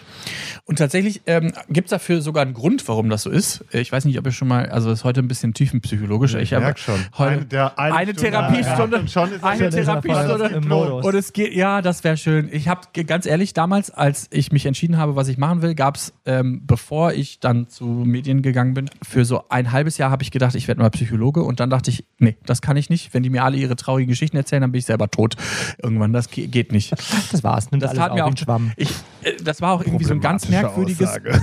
Und 0.66 0.78
tatsächlich 0.80 1.22
ähm, 1.26 1.52
gibt 1.70 1.88
es 1.88 1.90
dafür 1.92 2.22
sogar 2.22 2.44
einen 2.44 2.54
Grund, 2.54 2.88
warum 2.88 3.10
das 3.10 3.24
so 3.24 3.30
ist. 3.30 3.66
Ich 3.72 3.92
weiß 3.92 4.06
nicht, 4.06 4.18
ob 4.20 4.26
ihr 4.26 4.32
schon 4.32 4.48
mal, 4.48 4.68
also 4.70 4.90
es 4.92 5.00
ist 5.00 5.04
heute 5.04 5.20
ein 5.22 5.28
bisschen 5.28 5.54
tiefenpsychologisch. 5.54 6.36
Ich 6.36 6.54
habe 6.54 6.66
merk 6.66 6.80
schon. 6.80 7.00
heute 7.18 7.32
Eine- 7.34 7.46
der- 7.46 7.80
eine 7.80 7.96
eine, 7.96 8.12
Stunde- 8.14 8.30
Therapiestunde, 8.32 8.96
Ja, 8.98 9.02
und 9.02 9.12
schon 9.12 9.32
ist 9.34 9.44
eine 9.44 9.70
Therapiestunde 9.70 10.38
Voll- 10.50 10.52
im 10.52 10.68
Modus. 10.68 11.06
und 11.06 11.16
es 11.16 11.34
geht, 11.34 11.54
ja, 11.54 11.82
das 11.82 12.04
wäre 12.04 12.18
schön. 12.18 12.50
Ich 12.52 12.68
habe 12.68 12.82
ganz 13.06 13.26
ehrlich 13.26 13.54
damals, 13.54 13.90
als 13.92 14.28
ich 14.32 14.52
mich 14.52 14.66
entschieden 14.66 14.98
habe, 14.98 15.16
was 15.16 15.28
ich 15.28 15.38
machen 15.38 15.62
will, 15.62 15.76
gab 15.76 15.96
es, 15.98 16.14
ähm, 16.26 16.62
bevor 16.66 17.14
ich 17.14 17.40
dann 17.40 17.68
zu 17.68 17.86
Medien 17.86 18.42
gegangen 18.42 18.74
bin, 18.74 18.90
für 19.02 19.26
so 19.26 19.44
ein 19.50 19.72
halbes 19.72 19.98
Jahr 19.98 20.12
habe 20.12 20.24
ich 20.24 20.32
gedacht, 20.32 20.56
ich 20.56 20.68
werde 20.68 20.82
mal 20.82 20.90
Psychologe 20.92 21.42
und 21.44 21.60
dann 21.60 21.70
dachte 21.70 21.90
ich, 21.92 22.06
nee, 22.20 22.38
das 22.46 22.62
kann 22.62 22.78
ich 22.78 22.90
nicht. 22.90 23.14
Wenn 23.14 23.24
die 23.24 23.30
mir 23.30 23.44
alle 23.50 23.58
ihre 23.58 23.76
traurigen 23.76 24.10
Geschichten 24.10 24.38
erzählen, 24.38 24.62
dann 24.62 24.72
bin 24.72 24.80
ich 24.80 24.86
selber 24.86 25.10
tot. 25.10 25.36
Irgendwann, 25.82 26.14
das 26.14 26.30
ge- 26.30 26.48
geht 26.48 26.72
nicht. 26.72 26.94
Das 27.32 27.44
war's. 27.44 27.72
Nimmt 27.72 27.84
Das 27.84 27.92
alles 27.92 28.00
tat 28.00 28.14
mir 28.14 28.24
auch 28.24 28.28
wie 28.28 28.32
ein 28.34 28.38
Schwamm. 28.38 28.72
Ich, 28.78 28.90
äh, 29.24 29.34
das 29.44 29.62
war 29.62 29.74
auch 29.74 29.82
irgendwie 29.82 30.06
so 30.06 30.14
ein 30.14 30.22
ganz 30.22 30.48
merkwürdiges. 30.50 31.08
Aussage. 31.10 31.42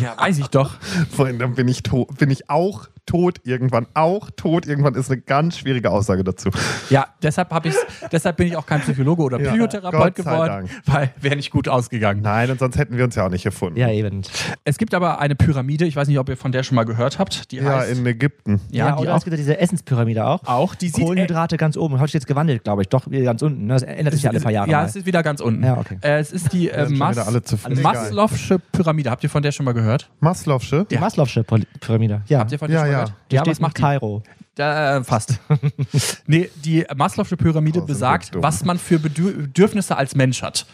Ja, 0.00 0.16
weiß 0.18 0.38
ich 0.38 0.48
doch. 0.48 0.72
Vorhin, 1.10 1.38
dann 1.38 1.54
bin 1.54 1.68
ich 1.68 1.82
tot, 1.82 2.16
bin 2.18 2.30
ich 2.30 2.48
auch 2.50 2.88
tot 3.06 3.40
irgendwann. 3.44 3.86
Auch 3.94 4.28
tot 4.36 4.66
irgendwann 4.66 4.94
ist 4.94 5.10
eine 5.10 5.18
ganz 5.18 5.56
schwierige 5.56 5.90
Aussage 5.90 6.24
dazu. 6.24 6.50
Ja, 6.90 7.06
deshalb 7.22 7.50
habe 7.52 7.68
ich 7.68 7.74
deshalb 8.12 8.36
bin 8.36 8.48
ich 8.48 8.56
auch 8.56 8.66
kein 8.66 8.82
Psychologe 8.82 9.22
oder 9.22 9.40
Ja, 9.40 9.50
Psychotherapeut 9.50 10.16
sei 10.18 10.22
geworden, 10.22 10.46
Dank. 10.68 10.70
weil 10.84 11.10
wäre 11.18 11.34
nicht 11.36 11.50
gut 11.50 11.68
ausgegangen. 11.68 12.20
Nein, 12.20 12.50
und 12.50 12.58
sonst 12.58 12.76
hätten 12.76 12.98
wir 12.98 13.04
uns 13.04 13.14
ja 13.14 13.24
auch 13.24 13.30
nicht 13.30 13.44
gefunden. 13.44 13.78
Ja, 13.78 13.90
eben. 13.90 14.20
Es 14.64 14.76
gibt 14.76 14.92
aber 14.92 15.20
eine 15.20 15.34
Pyramide, 15.36 15.86
ich 15.86 15.96
weiß 15.96 16.06
nicht, 16.08 16.18
ob 16.18 16.28
ihr 16.28 16.36
von 16.36 16.52
der 16.52 16.62
schon 16.64 16.76
mal 16.76 16.84
gehört 16.84 17.18
habt, 17.18 17.50
die 17.50 17.56
Ja, 17.56 17.78
heißt 17.78 17.92
in 17.98 18.04
Ägypten. 18.04 18.60
ja, 18.70 18.92
die 18.96 19.00
oder 19.02 19.14
auch, 19.14 19.18
es 19.18 19.24
gibt 19.24 19.32
ja 19.32 19.38
diese 19.38 19.58
Essenspyramide 19.58 20.26
auch. 20.26 20.44
auch 20.44 20.74
die 20.74 20.88
sieht 20.90 21.02
Kohlenhydrate 21.02 21.56
ganz 21.56 21.78
oben. 21.78 21.94
Heute 21.94 22.04
ist 22.08 22.12
jetzt 22.14 22.26
gewandelt, 22.26 22.62
glaube 22.64 22.82
ich. 22.82 22.88
Doch 22.90 23.10
wieder 23.10 23.24
ganz 23.24 23.40
unten. 23.40 23.66
ne? 23.68 23.72
Das 23.72 23.84
ändert 23.84 24.12
sich 24.12 24.24
ja 24.24 24.30
alle 24.30 24.40
paar 24.40 24.52
Jahre. 24.52 24.70
Ja, 24.70 24.78
mal. 24.80 24.84
es 24.86 24.96
ist 24.96 25.06
wieder 25.06 25.22
ganz 25.22 25.40
unten. 25.40 25.64
Ja, 25.64 25.78
okay. 25.78 25.96
äh, 26.02 26.18
es 26.18 26.30
ist 26.30 26.52
die 26.52 26.68
äh, 26.68 26.86
Mas. 26.90 27.16
Maslow'sche 27.16 28.60
Pyramide. 28.72 29.10
Habt 29.10 29.24
ihr 29.24 29.30
von 29.30 29.42
der 29.42 29.52
schon 29.52 29.64
mal 29.64 29.72
gehört? 29.72 29.87
Maslow'sche? 30.20 30.86
die 30.90 30.98
Maslow'sche 30.98 31.42
Py- 31.42 31.66
Pyramide. 31.80 32.22
Ja. 32.28 32.40
Habt 32.40 32.52
ihr 32.52 32.58
von 32.58 32.70
Ja, 32.70 32.86
ja. 32.86 32.90
gehört? 33.04 33.12
Die 33.30 33.36
ja, 33.36 33.42
steht 33.42 33.60
macht 33.60 33.74
Kairo. 33.76 34.22
Da, 34.54 34.96
äh, 34.98 35.04
fast. 35.04 35.38
nee, 36.26 36.50
die 36.64 36.84
Maslow'sche 36.86 37.36
Pyramide 37.36 37.80
Oh, 37.82 37.86
besagt, 37.86 38.30
was 38.34 38.64
man 38.64 38.78
für 38.78 38.96
Bedür- 38.98 39.32
Bedürfnisse 39.36 39.96
als 39.96 40.14
Mensch 40.14 40.42
hat. 40.42 40.66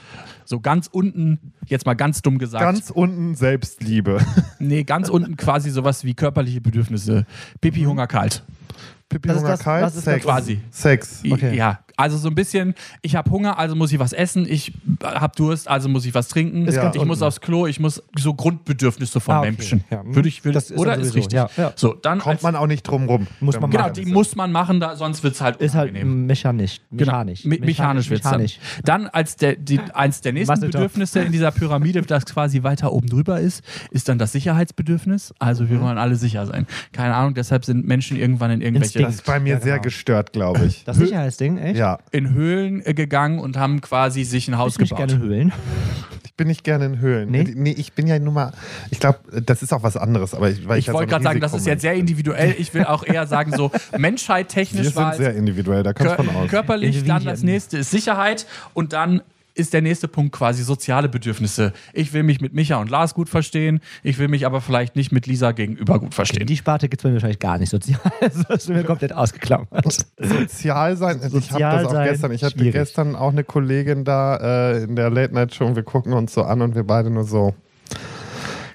So 0.47 0.61
ganz 0.61 0.89
unten, 0.91 1.53
jetzt 1.67 1.87
mal 1.87 1.95
ganz 1.95 2.21
dumm 2.23 2.39
gesagt. 2.39 2.63
Ganz 2.65 2.91
unten 2.91 3.35
Selbstliebe. 3.35 4.19
Nee, 4.59 4.85
ganz 4.85 5.09
unten 5.11 5.37
quasi 5.37 5.71
sowas 5.71 6.05
wie 6.05 6.15
körperliche 6.15 6.61
Bedürfnisse. 6.61 7.27
Pipi, 7.61 7.83
Hunger, 7.85 8.07
kalt. 8.07 8.43
Pipi, 9.11 9.29
Das 9.29 9.37
ist 9.37 9.43
Hunger, 9.43 9.53
das- 9.53 9.61
kalt, 9.61 9.83
das 9.85 9.97
ist 9.97 10.05
Sex. 10.05 10.25
quasi. 10.25 10.61
Sex. 10.71 11.23
Okay. 11.31 11.55
Ja, 11.55 11.81
also 11.97 12.17
so 12.17 12.29
ein 12.29 12.35
bisschen, 12.35 12.75
ich 13.03 13.17
habe 13.17 13.31
Hunger, 13.31 13.59
also 13.59 13.75
muss 13.77 13.93
ich 13.93 13.99
was 13.99 14.13
essen, 14.13 14.47
ich 14.49 14.73
habe 15.03 15.33
Durst, 15.37 15.69
also 15.69 15.89
muss 15.89 16.05
ich 16.07 16.15
was 16.15 16.29
trinken, 16.29 16.67
ganz 16.67 16.97
ich 16.97 17.05
muss 17.05 17.23
aufs 17.23 17.41
Klo, 17.41 17.67
ich 17.67 17.81
muss 17.81 18.03
so 18.19 18.35
Grundbedürfnisse 18.35 19.21
von 19.21 19.35
Ah, 19.35 19.39
okay. 19.41 19.51
Menschen. 19.53 19.85
Ja. 19.91 20.03
Würde 20.05 20.29
ich, 20.29 20.45
würde, 20.45 20.55
Das 20.55 20.71
ist 20.71 20.79
oder 20.79 20.97
ist 20.97 21.15
richtig. 21.15 21.33
ja, 21.35 21.49
ja. 21.57 21.73
So, 21.77 21.95
dann 21.95 22.19
Kommt 22.19 22.35
als, 22.37 22.43
man 22.43 22.57
auch 22.57 22.67
nicht 22.67 22.83
drum 22.83 23.07
rum. 23.09 23.27
Muss 23.41 23.59
man 23.61 23.71
Genau, 23.71 23.85
machen. 23.85 23.95
die 23.95 24.07
muss 24.07 24.37
man 24.37 24.53
machen, 24.53 24.81
da, 24.81 24.97
sonst 24.97 25.23
wird 25.23 25.35
es 25.35 25.41
halt 25.41 25.57
Ist 25.57 25.75
halt 25.75 25.91
unangenehm. 25.93 26.27
mechanisch. 26.27 26.81
Genau, 26.91 27.13
Mechanisch. 27.13 27.45
me 27.45 27.59
mechanisch 27.61 28.11
wird 28.11 28.21
es 28.25 28.31
dann. 28.31 28.41
mechanisch. 28.41 28.59
Dann 28.85 29.07
als 29.09 29.37
der, 29.37 29.57
die, 29.57 29.81
eins 29.95 30.21
der 30.21 30.33
nächsten. 30.33 30.61
Bedürfnisse 30.61 31.21
in 31.21 31.33
dieser 31.33 31.51
Pyramide, 31.51 32.03
das 32.03 32.25
quasi 32.27 32.63
weiter 32.63 32.93
oben 32.93 33.09
drüber 33.09 33.41
ist, 33.41 33.63
ist 33.91 34.09
dann 34.09 34.19
das 34.19 34.33
Sicherheitsbedürfnis. 34.33 35.35
Also 35.39 35.69
wir 35.69 35.81
wollen 35.81 35.99
alle 35.99 36.17
sicher 36.17 36.47
sein. 36.47 36.67
Keine 36.93 37.15
Ahnung, 37.15 37.35
deshalb 37.35 37.65
sind 37.65 37.87
Menschen 37.87 38.17
irgendwann 38.17 38.51
in 38.51 38.61
irgendwelche 38.61 38.99
Instinkt. 39.01 39.09
Das 39.09 39.15
ist 39.17 39.27
bei 39.27 39.41
mir 39.41 39.55
Ja, 39.55 39.61
sehr 39.61 39.73
genau. 39.75 39.83
gestört, 39.85 40.33
glaube 40.33 40.65
ich. 40.67 40.85
Das 40.85 40.97
Sicherheitsding, 40.97 41.59
echt? 41.59 41.79
Ja, 41.85 41.99
in 42.13 42.33
Höhlen 42.33 42.85
äh, 42.85 42.95
gegangen 42.95 43.39
und 43.39 43.59
haben 43.59 43.81
quasi 43.83 44.25
sich 44.25 44.49
ein 44.49 44.57
Haus 44.57 44.79
Ich 44.79 44.89
gebaut. 44.89 45.09
gerne 45.09 45.19
Höhlen. 45.19 45.53
ich 46.25 46.35
bin 46.35 46.49
nicht 46.49 46.65
gerne 46.65 46.87
in 46.87 46.99
Höhlen. 46.99 47.31
Nee? 47.31 47.53
nee 47.55 47.75
ich 47.77 47.93
bin 47.93 48.07
ja 48.07 48.19
nur 48.19 48.33
mal, 48.33 48.53
ich 48.91 49.01
glaube, 49.01 49.19
das 49.43 49.63
ist 49.63 49.73
auch 49.73 49.83
was 49.83 49.97
anderes. 49.99 50.35
Aber 50.35 50.49
ich, 50.49 50.65
ich, 50.65 50.71
Ich 50.79 50.87
so 50.87 50.95
wollte 50.95 51.11
gerade 51.11 51.25
sagen, 51.25 51.41
das 51.41 51.53
ist 51.53 51.67
jetzt 51.67 51.83
sehr 51.83 51.93
individuell. 51.95 52.55
Ich 52.59 52.73
will 52.73 52.85
auch 52.85 53.05
eher 53.05 53.27
sagen, 53.27 53.53
so 53.55 53.71
Wir 53.91 53.99
menschheit-technisch 53.99 54.97
war 54.97 55.13
sind 55.15 55.25
sehr 55.25 55.35
individuell, 55.35 55.83
da 55.83 55.93
kannst 55.93 56.19
du 56.19 56.25
von 56.25 56.35
aus. 56.35 56.49
körperlich, 56.49 57.05
dann 57.05 57.25
das 57.25 57.43
nächste 57.43 57.79
ist 57.79 57.91
Sicherheit 57.91 58.47
und 58.73 58.95
dann 58.95 59.21
ist 59.55 59.73
der 59.73 59.83
nächste 59.83 60.09
Punkt 60.09 60.33
quasi 60.33 60.63
soziale 60.63 61.09
Bedürfnisse. 61.09 61.73
Ich 61.93 62.13
will 62.13 62.23
mich 62.23 62.41
mit 62.41 62.55
Micha 62.55 62.77
und 62.77 62.91
Lars 62.91 63.15
gut 63.15 63.29
verstehen, 63.29 63.81
ich 64.03 64.19
will 64.19 64.29
mich 64.29 64.47
aber 64.47 64.61
vielleicht 64.61 64.97
nicht 64.97 65.13
mit 65.13 65.27
Lisa 65.27 65.53
gegenüber 65.53 65.99
gut 65.99 66.15
verstehen. 66.15 66.47
Die 66.47 66.57
Sparte 66.57 66.89
gibt 66.89 67.01
es 67.01 67.03
bei 67.05 67.11
mir 67.11 67.15
wahrscheinlich 67.15 67.39
gar 67.39 67.59
nicht 67.59 67.71
sozial. 67.71 68.01
Das 68.21 68.63
ist 68.63 68.69
mir 68.69 68.85
komplett 68.85 69.13
ausgeklammert. 69.13 70.07
Sozial 70.19 70.97
sein, 70.97 71.21
ich 71.33 71.53
habe 71.53 71.61
das 71.61 71.87
auch 71.87 71.91
sein, 71.93 72.09
gestern, 72.09 72.33
ich 72.33 72.43
hatte 72.43 72.59
schwierig. 72.59 72.73
gestern 72.73 73.17
auch 73.17 73.31
eine 73.31 73.45
Kollegin 73.45 74.05
da 74.05 74.73
äh, 74.73 74.83
in 74.85 74.97
der 74.97 75.11
Late 75.11 75.35
Night 75.35 75.55
Show 75.55 75.67
und 75.67 75.77
wir 75.77 75.83
gucken 75.83 76.13
uns 76.13 76.35
so 76.35 76.43
an 76.43 76.63
und 76.63 76.75
wir 76.75 76.85
beide 76.85 77.11
nur 77.11 77.25
so, 77.25 77.55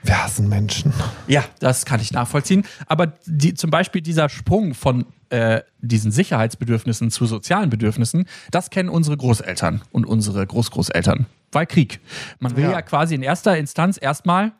wir 0.03 0.23
hassen 0.23 0.47
Menschen. 0.49 0.93
Ja, 1.27 1.43
das 1.59 1.85
kann 1.85 1.99
ich 1.99 2.11
nachvollziehen. 2.11 2.63
Aber 2.87 3.13
die, 3.25 3.53
zum 3.53 3.69
Beispiel 3.69 4.01
dieser 4.01 4.29
Sprung 4.29 4.73
von 4.73 5.05
äh, 5.29 5.61
diesen 5.79 6.11
Sicherheitsbedürfnissen 6.11 7.11
zu 7.11 7.25
sozialen 7.25 7.69
Bedürfnissen, 7.69 8.25
das 8.51 8.69
kennen 8.69 8.89
unsere 8.89 9.17
Großeltern 9.17 9.81
und 9.91 10.05
unsere 10.05 10.45
Großgroßeltern. 10.45 11.25
Weil 11.51 11.65
Krieg. 11.65 11.99
Man 12.39 12.55
will 12.55 12.63
ja, 12.63 12.71
Ja. 12.71 12.81
quasi 12.81 13.15
in 13.15 13.23
erster 13.23 13.57
Instanz 13.57 13.97
erstmal, 14.01 14.51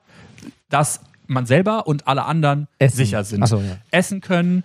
dass 0.69 0.99
man 1.29 1.45
selber 1.45 1.87
und 1.87 2.07
alle 2.07 2.25
anderen 2.25 2.67
Essen. 2.79 2.97
sicher 2.97 3.23
sind. 3.23 3.47
So, 3.47 3.57
ja. 3.57 3.77
Essen 3.91 4.21
können. 4.21 4.63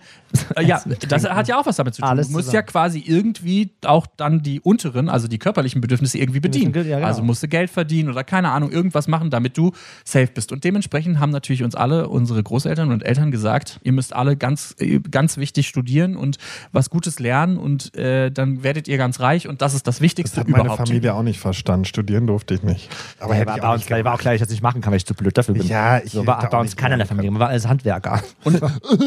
Äh, 0.55 0.65
ja, 0.65 0.81
das 1.07 1.23
hat 1.29 1.47
ja 1.47 1.57
auch 1.59 1.65
was 1.65 1.77
damit 1.77 1.93
zu 1.95 2.01
tun. 2.01 2.09
Alles 2.09 2.27
du 2.27 2.33
musst 2.33 2.45
zusammen. 2.47 2.55
ja 2.55 2.61
quasi 2.63 3.03
irgendwie 3.05 3.71
auch 3.85 4.05
dann 4.17 4.41
die 4.41 4.59
unteren, 4.59 5.07
also 5.09 5.27
die 5.27 5.37
körperlichen 5.39 5.79
Bedürfnisse 5.81 6.17
irgendwie 6.17 6.39
bedienen. 6.41 6.73
Ja, 6.75 6.83
genau. 6.83 7.05
Also 7.07 7.23
musst 7.23 7.41
du 7.43 7.47
Geld 7.47 7.69
verdienen 7.69 8.09
oder 8.09 8.23
keine 8.23 8.49
Ahnung, 8.51 8.71
irgendwas 8.71 9.07
machen, 9.07 9.29
damit 9.29 9.57
du 9.57 9.71
safe 10.03 10.27
bist. 10.27 10.51
Und 10.51 10.63
dementsprechend 10.63 11.19
haben 11.19 11.29
natürlich 11.31 11.63
uns 11.63 11.75
alle, 11.75 12.09
unsere 12.09 12.43
Großeltern 12.43 12.91
und 12.91 13.03
Eltern 13.03 13.31
gesagt, 13.31 13.79
ihr 13.83 13.93
müsst 13.93 14.13
alle 14.13 14.35
ganz, 14.35 14.75
äh, 14.79 14.99
ganz 14.99 15.37
wichtig 15.37 15.67
studieren 15.67 16.15
und 16.17 16.37
was 16.71 16.89
Gutes 16.89 17.19
lernen 17.19 17.57
und 17.57 17.95
äh, 17.95 18.31
dann 18.31 18.63
werdet 18.63 18.87
ihr 18.87 18.97
ganz 18.97 19.19
reich 19.19 19.47
und 19.47 19.61
das 19.61 19.73
ist 19.73 19.87
das 19.87 20.01
Wichtigste 20.01 20.35
Das 20.37 20.41
hat 20.45 20.49
meine 20.49 20.63
überhaupt. 20.65 20.87
Familie 20.87 21.13
auch 21.13 21.23
nicht 21.23 21.39
verstanden. 21.39 21.85
Studieren 21.85 22.27
durfte 22.27 22.55
ich 22.55 22.63
nicht. 22.63 22.89
Aber 23.19 23.33
Ja, 23.33 23.39
hätte 23.39 23.47
war, 23.47 23.55
ich 23.57 23.63
auch 23.85 23.89
war 23.91 23.97
gemacht. 23.99 24.13
auch 24.15 24.19
klar, 24.19 24.33
dass 24.33 24.41
ich 24.41 24.47
das 24.47 24.49
nicht 24.49 24.63
machen 24.63 24.81
kann, 24.81 24.91
weil 24.91 24.97
ich 24.97 25.05
zu 25.05 25.13
blöd 25.13 25.37
dafür 25.37 25.53
bin. 25.53 25.65
Ja, 25.67 25.99
ich 25.99 26.11
so, 26.11 26.25
war 26.27 26.39
bei 26.55 26.61
uns 26.61 26.75
keiner 26.75 26.95
in 26.95 26.99
der 26.99 27.07
Familie. 27.07 27.31
Man 27.31 27.39
war 27.39 27.49
alles 27.49 27.67
Handwerker. 27.67 28.21
Und 28.43 28.61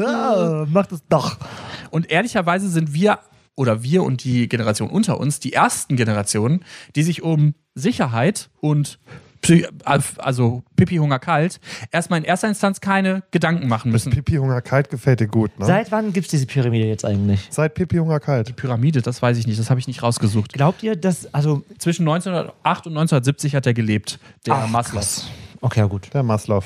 ja, 0.00 0.66
mach 0.70 0.86
das 0.86 1.02
doch. 1.08 1.38
Und 1.90 2.10
ehrlicherweise 2.10 2.68
sind 2.68 2.92
wir 2.92 3.18
oder 3.54 3.82
wir 3.82 4.02
und 4.02 4.24
die 4.24 4.48
Generation 4.48 4.90
unter 4.90 5.18
uns 5.20 5.40
die 5.40 5.52
ersten 5.52 5.96
Generationen, 5.96 6.64
die 6.96 7.02
sich 7.02 7.22
um 7.22 7.54
Sicherheit 7.74 8.50
und 8.60 8.98
Psy 9.42 9.66
also 9.84 10.62
Pipi 10.76 10.96
Hunger 10.96 11.18
kalt 11.18 11.58
erstmal 11.90 12.20
in 12.20 12.24
erster 12.24 12.46
Instanz 12.46 12.80
keine 12.80 13.24
Gedanken 13.32 13.66
machen 13.66 13.90
Das 13.92 14.04
müssen. 14.06 14.12
Pipi 14.12 14.36
Hunger 14.36 14.62
kalt 14.62 14.88
gefällt 14.88 15.18
dir 15.18 15.26
gut, 15.26 15.58
ne? 15.58 15.66
Seit 15.66 15.90
wann 15.90 16.12
gibt 16.12 16.26
es 16.26 16.30
diese 16.30 16.46
Pyramide 16.46 16.86
jetzt 16.86 17.04
eigentlich? 17.04 17.48
Seit 17.50 17.74
Pipi 17.74 17.96
Hunger 17.96 18.20
kalt. 18.20 18.54
Pyramide, 18.54 19.02
das 19.02 19.20
weiß 19.20 19.36
ich 19.38 19.48
nicht, 19.48 19.58
das 19.58 19.68
habe 19.68 19.80
ich 19.80 19.88
nicht 19.88 20.02
rausgesucht. 20.02 20.52
Glaubt 20.52 20.84
ihr, 20.84 20.94
dass, 20.94 21.32
also, 21.34 21.64
Zwischen 21.78 22.06
1908 22.08 22.86
und 22.86 22.92
1970 22.92 23.56
hat 23.56 23.66
er 23.66 23.74
gelebt, 23.74 24.20
der 24.46 24.54
Ach, 24.54 24.68
Maslow. 24.68 24.98
krass. 25.00 25.26
Okay, 25.62 25.80
ja, 25.80 25.86
gut. 25.86 26.12
Der 26.12 26.22
Maslow. 26.22 26.62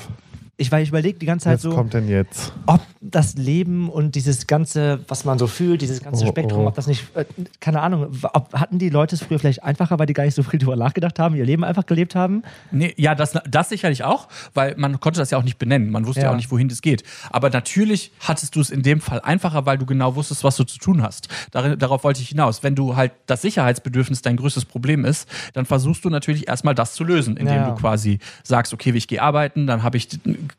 Ich, 0.59 0.71
weil 0.71 0.81
ich 0.81 0.89
überlege 0.89 1.19
die 1.19 1.27
ganze 1.27 1.43
Zeit 1.45 1.55
Was 1.57 1.61
so, 1.61 1.69
kommt 1.69 1.93
denn 1.93 2.07
jetzt? 2.09 2.51
ob 2.65 2.81
das 2.99 3.35
Leben 3.35 3.89
und 3.89 4.15
dieses 4.15 4.47
ganze, 4.47 4.99
was 5.07 5.23
man 5.23 5.37
so 5.37 5.45
fühlt, 5.45 5.83
dieses 5.83 6.01
ganze 6.03 6.25
Oh, 6.25 6.29
Spektrum, 6.29 6.61
oh. 6.65 6.67
ob 6.67 6.73
das 6.75 6.87
nicht, 6.87 7.15
äh, 7.15 7.25
keine 7.59 7.79
Ahnung, 7.81 8.07
ob, 8.33 8.51
hatten 8.53 8.79
die 8.79 8.89
Leute 8.89 9.13
es 9.15 9.21
früher 9.23 9.37
vielleicht 9.37 9.63
einfacher, 9.63 9.99
weil 9.99 10.07
die 10.07 10.13
gar 10.13 10.23
nicht 10.25 10.33
so 10.33 10.41
viel 10.41 10.59
drüber 10.59 10.75
nachgedacht 10.75 11.19
haben, 11.19 11.35
ihr 11.35 11.45
Leben 11.45 11.63
einfach 11.63 11.85
gelebt 11.85 12.15
haben? 12.15 12.41
Nee, 12.71 12.91
ja, 12.97 13.13
das, 13.13 13.33
das 13.47 13.69
sicherlich 13.69 14.03
auch, 14.03 14.29
weil 14.55 14.73
man 14.77 14.99
konnte 14.99 15.19
das 15.19 15.29
ja 15.29 15.37
auch 15.37 15.43
nicht 15.43 15.59
benennen. 15.59 15.91
Man 15.91 16.07
wusste 16.07 16.21
ja, 16.21 16.27
Ja. 16.27 16.31
auch 16.31 16.35
nicht, 16.35 16.49
wohin 16.49 16.69
das 16.69 16.81
geht. 16.81 17.03
Aber 17.29 17.51
natürlich 17.51 18.11
hattest 18.21 18.55
du 18.55 18.59
es 18.59 18.71
in 18.71 18.81
dem 18.81 18.99
Fall 18.99 19.21
einfacher, 19.21 19.67
weil 19.67 19.77
du 19.77 19.85
genau 19.85 20.15
wusstest, 20.15 20.43
was 20.43 20.55
du 20.55 20.63
zu 20.63 20.79
tun 20.79 21.03
hast. 21.03 21.27
Darin, 21.51 21.77
darauf 21.77 22.03
wollte 22.03 22.21
ich 22.23 22.29
hinaus. 22.29 22.63
Wenn 22.63 22.73
du 22.73 22.95
halt 22.95 23.11
das 23.27 23.43
Sicherheitsbedürfnis 23.43 24.23
dein 24.23 24.37
größtes 24.37 24.65
Problem 24.65 25.05
ist, 25.05 25.29
dann 25.53 25.67
versuchst 25.67 26.03
du 26.03 26.09
natürlich 26.09 26.47
erstmal 26.47 26.73
das 26.73 26.95
zu 26.95 27.03
lösen, 27.03 27.37
indem 27.37 27.55
Ja. 27.57 27.69
du 27.69 27.75
quasi 27.75 28.17
sagst, 28.43 28.73
okay, 28.73 28.91
ich 28.95 29.07
gehe 29.07 29.21
arbeiten, 29.21 29.67
dann 29.67 29.83
habe 29.83 29.97
ich, 29.97 30.07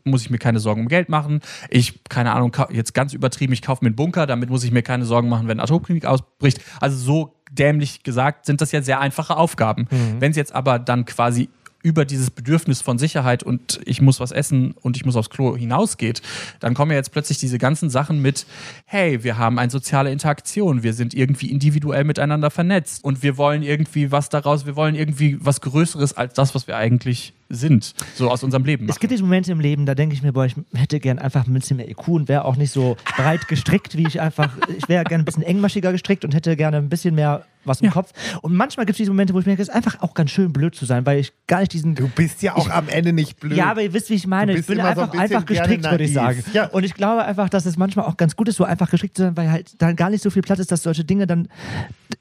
muss 0.04 0.22
ich 0.22 0.30
mir 0.30 0.38
keine 0.38 0.60
Sorgen 0.60 0.82
um 0.82 0.88
Geld 0.88 1.08
machen. 1.08 1.40
Ich, 1.70 2.04
keine 2.08 2.32
Ahnung, 2.32 2.56
jetzt 2.70 2.94
ganz 2.94 3.12
übertrieben, 3.12 3.52
ich 3.52 3.62
kaufe 3.62 3.84
mir 3.84 3.88
einen 3.88 3.96
Bunker, 3.96 4.26
damit 4.26 4.50
muss 4.50 4.64
ich 4.64 4.72
mir 4.72 4.82
keine 4.82 5.04
Sorgen 5.04 5.28
machen, 5.28 5.48
wenn 5.48 5.60
Atomkrieg 5.60 6.04
ausbricht. 6.04 6.60
Also 6.80 6.96
so 6.96 7.34
dämlich 7.50 8.02
gesagt, 8.02 8.46
sind 8.46 8.60
das 8.60 8.72
ja 8.72 8.82
sehr 8.82 9.00
einfache 9.00 9.36
Aufgaben. 9.36 9.88
Wenn 10.18 10.30
es 10.30 10.36
jetzt 10.36 10.54
aber 10.54 10.78
dann 10.78 11.04
quasi 11.04 11.48
über 11.82 12.04
dieses 12.04 12.30
Bedürfnis 12.30 12.82
von 12.82 12.98
Sicherheit 12.98 13.42
und 13.42 13.80
ich 13.84 14.02
muss 14.02 14.18
was 14.18 14.32
essen 14.32 14.72
und 14.72 14.96
ich 14.96 15.04
muss 15.04 15.16
aufs 15.16 15.30
Klo 15.30 15.56
hinausgeht, 15.56 16.22
dann 16.60 16.74
kommen 16.74 16.90
ja 16.90 16.96
jetzt 16.96 17.12
plötzlich 17.12 17.38
diese 17.38 17.58
ganzen 17.58 17.88
Sachen 17.88 18.20
mit, 18.20 18.46
hey, 18.84 19.22
wir 19.22 19.38
haben 19.38 19.58
eine 19.58 19.70
soziale 19.70 20.10
Interaktion, 20.10 20.82
wir 20.82 20.92
sind 20.92 21.14
irgendwie 21.14 21.50
individuell 21.50 22.04
miteinander 22.04 22.50
vernetzt 22.50 23.04
und 23.04 23.22
wir 23.22 23.36
wollen 23.36 23.62
irgendwie 23.62 24.10
was 24.10 24.28
daraus, 24.28 24.66
wir 24.66 24.74
wollen 24.74 24.96
irgendwie 24.96 25.38
was 25.40 25.60
Größeres 25.60 26.16
als 26.16 26.34
das, 26.34 26.54
was 26.54 26.66
wir 26.66 26.76
eigentlich 26.76 27.32
sind, 27.50 27.94
so 28.14 28.30
aus 28.30 28.42
unserem 28.42 28.64
Leben. 28.64 28.84
Es 28.84 28.88
machen. 28.90 29.00
gibt 29.00 29.12
diese 29.12 29.22
Momente 29.22 29.52
im 29.52 29.60
Leben, 29.60 29.86
da 29.86 29.94
denke 29.94 30.14
ich 30.14 30.22
mir, 30.22 30.32
boah, 30.32 30.44
ich 30.46 30.54
hätte 30.74 31.00
gern 31.00 31.18
einfach 31.18 31.46
ein 31.46 31.54
bisschen 31.54 31.78
mehr 31.78 31.88
IQ 31.90 32.08
und 32.08 32.28
wäre 32.28 32.44
auch 32.44 32.56
nicht 32.56 32.70
so 32.72 32.96
breit 33.16 33.48
gestrickt, 33.48 33.96
wie 33.96 34.06
ich 34.06 34.20
einfach, 34.20 34.50
ich 34.76 34.88
wäre 34.88 35.04
gerne 35.04 35.22
ein 35.22 35.24
bisschen 35.24 35.42
engmaschiger 35.42 35.92
gestrickt 35.92 36.24
und 36.24 36.34
hätte 36.34 36.56
gerne 36.56 36.76
ein 36.76 36.88
bisschen 36.88 37.14
mehr 37.14 37.44
was 37.64 37.80
im 37.80 37.86
Ja. 37.86 37.90
Kopf. 37.90 38.12
Und 38.40 38.54
manchmal 38.54 38.86
gibt 38.86 38.94
es 38.94 38.98
diese 38.98 39.10
Momente, 39.10 39.34
wo 39.34 39.40
ich 39.40 39.44
mir 39.46 39.50
denke, 39.50 39.62
es 39.62 39.68
ist 39.68 39.74
einfach 39.74 40.00
auch 40.00 40.14
ganz 40.14 40.30
schön 40.30 40.52
blöd 40.52 40.74
zu 40.74 40.86
sein, 40.86 41.04
weil 41.04 41.18
ich 41.18 41.32
gar 41.46 41.60
nicht 41.60 41.72
diesen 41.72 41.94
Du 41.94 42.08
bist 42.08 42.40
ja 42.42 42.54
auch 42.56 42.70
am 42.70 42.88
Ende 42.88 43.12
nicht 43.12 43.40
blöd. 43.40 43.56
Ja, 43.58 43.70
aber 43.70 43.82
ihr 43.82 43.92
wisst, 43.92 44.08
wie 44.08 44.14
ich 44.14 44.26
meine. 44.26 44.56
Ich 44.56 44.64
bin 44.66 44.78
immer 44.78 44.94
so 44.94 45.02
ein 45.02 45.10
einfach, 45.10 45.12
bisschen 45.12 45.36
einfach 45.36 45.46
gestrickt, 45.46 45.90
würde 45.90 46.04
ich 46.04 46.12
sagen. 46.14 46.42
Ja. 46.54 46.66
Und 46.68 46.84
ich 46.84 46.94
glaube 46.94 47.24
einfach, 47.24 47.48
dass 47.50 47.66
es 47.66 47.76
manchmal 47.76 48.06
auch 48.06 48.16
ganz 48.16 48.36
gut 48.36 48.48
ist, 48.48 48.56
so 48.56 48.64
einfach 48.64 48.88
gestrickt 48.90 49.16
zu 49.16 49.22
sein, 49.24 49.36
weil 49.36 49.50
halt 49.50 49.72
dann 49.82 49.96
gar 49.96 50.08
nicht 50.08 50.22
so 50.22 50.30
viel 50.30 50.40
Platz 50.42 50.60
ist, 50.60 50.72
dass 50.72 50.82
solche 50.82 51.04
Dinge 51.04 51.26
dann, 51.26 51.48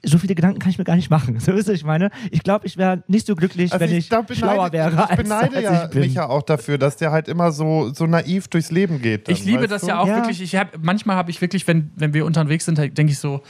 so 0.04 0.18
viele 0.18 0.34
Gedanken 0.34 0.58
kann 0.58 0.70
ich 0.70 0.76
mir 0.78 0.84
gar 0.84 0.96
nicht 0.96 1.08
machen. 1.10 1.38
So 1.48 1.52
ist 1.52 1.68
es, 1.68 1.76
ich 1.76 1.84
meine. 1.84 2.10
Ich 2.30 2.42
glaube, 2.42 2.66
ich 2.66 2.76
wäre 2.76 3.02
nicht 3.06 3.26
so 3.26 3.34
glücklich, 3.34 3.72
Also 3.72 3.86
wenn 3.86 3.96
ich, 3.96 4.08
da 4.08 4.20
beneide- 4.20 4.34
schlauer 4.34 4.72
wäre, 4.72 5.08
Ich 5.10 5.16
beneide 5.22 5.56
als 5.56 5.64
ja 5.64 5.84
ich 5.84 5.90
bin. 5.90 6.00
mich 6.00 6.14
ja 6.14 6.28
auch 6.28 6.42
dafür, 6.42 6.78
dass 6.78 6.96
der 6.96 7.12
halt 7.12 7.28
immer 7.28 7.52
so, 7.52 7.92
so 7.92 8.06
naiv 8.06 8.48
durchs 8.48 8.70
Leben 8.70 9.00
geht. 9.02 9.28
dann, 9.28 9.34
Ich 9.34 9.44
liebe 9.44 9.66
das 9.68 9.82
du? 9.82 9.88
ja 9.88 10.00
auch 10.00 10.06
Ja. 10.06 10.16
wirklich. 10.16 10.40
Ich 10.40 10.56
hab, 10.56 10.78
manchmal 10.82 11.16
habe 11.16 11.30
ich 11.30 11.40
wirklich, 11.40 11.66
wenn, 11.68 11.90
wenn 11.96 12.14
wir 12.14 12.24
unterwegs 12.24 12.64
sind, 12.64 12.78
denke 12.78 13.04
ich 13.12 13.18
so, 13.18 13.42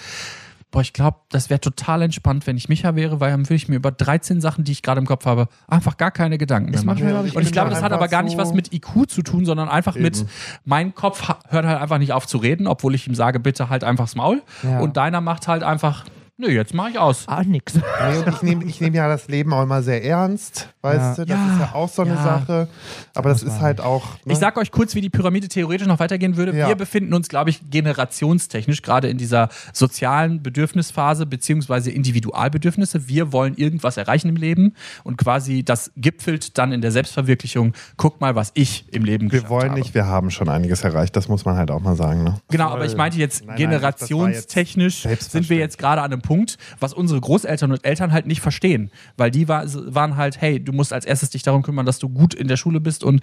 boah, 0.70 0.82
ich 0.82 0.92
glaube, 0.92 1.16
das 1.30 1.48
wäre 1.48 1.60
total 1.60 2.02
entspannt, 2.02 2.46
wenn 2.46 2.58
ich 2.58 2.68
Micha 2.68 2.94
wäre, 2.94 3.20
weil 3.20 3.30
dann 3.30 3.44
würde 3.46 3.54
ich 3.54 3.68
mir 3.68 3.76
über 3.76 3.90
13 3.90 4.42
Sachen, 4.42 4.64
die 4.64 4.72
ich 4.72 4.82
gerade 4.82 5.00
im 5.00 5.06
Kopf 5.06 5.24
habe, 5.24 5.48
einfach 5.66 5.96
gar 5.96 6.10
keine 6.10 6.36
Gedanken 6.36 6.70
mehr 6.72 6.84
machen. 6.84 7.06
glaub 7.08 7.24
ich, 7.24 7.34
Und 7.34 7.42
ich 7.42 7.52
glaube, 7.52 7.70
da 7.70 7.74
das 7.76 7.82
hat 7.82 7.92
einfach 7.92 8.02
aber 8.04 8.08
gar 8.08 8.22
nicht 8.22 8.36
was 8.36 8.52
mit 8.52 8.74
IQ 8.74 9.08
zu 9.08 9.22
tun, 9.22 9.46
sondern 9.46 9.70
einfach 9.70 9.94
mit, 9.94 10.26
mein 10.66 10.94
Kopf 10.94 11.26
hört 11.48 11.64
halt 11.64 11.80
einfach 11.80 11.96
nicht 11.98 12.12
auf 12.12 12.26
zu 12.26 12.36
reden, 12.36 12.66
obwohl 12.66 12.94
ich 12.94 13.06
ihm 13.08 13.14
sage, 13.14 13.40
bitte 13.40 13.70
halt 13.70 13.82
einfach's 13.82 14.14
Maul. 14.14 14.42
Ja. 14.62 14.80
Und 14.80 14.98
deiner 14.98 15.22
macht 15.22 15.48
halt 15.48 15.62
einfach, 15.62 16.04
nö, 16.36 16.48
jetzt 16.50 16.74
mache 16.74 16.90
ich 16.90 16.98
aus. 16.98 17.24
Ah, 17.28 17.42
nix. 17.44 17.74
Nee, 17.74 17.82
ich 18.30 18.42
nehme 18.42 18.64
ich 18.66 18.78
nehm 18.82 18.92
ja 18.94 19.08
das 19.08 19.26
Leben 19.28 19.54
auch 19.54 19.62
immer 19.62 19.82
sehr 19.82 20.04
ernst, 20.04 20.68
weißt 20.88 21.18
Ja. 21.18 21.24
du? 21.24 21.26
Das 21.26 21.38
Ja. 21.38 21.52
ist 21.54 21.60
ja 21.60 21.70
auch 21.74 21.88
so 21.88 22.02
eine 22.02 22.14
Ja. 22.14 22.22
Sache. 22.22 22.68
Aber 23.14 23.28
das 23.30 23.42
ist 23.42 23.60
halt 23.60 23.80
auch. 23.80 24.04
Ne? 24.24 24.32
Ich 24.32 24.38
sag 24.38 24.56
euch 24.56 24.70
kurz, 24.70 24.94
wie 24.94 25.00
die 25.00 25.10
Pyramide 25.10 25.48
theoretisch 25.48 25.86
noch 25.86 25.98
weitergehen 25.98 26.36
würde. 26.36 26.56
Ja. 26.56 26.68
Wir 26.68 26.74
befinden 26.74 27.12
uns, 27.14 27.28
glaube 27.28 27.50
ich, 27.50 27.60
generationstechnisch 27.70 28.82
gerade 28.82 29.08
in 29.08 29.18
dieser 29.18 29.48
sozialen 29.72 30.42
Bedürfnisphase 30.42 31.26
beziehungsweise 31.26 31.90
Individualbedürfnisse. 31.90 33.08
Wir 33.08 33.32
wollen 33.32 33.54
irgendwas 33.56 33.96
erreichen 33.96 34.28
im 34.28 34.36
Leben 34.36 34.74
und 35.04 35.16
quasi 35.18 35.62
das 35.62 35.90
gipfelt 35.96 36.58
dann 36.58 36.72
in 36.72 36.80
der 36.80 36.92
Selbstverwirklichung. 36.92 37.72
Guck 37.96 38.20
mal, 38.20 38.34
was 38.34 38.50
ich 38.54 38.84
im 38.92 39.04
Leben 39.04 39.24
wir 39.30 39.38
geschafft 39.40 39.50
wollen 39.50 39.70
habe. 39.70 39.80
nicht, 39.80 39.94
wir 39.94 40.06
haben 40.06 40.30
schon 40.30 40.48
einiges 40.48 40.82
erreicht. 40.84 41.16
Das 41.16 41.28
muss 41.28 41.44
man 41.44 41.56
halt 41.56 41.70
auch 41.70 41.80
mal 41.80 41.96
sagen. 41.96 42.24
Ne? 42.24 42.40
Genau, 42.50 42.68
aber 42.70 42.84
ich 42.86 42.96
meinte 42.96 43.18
jetzt 43.18 43.44
Nein, 43.44 43.56
nein, 43.58 43.70
das 43.70 43.82
war 43.82 43.88
jetzt 43.88 44.08
generationstechnisch 44.08 45.02
sind 45.20 45.50
wir 45.50 45.56
jetzt 45.58 45.78
gerade 45.78 46.02
an 46.02 46.12
einem 46.12 46.22
Punkt, 46.22 46.56
was 46.80 46.92
unsere 46.94 47.20
Großeltern 47.20 47.72
und 47.72 47.84
Eltern 47.84 48.12
halt 48.12 48.26
nicht 48.26 48.40
verstehen, 48.40 48.90
weil 49.16 49.30
die 49.30 49.48
war, 49.48 49.64
waren 49.94 50.16
halt, 50.16 50.40
hey, 50.40 50.60
du 50.62 50.72
musst 50.78 50.94
als 50.94 51.04
erstes 51.04 51.28
dich 51.30 51.42
darum 51.42 51.62
kümmern, 51.62 51.84
dass 51.84 51.98
du 51.98 52.08
gut 52.08 52.32
in 52.32 52.48
der 52.48 52.56
Schule 52.56 52.80
bist 52.80 53.04
und 53.04 53.20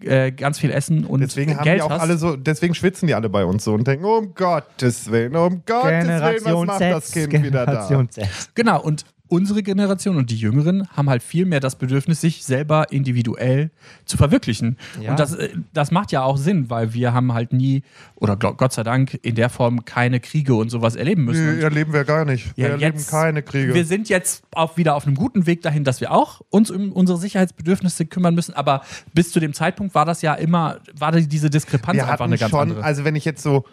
äh, 0.00 0.30
ganz 0.32 0.58
viel 0.58 0.70
essen 0.70 1.06
und 1.06 1.20
Deswegen 1.20 1.56
haben 1.56 1.64
Geld 1.64 1.78
die 1.78 1.82
auch 1.82 1.90
hast. 1.90 2.02
alle 2.02 2.18
so, 2.18 2.36
deswegen 2.36 2.74
schwitzen 2.74 3.06
die 3.06 3.14
alle 3.14 3.30
bei 3.30 3.44
uns 3.46 3.64
so 3.64 3.72
und 3.72 3.86
denken, 3.86 4.04
um 4.04 4.34
Gottes 4.34 5.10
Willen, 5.10 5.34
um 5.36 5.62
Gottes 5.64 5.84
Willen, 5.84 6.08
was 6.08 6.42
Generation 6.42 6.66
macht 6.66 6.78
Z. 6.78 6.92
das 6.92 7.12
Kind 7.12 7.32
wieder 7.44 7.64
da? 7.64 7.72
Generation 7.72 8.10
Z. 8.10 8.28
Genau, 8.54 8.82
und 8.82 9.06
unsere 9.28 9.62
Generation 9.62 10.16
und 10.16 10.30
die 10.30 10.36
Jüngeren 10.36 10.88
haben 10.96 11.10
halt 11.10 11.22
viel 11.22 11.46
mehr 11.46 11.60
das 11.60 11.76
Bedürfnis, 11.76 12.20
sich 12.20 12.44
selber 12.44 12.92
individuell 12.92 13.70
zu 14.04 14.16
verwirklichen. 14.16 14.76
Ja. 15.00 15.10
Und 15.10 15.18
das, 15.20 15.34
äh, 15.34 15.48
das 15.72 15.90
macht 15.90 16.12
ja 16.12 16.22
auch 16.22 16.36
Sinn, 16.36 16.70
weil 16.70 16.94
wir 16.94 17.12
haben 17.12 17.32
halt 17.34 17.52
nie, 17.52 17.82
oder 18.14 18.36
Gott 18.36 18.72
sei 18.72 18.82
Dank, 18.82 19.18
in 19.22 19.34
der 19.34 19.50
Form 19.50 19.84
keine 19.84 20.20
Kriege 20.20 20.54
und 20.54 20.70
sowas 20.70 20.96
erleben 20.96 21.24
müssen. 21.24 21.56
Nee, 21.56 21.62
erleben 21.62 21.92
wir 21.92 22.04
gar 22.04 22.24
nicht. 22.24 22.56
wir 22.56 22.64
Ja, 22.66 22.70
erleben 22.72 22.98
jetzt- 22.98 23.10
keine 23.10 23.42
Kriege. 23.42 23.74
Wir 23.74 23.84
sind 23.84 24.08
jetzt 24.08 24.44
auch 24.52 24.76
wieder 24.76 24.94
auf 24.94 25.06
einem 25.06 25.16
guten 25.16 25.46
Weg 25.46 25.62
dahin, 25.62 25.84
dass 25.84 26.00
wir 26.00 26.12
auch 26.12 26.40
uns 26.50 26.70
um 26.70 26.92
unsere 26.92 27.18
Sicherheitsbedürfnisse 27.18 28.06
kümmern 28.06 28.34
müssen. 28.34 28.54
Aber 28.54 28.82
bis 29.14 29.32
zu 29.32 29.40
dem 29.40 29.52
Zeitpunkt 29.52 29.94
war 29.94 30.04
das 30.04 30.22
ja 30.22 30.34
immer, 30.34 30.78
war 30.98 31.12
die- 31.12 31.26
diese 31.28 31.50
Diskrepanz 31.50 31.96
wir 31.96 32.08
einfach 32.08 32.24
eine 32.26 32.38
ganz 32.38 32.50
schon, 32.50 32.60
andere. 32.60 32.82
also 32.84 33.04
wenn 33.04 33.16
ich 33.16 33.24
jetzt 33.24 33.42
so, 33.42 33.64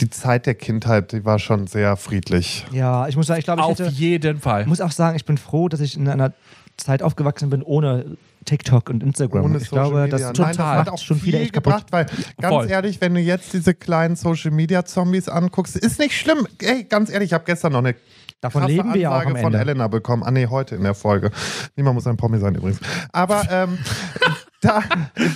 die 0.00 0.10
Zeit 0.10 0.46
der 0.46 0.54
Kindheit, 0.54 1.12
die 1.12 1.24
war 1.24 1.38
schon 1.38 1.66
sehr 1.66 1.96
friedlich. 1.96 2.66
Ja, 2.72 3.08
ich 3.08 3.16
muss 3.16 3.26
sagen, 3.26 3.38
ich 3.38 3.44
glaube, 3.44 3.60
ich 3.60 3.66
auf 3.66 3.78
hätte, 3.78 3.90
jeden 3.90 4.40
Fall. 4.40 4.62
Ich 4.62 4.66
muss 4.66 4.80
auch 4.80 4.92
sagen, 4.92 5.16
ich 5.16 5.24
bin 5.24 5.38
froh, 5.38 5.68
dass 5.68 5.80
ich 5.80 5.96
in 5.96 6.08
einer 6.08 6.32
Zeit 6.76 7.02
aufgewachsen 7.02 7.50
bin 7.50 7.62
ohne 7.62 8.16
TikTok 8.46 8.88
und 8.88 9.02
Instagram. 9.02 9.44
Ohne 9.44 9.58
ich 9.58 9.68
Social 9.68 9.90
glaube, 9.90 10.02
Media. 10.02 10.16
das 10.16 10.22
Nein, 10.22 10.34
total 10.34 10.54
das 10.54 10.66
hat 10.66 10.76
macht 10.86 10.90
auch 10.90 10.98
schon 10.98 11.18
viele 11.20 11.36
viel 11.36 11.44
echt 11.44 11.52
gebracht, 11.52 11.86
weil 11.90 12.06
ganz 12.40 12.54
Voll. 12.54 12.70
ehrlich, 12.70 13.00
wenn 13.00 13.14
du 13.14 13.20
jetzt 13.20 13.52
diese 13.52 13.74
kleinen 13.74 14.16
Social 14.16 14.50
Media 14.50 14.84
Zombies 14.84 15.28
anguckst, 15.28 15.76
ist 15.76 15.98
nicht 15.98 16.16
schlimm. 16.16 16.46
Ey, 16.62 16.84
ganz 16.84 17.10
ehrlich, 17.10 17.28
ich 17.30 17.32
habe 17.34 17.44
gestern 17.44 17.72
noch 17.72 17.80
eine 17.80 17.94
Davon 18.40 18.62
krasse 18.62 18.74
leben 18.74 18.94
wir 18.94 19.00
ja 19.00 19.18
auch 19.18 19.22
von 19.22 19.36
Ende. 19.36 19.58
Elena 19.58 19.88
bekommen. 19.88 20.22
Ah 20.22 20.30
nee, 20.30 20.46
heute 20.46 20.74
in 20.74 20.82
der 20.82 20.94
Folge. 20.94 21.30
Niemand 21.76 21.96
muss 21.96 22.06
ein 22.06 22.16
Promi 22.16 22.38
sein 22.38 22.54
übrigens. 22.54 22.80
Aber 23.12 23.42
ähm, 23.50 23.78
da, 24.62 24.82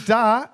da 0.06 0.50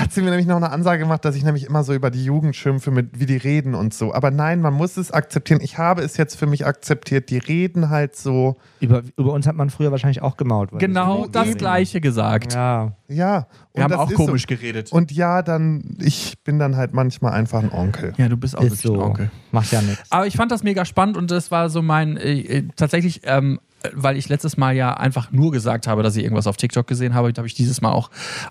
hat 0.00 0.12
sie 0.12 0.20
mir 0.22 0.30
nämlich 0.30 0.46
noch 0.46 0.56
eine 0.56 0.70
Ansage 0.70 1.00
gemacht, 1.00 1.24
dass 1.24 1.36
ich 1.36 1.44
nämlich 1.44 1.64
immer 1.66 1.84
so 1.84 1.92
über 1.94 2.10
die 2.10 2.24
Jugend 2.24 2.56
schimpfe, 2.56 2.90
mit 2.90 3.18
wie 3.18 3.26
die 3.26 3.36
reden 3.36 3.74
und 3.74 3.94
so. 3.94 4.12
Aber 4.14 4.30
nein, 4.30 4.60
man 4.60 4.74
muss 4.74 4.96
es 4.96 5.10
akzeptieren. 5.10 5.60
Ich 5.62 5.78
habe 5.78 6.02
es 6.02 6.16
jetzt 6.16 6.36
für 6.36 6.46
mich 6.46 6.66
akzeptiert. 6.66 7.30
Die 7.30 7.38
reden 7.38 7.90
halt 7.90 8.16
so. 8.16 8.56
Über, 8.80 9.02
über 9.16 9.32
uns 9.32 9.46
hat 9.46 9.56
man 9.56 9.70
früher 9.70 9.90
wahrscheinlich 9.90 10.22
auch 10.22 10.36
gemault. 10.36 10.72
weil 10.72 10.78
genau 10.78 11.26
das 11.26 11.48
reden. 11.48 11.58
Gleiche 11.58 12.00
gesagt. 12.00 12.54
Ja. 12.54 12.92
Ja. 13.08 13.46
Und 13.72 13.76
Wir 13.76 13.84
haben 13.84 13.94
auch 13.94 14.12
komisch 14.12 14.42
so. 14.42 14.54
geredet. 14.54 14.92
Und 14.92 15.12
ja, 15.12 15.42
dann, 15.42 15.96
ich 16.00 16.42
bin 16.44 16.58
dann 16.58 16.76
halt 16.76 16.94
manchmal 16.94 17.32
einfach 17.32 17.62
ein 17.62 17.72
Onkel. 17.72 18.12
ja, 18.16 18.28
du 18.28 18.36
bist 18.36 18.56
auch 18.56 18.62
Ist 18.62 18.84
wirklich 18.84 18.92
ein 18.92 18.96
so. 18.96 19.02
Onkel. 19.02 19.30
Macht 19.52 19.72
ja 19.72 19.82
nichts. 19.82 20.10
Aber 20.10 20.26
ich 20.26 20.36
fand 20.36 20.50
das 20.52 20.62
mega 20.62 20.84
spannend 20.84 21.16
und 21.16 21.30
das 21.30 21.50
war 21.50 21.68
so 21.68 21.82
mein, 21.82 22.16
äh, 22.16 22.32
äh, 22.40 22.68
tatsächlich, 22.76 23.22
ähm, 23.24 23.58
äh, 23.58 23.73
weil 23.92 24.16
ich 24.16 24.28
letztes 24.28 24.56
Mal 24.56 24.74
ja 24.74 24.94
einfach 24.94 25.30
nur 25.32 25.52
gesagt 25.52 25.86
habe, 25.86 26.02
dass 26.02 26.16
ich 26.16 26.22
irgendwas 26.24 26.46
auf 26.46 26.56
TikTok 26.56 26.86
gesehen 26.86 27.14
habe, 27.14 27.32
habe 27.36 27.46
ich 27.46 27.54
dieses 27.54 27.80
Mal 27.80 27.92
auch 27.92 28.10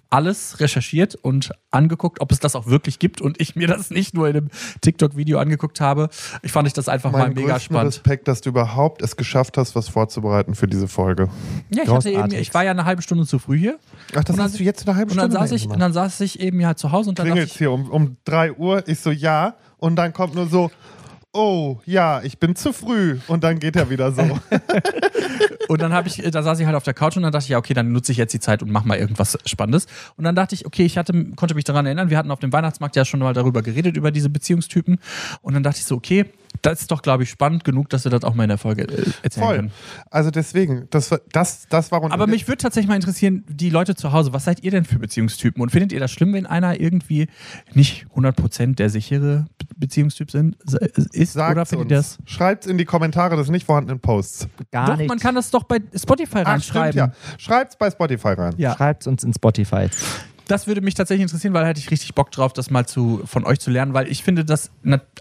alles 0.09 0.59
recherchiert 0.59 1.15
und 1.15 1.51
angeguckt, 1.71 2.21
ob 2.21 2.31
es 2.31 2.39
das 2.39 2.55
auch 2.55 2.67
wirklich 2.67 2.99
gibt 2.99 3.21
und 3.21 3.39
ich 3.41 3.55
mir 3.55 3.67
das 3.67 3.89
nicht 3.89 4.13
nur 4.13 4.27
in 4.27 4.37
einem 4.37 4.49
TikTok-Video 4.81 5.39
angeguckt 5.39 5.81
habe. 5.81 6.09
Ich 6.41 6.51
fand 6.51 6.67
ich 6.67 6.73
das 6.73 6.89
einfach 6.89 7.11
mal 7.11 7.19
Mein 7.19 7.33
mega 7.33 7.53
größten 7.53 7.75
spannend. 7.75 7.93
Respekt, 7.93 8.27
dass 8.27 8.41
du 8.41 8.49
überhaupt 8.49 9.01
es 9.01 9.15
geschafft 9.15 9.57
hast, 9.57 9.75
was 9.75 9.89
vorzubereiten 9.89 10.55
für 10.55 10.67
diese 10.67 10.87
Folge. 10.87 11.29
Ja, 11.69 11.83
ich, 11.83 11.89
hatte 11.89 12.09
eben, 12.09 12.15
Großartig. 12.15 12.39
ich 12.39 12.53
war 12.53 12.63
ja 12.63 12.71
eine 12.71 12.85
halbe 12.85 13.01
Stunde 13.01 13.25
zu 13.25 13.39
früh 13.39 13.57
hier 13.57 13.79
Ach, 14.15 14.23
das 14.23 14.37
hast 14.37 14.59
du 14.59 14.63
jetzt 14.63 14.87
eine 14.87 14.95
halbe 14.97 15.11
und 15.11 15.17
dann 15.17 15.31
Stunde 15.31 15.47
saß 15.47 15.51
ich, 15.53 15.63
gemacht. 15.63 15.75
und 15.75 15.79
dann 15.79 15.93
saß 15.93 16.21
ich 16.21 16.39
eben 16.39 16.59
ja 16.59 16.75
zu 16.75 16.91
Hause 16.91 17.09
und 17.09 17.19
dann 17.19 17.27
dachte 17.27 17.33
klingelt 17.33 17.51
ich, 17.51 17.57
hier 17.57 17.71
um, 17.71 17.89
um 17.89 18.17
3 18.25 18.53
Uhr. 18.53 18.87
Ich 18.87 18.99
so, 18.99 19.11
ja. 19.11 19.55
Und 19.77 19.95
dann 19.95 20.13
kommt 20.13 20.35
nur 20.35 20.47
so, 20.47 20.71
oh, 21.33 21.79
ja, 21.85 22.21
ich 22.23 22.37
bin 22.37 22.55
zu 22.55 22.71
früh. 22.73 23.19
Und 23.27 23.43
dann 23.43 23.59
geht 23.59 23.75
er 23.75 23.89
wieder 23.89 24.11
so. 24.11 24.21
Und 25.67 25.81
dann 25.81 25.93
habe 25.93 26.07
ich, 26.07 26.17
da 26.17 26.43
saß 26.43 26.59
ich 26.59 26.65
halt 26.65 26.75
auf 26.75 26.83
der 26.83 26.93
Couch 26.93 27.15
und 27.15 27.23
dann 27.23 27.31
dachte 27.31 27.45
ich, 27.45 27.49
ja, 27.49 27.57
okay, 27.57 27.73
dann 27.73 27.91
nutze 27.93 28.11
ich 28.11 28.17
jetzt 28.17 28.33
die 28.33 28.39
Zeit 28.39 28.61
und 28.61 28.69
mach 28.69 28.83
mal 28.83 28.97
irgendwas 28.97 29.37
Spannendes. 29.45 29.87
Und 30.17 30.25
dann 30.25 30.35
dachte 30.35 30.53
ich, 30.55 30.65
okay, 30.65 30.83
ich 30.83 30.97
hatte, 30.97 31.13
konnte 31.35 31.55
mich 31.55 31.63
daran 31.63 31.85
erinnern, 31.85 32.09
wir 32.09 32.17
hatten 32.17 32.31
auf 32.31 32.39
dem 32.39 32.51
Weihnachtsmarkt 32.51 32.95
ja 32.97 33.05
schon 33.05 33.21
mal 33.21 33.33
darüber 33.33 33.61
geredet, 33.63 33.95
über 33.95 34.11
diese 34.11 34.29
Beziehungstypen. 34.29 34.99
Und 35.41 35.53
dann 35.53 35.63
dachte 35.63 35.79
ich 35.79 35.85
so, 35.85 35.95
okay, 35.95 36.25
das 36.61 36.81
ist 36.81 36.91
doch, 36.91 37.01
glaube 37.01 37.23
ich, 37.23 37.29
spannend 37.29 37.63
genug, 37.63 37.89
dass 37.89 38.03
wir 38.03 38.11
das 38.11 38.23
auch 38.23 38.35
mal 38.35 38.43
in 38.43 38.49
der 38.49 38.57
Folge 38.57 38.83
äh, 38.83 39.05
erzählen 39.23 39.45
Voll. 39.45 39.55
können. 39.55 39.71
Also 40.11 40.29
deswegen, 40.31 40.87
das, 40.91 41.09
war- 41.11 41.21
das, 41.31 41.65
das 41.69 41.91
war... 41.91 42.03
Aber 42.11 42.27
mich 42.27 42.47
würde 42.47 42.57
tatsächlich 42.61 42.89
mal 42.89 42.95
interessieren, 42.95 43.43
die 43.47 43.69
Leute 43.69 43.95
zu 43.95 44.11
Hause, 44.11 44.33
was 44.33 44.43
seid 44.43 44.63
ihr 44.63 44.69
denn 44.71 44.85
für 44.85 44.99
Beziehungstypen? 44.99 45.61
Und 45.63 45.71
findet 45.71 45.93
ihr 45.93 45.99
das 45.99 46.11
schlimm, 46.11 46.33
wenn 46.33 46.45
einer 46.45 46.79
irgendwie 46.79 47.27
nicht 47.73 48.05
100% 48.15 48.75
der 48.75 48.89
sichere 48.89 49.45
Be 49.57 49.65
Beziehungstyp 49.75 50.29
sind, 50.29 50.55
ist? 51.13 51.22
Oder 51.35 51.55
Sagt's 51.55 51.69
findet 51.71 51.91
ihr 51.91 51.97
das? 51.97 52.17
uns. 52.17 52.29
Schreibt's 52.29 52.67
in 52.67 52.77
die 52.77 52.85
Kommentare 52.85 53.35
des 53.35 53.49
nicht 53.49 53.65
vorhandenen 53.65 53.99
Posts. 53.99 54.47
Gar 54.71 54.87
Doch, 54.87 54.97
nicht. 54.97 55.07
man 55.09 55.19
kann 55.19 55.35
das 55.35 55.49
doch 55.51 55.63
bei 55.63 55.79
Spotify 55.95 56.43
Ach, 56.45 56.61
stimmt, 56.61 56.75
reinschreiben. 56.75 56.97
ja. 56.97 57.11
Schreibt's 57.37 57.75
bei 57.75 57.89
Spotify 57.91 58.29
rein. 58.29 58.53
Ja. 58.57 58.75
Schreibt 58.75 59.07
uns 59.07 59.23
in 59.23 59.33
Spotify. 59.33 59.87
Das 60.47 60.67
würde 60.67 60.81
mich 60.81 60.93
tatsächlich 60.93 61.23
interessieren, 61.23 61.53
weil 61.53 61.63
da 61.63 61.69
hätte 61.69 61.79
ich 61.79 61.89
richtig 61.91 62.13
Bock 62.15 62.31
drauf, 62.31 62.53
das 62.53 62.69
mal 62.69 62.85
zu, 62.85 63.21
von 63.25 63.45
euch 63.45 63.59
zu 63.59 63.71
lernen, 63.71 63.93
weil 63.93 64.09
ich 64.11 64.23
finde, 64.23 64.43
dass, 64.43 64.71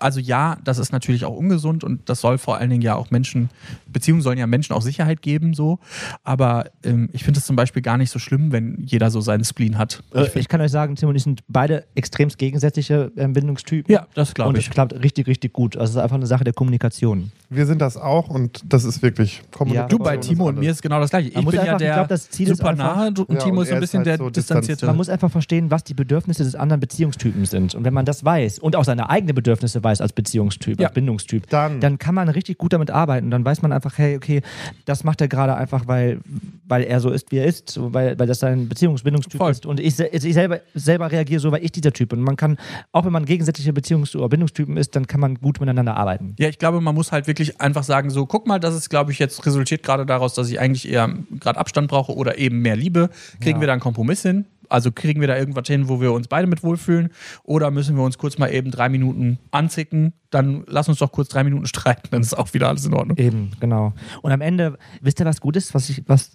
also 0.00 0.20
ja, 0.20 0.56
das 0.64 0.78
ist 0.78 0.92
natürlich 0.92 1.24
auch 1.24 1.36
ungesund 1.36 1.84
und 1.84 2.08
das 2.08 2.20
soll 2.20 2.38
vor 2.38 2.56
allen 2.58 2.70
Dingen 2.70 2.82
ja 2.82 2.96
auch 2.96 3.10
Menschen, 3.10 3.50
Beziehungen 3.86 4.22
sollen 4.22 4.38
ja 4.38 4.46
Menschen 4.46 4.72
auch 4.74 4.82
Sicherheit 4.82 5.22
geben, 5.22 5.54
so. 5.54 5.78
Aber 6.24 6.66
ähm, 6.82 7.08
ich 7.12 7.24
finde 7.24 7.38
es 7.38 7.46
zum 7.46 7.56
Beispiel 7.56 7.82
gar 7.82 7.98
nicht 7.98 8.10
so 8.10 8.18
schlimm, 8.18 8.52
wenn 8.52 8.82
jeder 8.84 9.10
so 9.10 9.20
seinen 9.20 9.44
Spleen 9.44 9.78
hat. 9.78 10.02
Äh, 10.14 10.26
Ich 10.34 10.48
kann 10.48 10.60
euch 10.60 10.70
sagen, 10.70 10.96
Tim 10.96 11.08
und 11.08 11.16
ich 11.16 11.22
sind 11.22 11.42
beide 11.48 11.84
extremst 11.94 12.38
gegensätzliche 12.38 13.12
ähm, 13.16 13.32
Bindungstypen. 13.32 13.92
Ja, 13.92 14.06
das 14.14 14.34
glaube 14.34 14.50
Und 14.50 14.58
ich. 14.58 14.66
es 14.66 14.72
klappt 14.72 14.92
richtig, 15.02 15.26
richtig 15.26 15.52
gut. 15.52 15.76
Also 15.76 15.90
es 15.92 15.96
ist 15.96 16.02
einfach 16.02 16.16
eine 16.16 16.26
Sache 16.26 16.44
der 16.44 16.52
Kommunikation. 16.52 17.30
Wir 17.54 17.66
sind 17.66 17.80
das 17.80 17.96
auch 17.96 18.28
und 18.28 18.62
das 18.66 18.84
ist 18.84 19.02
wirklich 19.02 19.42
Kommunikation. 19.50 19.98
Du 19.98 20.04
bei 20.04 20.16
Timo 20.16 20.48
und 20.48 20.58
mir 20.58 20.70
ist 20.70 20.82
genau 20.82 21.00
das 21.00 21.10
gleiche. 21.10 21.28
Ich 21.28 21.34
bin 21.34 21.44
ja 21.52 21.60
einfach- 21.60 21.72
ich 21.74 21.78
der 21.78 21.94
glaub, 21.94 22.08
das 22.08 22.30
Ziel 22.30 22.48
ist 22.50 22.58
super 22.58 22.70
einfach- 22.70 22.96
nahe 22.96 23.08
und 23.08 23.18
Ja, 23.18 23.36
Timo 23.36 23.56
und 23.58 23.62
ist 23.62 23.68
so 23.68 23.74
ein 23.74 23.78
ist 23.78 23.80
bisschen 23.80 23.98
halt 23.98 24.06
der 24.06 24.16
so 24.18 24.30
distanzierte. 24.30 24.86
Man 24.86 24.96
muss 24.96 25.08
einfach 25.08 25.30
verstehen, 25.30 25.70
was 25.70 25.84
die 25.84 25.94
Bedürfnisse 25.94 26.44
des 26.44 26.54
anderen 26.54 26.80
Beziehungstypen 26.80 27.44
sind. 27.44 27.74
Und 27.74 27.84
wenn 27.84 27.92
man 27.94 28.04
das 28.04 28.24
weiß 28.24 28.58
und 28.58 28.76
auch 28.76 28.84
seine 28.84 29.10
eigenen 29.10 29.34
Bedürfnisse 29.34 29.82
weiß 29.84 30.00
als 30.00 30.12
Beziehungstyp, 30.12 30.80
Ja. 30.80 30.88
als 30.88 30.94
Bindungstyp, 30.94 31.48
Dann- 31.50 31.80
dann 31.80 31.98
kann 31.98 32.14
man 32.14 32.28
richtig 32.28 32.58
gut 32.58 32.72
damit 32.72 32.90
arbeiten. 32.90 33.30
Dann 33.30 33.44
weiß 33.44 33.62
man 33.62 33.72
einfach, 33.72 33.98
hey, 33.98 34.16
okay, 34.16 34.40
das 34.84 35.04
macht 35.04 35.20
er 35.20 35.28
gerade 35.28 35.54
einfach, 35.54 35.86
weil, 35.86 36.20
weil 36.66 36.82
er 36.84 37.00
so 37.00 37.10
ist, 37.10 37.32
wie 37.32 37.36
er 37.38 37.46
ist, 37.46 37.78
weil, 37.80 38.18
weil 38.18 38.26
das 38.26 38.38
sein 38.40 38.68
Beziehungsbindungstyp 38.68 39.38
Voll. 39.38 39.50
ist. 39.50 39.66
Und 39.66 39.78
ich, 39.80 39.94
se- 39.96 40.06
ich 40.06 40.22
selber, 40.34 40.60
selber 40.74 41.10
reagiere 41.12 41.40
so, 41.40 41.52
weil 41.52 41.64
ich 41.64 41.72
dieser 41.72 41.92
Typ 41.92 42.10
bin. 42.10 42.20
Und 42.20 42.24
man 42.24 42.36
kann, 42.36 42.56
auch 42.92 43.04
wenn 43.04 43.12
man 43.12 43.24
gegensätzliche 43.24 43.72
Beziehungs- 43.72 44.16
oder 44.16 44.28
Bindungstypen 44.28 44.76
ist, 44.76 44.96
dann 44.96 45.06
kann 45.06 45.20
man 45.20 45.34
gut 45.36 45.60
miteinander 45.60 45.96
arbeiten. 45.96 46.34
Ja, 46.38 46.48
ich 46.48 46.58
glaube, 46.58 46.80
man 46.80 46.94
muss 46.94 47.12
halt 47.12 47.26
wirklich 47.26 47.41
einfach 47.60 47.84
sagen, 47.84 48.10
so, 48.10 48.26
guck 48.26 48.46
mal, 48.46 48.58
das 48.60 48.74
ist, 48.74 48.88
glaube 48.90 49.12
ich, 49.12 49.18
jetzt 49.18 49.44
resultiert 49.46 49.82
gerade 49.82 50.06
daraus, 50.06 50.34
dass 50.34 50.48
ich 50.50 50.58
eigentlich 50.60 50.88
eher 50.88 51.12
gerade 51.40 51.58
Abstand 51.58 51.88
brauche 51.88 52.14
oder 52.14 52.38
eben 52.38 52.60
mehr 52.60 52.76
Liebe. 52.76 53.10
Kriegen 53.40 53.56
Ja. 53.58 53.60
wir 53.62 53.66
da 53.66 53.72
einen 53.74 53.80
Kompromiss 53.82 54.22
hin? 54.22 54.46
Also 54.68 54.90
kriegen 54.90 55.20
wir 55.20 55.28
da 55.28 55.36
irgendwas 55.36 55.66
hin, 55.66 55.90
wo 55.90 56.00
wir 56.00 56.12
uns 56.14 56.28
beide 56.28 56.46
mit 56.46 56.62
wohlfühlen? 56.62 57.10
Oder 57.42 57.70
müssen 57.70 57.94
wir 57.94 58.02
uns 58.04 58.16
kurz 58.16 58.38
mal 58.38 58.48
eben 58.48 58.70
drei 58.70 58.88
Minuten 58.88 59.38
anzicken? 59.50 60.14
Dann 60.30 60.64
lass 60.66 60.88
uns 60.88 60.98
doch 60.98 61.12
kurz 61.12 61.28
drei 61.28 61.44
Minuten 61.44 61.66
streiten, 61.66 62.08
dann 62.10 62.22
ist 62.22 62.32
auch 62.32 62.54
wieder 62.54 62.68
alles 62.68 62.86
in 62.86 62.94
Ordnung. 62.94 63.18
Eben, 63.18 63.50
genau. 63.60 63.92
Und 64.22 64.32
am 64.32 64.40
Ende, 64.40 64.78
wisst 65.02 65.20
ihr, 65.20 65.26
was 65.26 65.42
gut 65.42 65.56
ist? 65.56 65.74
Was 65.74 65.90
ich, 65.90 66.02
was, 66.06 66.30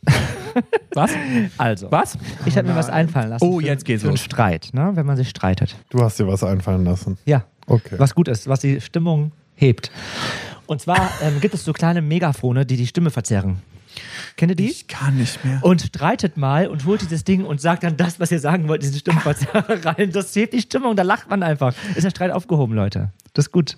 Was? 0.94 1.12
also. 1.58 1.92
Was? 1.92 2.18
Ich 2.46 2.58
habe 2.58 2.68
mir 2.68 2.76
was 2.76 2.90
einfallen 2.90 3.30
lassen. 3.30 3.44
Oh, 3.44 3.60
für, 3.60 3.66
jetzt 3.66 3.86
geht's 3.86 4.04
für 4.04 4.10
einen. 4.10 4.18
Streit, 4.18 4.70
ne? 4.74 4.92
wenn 4.94 5.06
man 5.06 5.18
sich 5.18 5.30
streitet. 5.30 5.76
Du 5.90 6.02
hast 6.04 6.20
dir 6.20 6.28
was 6.28 6.44
einfallen 6.44 6.84
lassen. 6.86 7.18
Ja. 7.26 7.44
Okay. 7.66 7.96
Was 7.98 8.14
gut 8.16 8.28
ist, 8.28 8.48
was 8.48 8.60
die 8.62 8.82
Stimmung 8.82 9.32
hebt. 9.56 9.92
Und 10.68 10.82
zwar 10.82 11.10
ähm, 11.22 11.42
gibt 11.42 11.54
es 11.56 11.64
so 11.66 11.74
kleine 11.74 12.02
Megafone, 12.02 12.66
die 12.66 12.78
die 12.78 12.88
Stimme 12.88 13.10
verzerren. 13.10 13.62
Kennt 14.36 14.52
ihr 14.52 14.56
die? 14.56 14.70
Ich 14.70 14.88
kann 14.88 15.18
nicht 15.18 15.44
mehr. 15.44 15.60
Und 15.64 15.82
streitet 15.82 16.38
mal 16.38 16.68
und 16.68 16.86
holt 16.86 17.02
dieses 17.02 17.24
Ding 17.24 17.44
und 17.46 17.60
sagt 17.60 17.84
dann 17.84 17.98
das, 17.98 18.20
was 18.20 18.32
ihr 18.32 18.40
sagen 18.40 18.68
wollt, 18.68 18.84
diese 18.84 19.00
Stimmverzerrer 19.00 19.84
rein. 19.86 20.12
Das 20.12 20.36
hebt 20.36 20.54
die 20.54 20.62
Stimmung, 20.62 20.96
da 20.96 21.02
lacht 21.04 21.30
man 21.30 21.42
einfach. 21.42 21.74
Ist 21.96 22.04
der 22.04 22.12
Streit 22.12 22.32
aufgehoben, 22.32 22.76
Leute. 22.76 23.10
Das 23.34 23.46
ist 23.48 23.52
gut. 23.52 23.78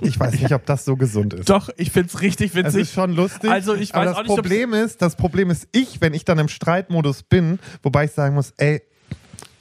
Ich 0.00 0.18
weiß 0.18 0.40
nicht, 0.40 0.52
ob 0.54 0.64
das 0.66 0.84
so 0.84 0.96
gesund 0.96 1.34
ist. 1.34 1.50
Doch, 1.50 1.68
ich 1.76 1.90
find's 1.90 2.20
richtig 2.22 2.50
Es 2.50 2.54
witzig. 2.54 2.82
ist 2.82 2.92
schon 2.94 3.14
lustig. 3.14 3.50
Also 3.50 3.74
ich 3.74 3.94
aber 3.94 4.06
weiß 4.06 4.10
das 4.10 4.18
auch 4.18 4.22
nicht, 4.22 4.34
Problem 4.34 4.72
ist, 4.74 5.02
das 5.02 5.16
Problem 5.16 5.50
ist 5.50 5.68
ich, 5.72 6.00
wenn 6.00 6.14
ich 6.14 6.24
dann 6.24 6.38
im 6.38 6.48
Streitmodus 6.48 7.22
bin, 7.22 7.58
wobei 7.82 8.04
ich 8.04 8.12
sagen 8.12 8.34
muss, 8.34 8.52
ey, 8.56 8.82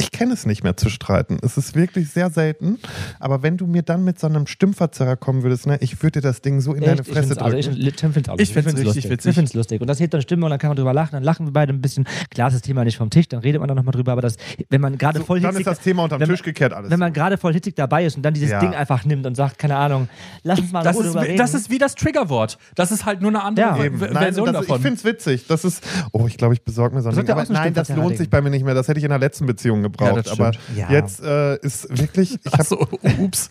ich 0.01 0.11
kenne 0.11 0.33
es 0.33 0.45
nicht 0.45 0.63
mehr 0.63 0.77
zu 0.77 0.89
streiten. 0.89 1.37
Es 1.43 1.57
ist 1.57 1.75
wirklich 1.75 2.09
sehr 2.09 2.29
selten. 2.29 2.79
Aber 3.19 3.43
wenn 3.43 3.57
du 3.57 3.67
mir 3.67 3.81
dann 3.83 4.03
mit 4.03 4.17
so 4.19 4.27
einem 4.27 4.47
Stimmverzerrer 4.47 5.17
kommen 5.17 5.43
würdest, 5.43 5.67
ne, 5.67 5.77
ich 5.81 6.01
würde 6.01 6.21
dir 6.21 6.27
das 6.27 6.41
Ding 6.41 6.61
so 6.61 6.73
in 6.73 6.81
deine 6.81 6.93
Echt? 7.01 7.07
Ich 7.07 7.13
Fresse 7.13 7.27
find's, 7.27 7.41
also 7.41 7.55
drücken. 7.71 7.81
ich, 7.87 7.95
find's 8.13 8.29
auch 8.29 8.39
Ich 8.39 8.53
find's 8.53 8.67
richtig 8.69 8.85
lustig. 8.85 9.09
witzig. 9.09 9.29
Ich 9.29 9.35
find's 9.35 9.53
lustig. 9.53 9.81
Und 9.81 9.87
das 9.87 9.99
hebt 9.99 10.13
dann 10.13 10.21
Stimme 10.21 10.45
und 10.45 10.49
dann 10.51 10.59
kann 10.59 10.69
man 10.69 10.77
drüber 10.77 10.93
lachen. 10.93 11.11
Dann 11.13 11.23
lachen 11.23 11.45
wir 11.47 11.51
beide 11.53 11.73
ein 11.73 11.81
bisschen. 11.81 12.05
Klar 12.31 12.47
ist 12.47 12.53
das 12.53 12.61
Thema 12.61 12.83
nicht 12.85 12.97
vom 12.97 13.09
Tisch, 13.09 13.27
dann 13.27 13.41
redet 13.41 13.59
man 13.59 13.67
da 13.67 13.75
nochmal 13.75 13.91
drüber. 13.91 14.13
Aber 14.13 14.21
das, 14.21 14.35
wenn 14.69 14.79
man 14.81 14.97
gerade 14.97 15.19
so, 15.19 15.25
voll 15.25 15.41
dann 15.41 15.51
hitzig, 15.51 15.67
ist 15.67 15.77
das 15.77 15.83
Thema 15.83 16.03
unterm 16.03 16.19
man- 16.19 16.29
Tisch 16.29 16.43
gekehrt 16.43 16.73
alles. 16.73 16.89
Wenn 16.91 16.99
man 16.99 17.11
gerade 17.13 17.37
voll 17.37 17.53
hitzig 17.53 17.75
dabei 17.75 18.05
ist 18.05 18.15
und 18.15 18.23
dann 18.23 18.33
dieses 18.33 18.51
Ja. 18.51 18.59
Ding 18.61 18.73
einfach 18.73 19.03
nimmt 19.05 19.25
und 19.25 19.35
sagt, 19.35 19.57
keine 19.59 19.75
Ahnung, 19.75 20.07
lass 20.43 20.59
uns 20.59 20.71
mal 20.71 20.83
das, 20.83 20.95
ist, 20.97 21.05
drüber 21.07 21.21
wie- 21.23 21.25
reden. 21.27 21.37
das 21.37 21.53
ist 21.53 21.69
wie 21.69 21.77
das 21.77 21.95
Triggerwort. 21.95 22.57
Das 22.75 22.91
ist 22.91 23.05
halt 23.05 23.21
nur 23.21 23.31
eine 23.31 23.43
andere 23.43 23.65
Ja. 23.67 23.75
Nein, 23.77 23.97
Version 23.97 24.45
das, 24.47 24.61
davon. 24.61 24.75
ich 24.77 24.81
finde 24.81 24.97
es 24.97 25.03
witzig. 25.03 25.47
Das 25.47 25.65
ist, 25.65 25.83
oh, 26.13 26.25
ich 26.27 26.37
glaube, 26.37 26.53
ich 26.53 26.61
besorge 26.63 26.95
mir 26.95 27.01
so 27.01 27.09
ein 27.09 27.15
Ding. 27.15 27.29
Aber 27.29 27.43
nein, 27.49 27.73
das 27.73 27.89
lohnt 27.89 28.17
sich 28.17 28.29
bei 28.29 28.41
mir 28.41 28.49
nicht 28.49 28.63
mehr. 28.63 28.73
Das 28.73 28.87
hätte 28.87 28.97
ich 28.99 29.03
in 29.03 29.09
der 29.09 29.19
letzten 29.19 29.45
Beziehung 29.45 29.88
gebraucht. 29.91 30.25
das 30.25 30.31
aber. 30.31 30.51
Ja. 30.75 30.91
jetzt 30.91 31.21
äh, 31.21 31.57
ist 31.57 31.87
wirklich, 31.97 32.39
ich 32.43 32.45
habe 32.51 32.59
Achso, 32.59 32.87
ups. 33.19 33.49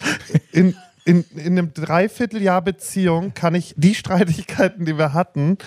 in, 0.52 0.74
in, 1.04 1.24
in 1.34 1.58
einem 1.58 1.72
Dreivierteljahr 1.72 2.62
Beziehung 2.62 3.32
kann 3.34 3.54
ich 3.54 3.74
die 3.76 3.94
Streitigkeiten, 3.94 4.84
die 4.84 4.98
wir 4.98 5.14
hatten, 5.14 5.58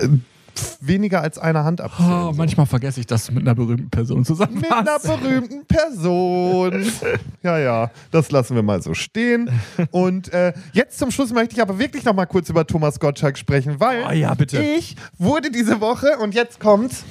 äh, 0.00 0.08
weniger 0.80 1.20
als 1.22 1.38
eine 1.38 1.64
Hand 1.64 1.80
abzählen. 1.80 2.28
Oh, 2.28 2.32
manchmal 2.34 2.66
vergesse 2.66 3.00
ich, 3.00 3.06
dass 3.06 3.26
du 3.26 3.32
mit 3.32 3.42
einer 3.42 3.54
berühmten 3.54 3.90
Person 3.90 4.24
zusammen 4.24 4.54
Mit 4.60 4.70
einer 4.70 4.98
berühmten 4.98 5.66
Person. 5.66 6.84
Ja, 7.42 7.58
ja, 7.58 7.90
das 8.10 8.30
lassen 8.30 8.54
wir 8.54 8.62
mal 8.62 8.82
so 8.82 8.94
stehen. 8.94 9.50
Und 9.90 10.32
äh, 10.32 10.52
jetzt 10.72 10.98
zum 10.98 11.10
Schluss 11.10 11.32
möchte 11.32 11.54
ich 11.54 11.62
aber 11.62 11.78
wirklich 11.78 12.04
noch 12.04 12.14
mal 12.14 12.26
kurz 12.26 12.48
über 12.48 12.66
Thomas 12.66 12.98
Gottschalk 12.98 13.38
sprechen, 13.38 13.78
weil 13.78 14.04
Oh 14.08 14.12
ja, 14.12 14.34
ich 14.76 14.96
wurde 15.18 15.50
diese 15.50 15.80
Woche, 15.80 16.18
und 16.18 16.34
jetzt 16.34 16.60
kommt's, 16.60 17.04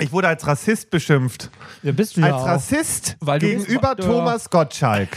ich 0.00 0.12
wurde 0.12 0.28
als 0.28 0.46
Rassist 0.46 0.90
beschimpft. 0.90 1.50
Ja, 1.82 1.92
bist 1.92 2.16
du 2.16 2.20
ja 2.20 2.26
Als 2.26 2.34
auch. 2.36 2.46
Rassist 2.46 3.16
Weil 3.20 3.38
du- 3.38 3.46
gegenüber 3.46 3.88
Ja. 3.98 4.04
Thomas 4.06 4.50
Gottschalk. 4.50 5.16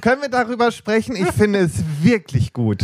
Können 0.00 0.22
wir 0.22 0.28
darüber 0.28 0.70
sprechen? 0.72 1.16
Ich 1.16 1.30
finde 1.32 1.60
es 1.60 1.72
wirklich 2.02 2.52
gut. 2.52 2.82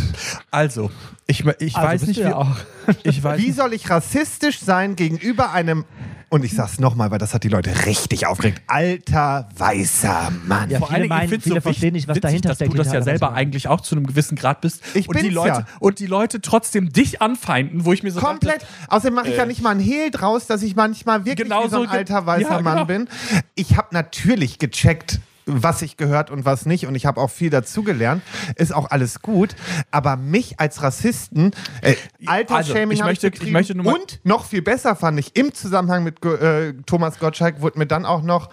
Also, 0.51 0.91
ich, 1.27 1.45
ich 1.59 1.75
Also 1.75 1.87
weiß 1.87 2.07
nicht, 2.07 2.19
du 2.19 2.25
wie, 2.27 2.33
auch. 2.33 2.55
ich 3.03 3.23
weiß 3.23 3.39
Wie 3.39 3.47
nicht, 3.47 3.55
soll 3.55 3.73
ich 3.73 3.89
rassistisch 3.89 4.59
sein 4.59 4.95
gegenüber 4.95 5.51
einem, 5.53 5.85
und 6.29 6.43
ich 6.43 6.53
sag's 6.53 6.79
nochmal, 6.79 7.11
weil 7.11 7.19
das 7.19 7.33
hat 7.35 7.43
die 7.43 7.47
Leute 7.49 7.85
richtig 7.85 8.25
aufgeregt, 8.25 8.61
alter 8.67 9.47
weißer 9.55 10.31
Mann. 10.45 10.69
Ja, 10.69 10.79
vor 10.79 10.89
meinen- 10.91 11.23
ich 11.25 11.29
find's 11.29 11.43
viele 11.43 11.55
so 11.57 11.61
verstehen 11.61 11.93
nicht, 11.93 12.07
was 12.07 12.15
witzig, 12.15 12.21
dahinter 12.23 12.49
dass 12.49 12.57
du 12.57 12.65
steckt, 12.65 12.79
das 12.79 12.91
ja 12.91 13.01
selber 13.03 13.27
allem. 13.27 13.35
eigentlich 13.37 13.67
auch 13.67 13.81
zu 13.81 13.95
einem 13.95 14.07
gewissen 14.07 14.35
Grad 14.35 14.59
bist. 14.61 14.81
Ich 14.95 15.07
und 15.07 15.15
die 15.17 15.21
bin's 15.23 15.35
Leute 15.35 15.49
ja. 15.49 15.65
Und 15.79 15.99
die 15.99 16.07
Leute 16.07 16.41
trotzdem 16.41 16.91
dich 16.91 17.21
anfeinden, 17.21 17.85
wo 17.85 17.93
ich 17.93 18.01
mir 18.03 18.11
so 18.11 18.19
Komplett. 18.19 18.63
dachte, 18.63 18.67
Außerdem 18.89 19.13
mache 19.13 19.29
ich 19.29 19.37
ja 19.37 19.45
nicht 19.45 19.61
mal 19.61 19.69
einen 19.69 19.79
Hehl 19.79 20.09
draus, 20.11 20.47
dass 20.47 20.61
ich 20.63 20.75
manchmal 20.75 21.25
wirklich 21.25 21.47
Genau 21.47 21.65
wie 21.65 21.69
so 21.69 21.81
ein 21.83 21.89
alter 21.89 22.25
weißer 22.25 22.49
Ja, 22.49 22.61
Mann 22.61 22.73
genau. 22.73 22.85
bin. 22.85 23.07
Ich 23.55 23.77
habe 23.77 23.89
natürlich 23.91 24.57
gecheckt, 24.59 25.19
was 25.45 25.81
ich 25.81 25.97
gehört 25.97 26.29
und 26.31 26.45
was 26.45 26.65
nicht. 26.65 26.85
Und 26.87 26.95
ich 26.95 27.05
habe 27.05 27.19
auch 27.19 27.29
viel 27.29 27.49
dazugelernt. 27.49 28.21
Ist 28.55 28.73
auch 28.73 28.89
alles 28.91 29.21
gut. 29.21 29.55
Aber 29.91 30.15
mich 30.15 30.59
als 30.59 30.81
Rassisten, 30.81 31.51
äh, 31.81 31.95
Altershaming 32.25 32.91
Also, 32.91 32.93
ich 32.93 33.03
möchte- 33.03 33.29
betrieben. 33.31 33.47
ich 33.47 33.53
möchte 33.53 33.75
nur 33.75 33.93
Und 33.93 34.19
noch 34.23 34.45
viel 34.45 34.61
besser 34.61 34.95
fand 34.95 35.19
ich, 35.19 35.35
im 35.35 35.53
Zusammenhang 35.53 36.03
mit 36.03 36.23
äh, 36.25 36.73
Thomas 36.85 37.19
Gottschalk 37.19 37.61
wurde 37.61 37.77
mir 37.79 37.85
dann 37.87 38.05
auch 38.05 38.21
noch 38.23 38.49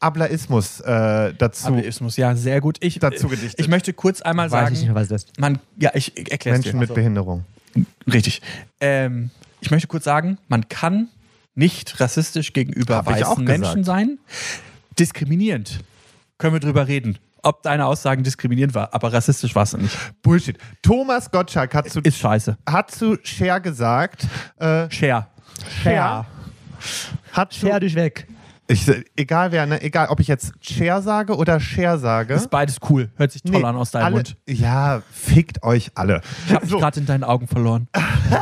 Ablaismus 0.00 0.80
äh, 0.80 1.34
dazu. 1.34 1.68
Ableismus, 1.68 2.16
ja, 2.16 2.34
sehr 2.36 2.60
gut. 2.60 2.78
Ich, 2.80 2.98
Dazu 2.98 3.28
gedichtet. 3.28 3.60
ich 3.60 3.68
möchte 3.68 3.92
kurz 3.92 4.20
einmal 4.22 4.50
Weiß 4.50 4.60
sagen, 4.64 4.74
ich 4.74 4.82
nicht 4.82 4.94
was 4.94 5.08
das 5.08 5.24
ist. 5.24 5.40
man, 5.40 5.58
ja, 5.78 5.90
ich 5.94 6.16
erkläre 6.30 6.58
es 6.58 6.64
Menschen 6.64 6.80
dir. 6.80 6.86
mit 6.86 6.94
Behinderung. 6.94 7.44
Richtig. 8.12 8.42
Ähm, 8.80 9.30
ich 9.60 9.70
möchte 9.70 9.86
kurz 9.88 10.04
sagen, 10.04 10.38
man 10.48 10.68
kann 10.68 11.08
nicht 11.54 12.00
rassistisch 12.00 12.52
gegenüber 12.52 12.96
Hab 12.96 13.16
ich 13.16 13.24
auch 13.24 13.32
weißen. 13.38 13.44
Menschen 13.44 13.84
sein. 13.84 14.18
Diskriminierend. 14.98 15.80
Können 16.42 16.54
wir 16.54 16.58
drüber 16.60 16.88
reden, 16.88 17.20
ob 17.44 17.62
deine 17.62 17.86
Aussagen 17.86 18.24
diskriminierend 18.24 18.74
war, 18.74 18.92
aber 18.92 19.12
rassistisch 19.12 19.54
war 19.54 19.62
es 19.62 19.74
nicht. 19.74 19.96
Bullshit. 20.22 20.58
Thomas 20.82 21.30
Gottschalk 21.30 21.72
hat 21.72 21.88
zu, 21.88 22.00
Ist 22.00 22.18
scheiße. 22.18 22.58
hat 22.68 22.90
zu 22.90 23.16
Cher 23.22 23.60
gesagt, 23.60 24.26
äh, 24.58 24.90
Share. 24.90 25.28
Cher 25.84 26.26
hat 27.30 27.52
zu, 27.52 27.60
Scher 27.60 27.78
dich 27.78 27.94
weg. 27.94 28.26
Ich, 28.68 28.90
egal 29.16 29.52
wer, 29.52 29.66
ne, 29.66 29.82
egal 29.82 30.08
ob 30.08 30.20
ich 30.20 30.28
jetzt 30.28 30.52
Cher 30.60 31.02
sage 31.02 31.36
oder 31.36 31.60
Cher 31.60 31.98
sage. 31.98 32.34
Ist 32.34 32.50
beides 32.50 32.76
cool. 32.88 33.10
Hört 33.16 33.32
sich 33.32 33.42
toll 33.42 33.52
Nee, 33.60 33.64
an 33.64 33.76
aus 33.76 33.90
deinem 33.90 34.04
alle, 34.04 34.14
Mund. 34.16 34.36
Ja, 34.48 35.02
fickt 35.10 35.62
euch 35.62 35.90
alle. 35.94 36.20
Ich 36.46 36.52
habe 36.54 36.64
mich 36.64 36.70
So, 36.70 36.78
gerade 36.78 37.00
in 37.00 37.06
deinen 37.06 37.24
Augen 37.24 37.48
verloren. 37.48 37.88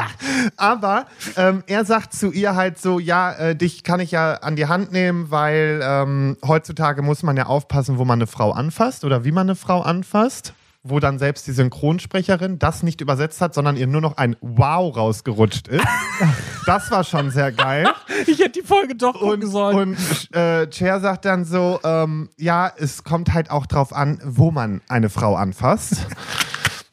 aber 0.56 1.06
ähm, 1.36 1.62
er 1.66 1.84
sagt 1.84 2.12
zu 2.12 2.30
ihr 2.32 2.54
halt 2.54 2.78
so, 2.78 2.98
ja, 2.98 3.32
äh, 3.32 3.56
dich 3.56 3.82
kann 3.82 4.00
ich 4.00 4.10
ja 4.10 4.34
an 4.34 4.56
die 4.56 4.66
Hand 4.66 4.92
nehmen, 4.92 5.30
weil 5.30 5.80
ähm, 5.82 6.36
heutzutage 6.46 7.02
muss 7.02 7.22
man 7.22 7.36
ja 7.36 7.46
aufpassen, 7.46 7.98
wo 7.98 8.04
man 8.04 8.18
eine 8.18 8.26
Frau 8.26 8.52
anfasst 8.52 9.04
oder 9.04 9.24
wie 9.24 9.32
man 9.32 9.46
eine 9.48 9.56
Frau 9.56 9.80
anfasst. 9.80 10.54
Wo 10.82 10.98
dann 10.98 11.18
selbst 11.18 11.46
die 11.46 11.52
Synchronsprecherin 11.52 12.58
das 12.58 12.82
nicht 12.82 13.02
übersetzt 13.02 13.40
hat, 13.42 13.54
sondern 13.54 13.76
ihr 13.76 13.86
nur 13.86 14.00
noch 14.00 14.16
ein 14.16 14.34
Wow 14.40 14.96
rausgerutscht 14.96 15.68
ist. 15.68 15.84
das 16.66 16.90
war 16.90 17.04
schon 17.04 17.30
sehr 17.30 17.52
geil. 17.52 17.86
Ich 18.26 18.38
hätte 18.38 18.60
die 18.60 18.66
Folge 18.66 18.94
doch 18.94 19.18
gucken 19.18 19.46
sollen. 19.46 19.76
und 19.90 20.34
äh, 20.34 20.70
Cher 20.72 21.00
sagt 21.00 21.26
dann 21.26 21.44
so, 21.44 21.80
ähm, 21.84 22.30
ja, 22.38 22.72
es 22.74 23.04
kommt 23.04 23.34
halt 23.34 23.50
auch 23.50 23.66
drauf 23.66 23.92
an, 23.92 24.20
wo 24.24 24.50
man 24.50 24.80
eine 24.88 25.10
Frau 25.10 25.36
anfasst. 25.36 26.06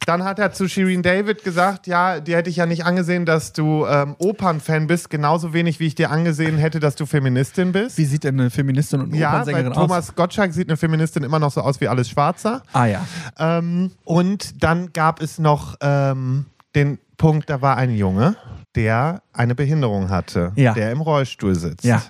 Dann 0.08 0.24
hat 0.24 0.40
er 0.40 0.54
zu 0.54 0.70
Shirin 0.70 1.02
David 1.02 1.44
gesagt, 1.44 1.86
ja, 1.86 2.22
dir 2.22 2.38
hätte 2.38 2.50
ich 2.50 2.56
ja 2.56 2.66
nicht 2.66 2.86
angesehen, 2.86 3.26
dass 3.26 3.52
du 3.52 3.86
ähm, 3.86 4.16
Opernfan 4.20 4.88
bist, 4.88 5.10
genauso 5.10 5.52
wenig 5.52 5.82
wie 5.82 5.88
ich 5.88 5.96
dir 5.96 6.12
angesehen 6.12 6.58
hätte, 6.58 6.80
dass 6.80 6.96
du 6.96 7.06
Feministin 7.06 7.74
bist. 7.74 7.98
Wie 7.98 8.06
sieht 8.06 8.24
denn 8.24 8.40
eine 8.40 8.50
Feministin 8.50 9.02
und 9.02 9.10
eine 9.10 9.18
ja, 9.20 9.32
Opernsängerin 9.34 9.74
aus? 9.74 9.76
Thomas 9.76 10.16
Gottschalk 10.16 10.54
sieht 10.54 10.70
eine 10.70 10.78
Feministin 10.78 11.24
immer 11.24 11.40
noch 11.40 11.52
so 11.52 11.60
aus 11.60 11.82
wie 11.82 11.90
alles 11.90 12.08
Schwarzer. 12.10 12.64
Ah 12.72 12.86
ja. 12.86 13.06
Ähm, 13.38 13.92
und 14.06 14.64
dann 14.64 14.94
gab 14.94 15.22
es 15.22 15.40
noch 15.40 15.76
ähm, 15.82 16.46
den 16.74 17.00
Punkt, 17.18 17.50
da 17.50 17.62
war 17.62 17.76
ein 17.76 17.94
Junge, 17.94 18.38
der 18.76 19.22
eine 19.34 19.56
Behinderung 19.56 20.10
hatte, 20.10 20.54
Ja. 20.56 20.74
der 20.74 20.94
im 20.94 21.02
Rollstuhl 21.02 21.56
sitzt. 21.56 21.84
Ja. 21.84 22.02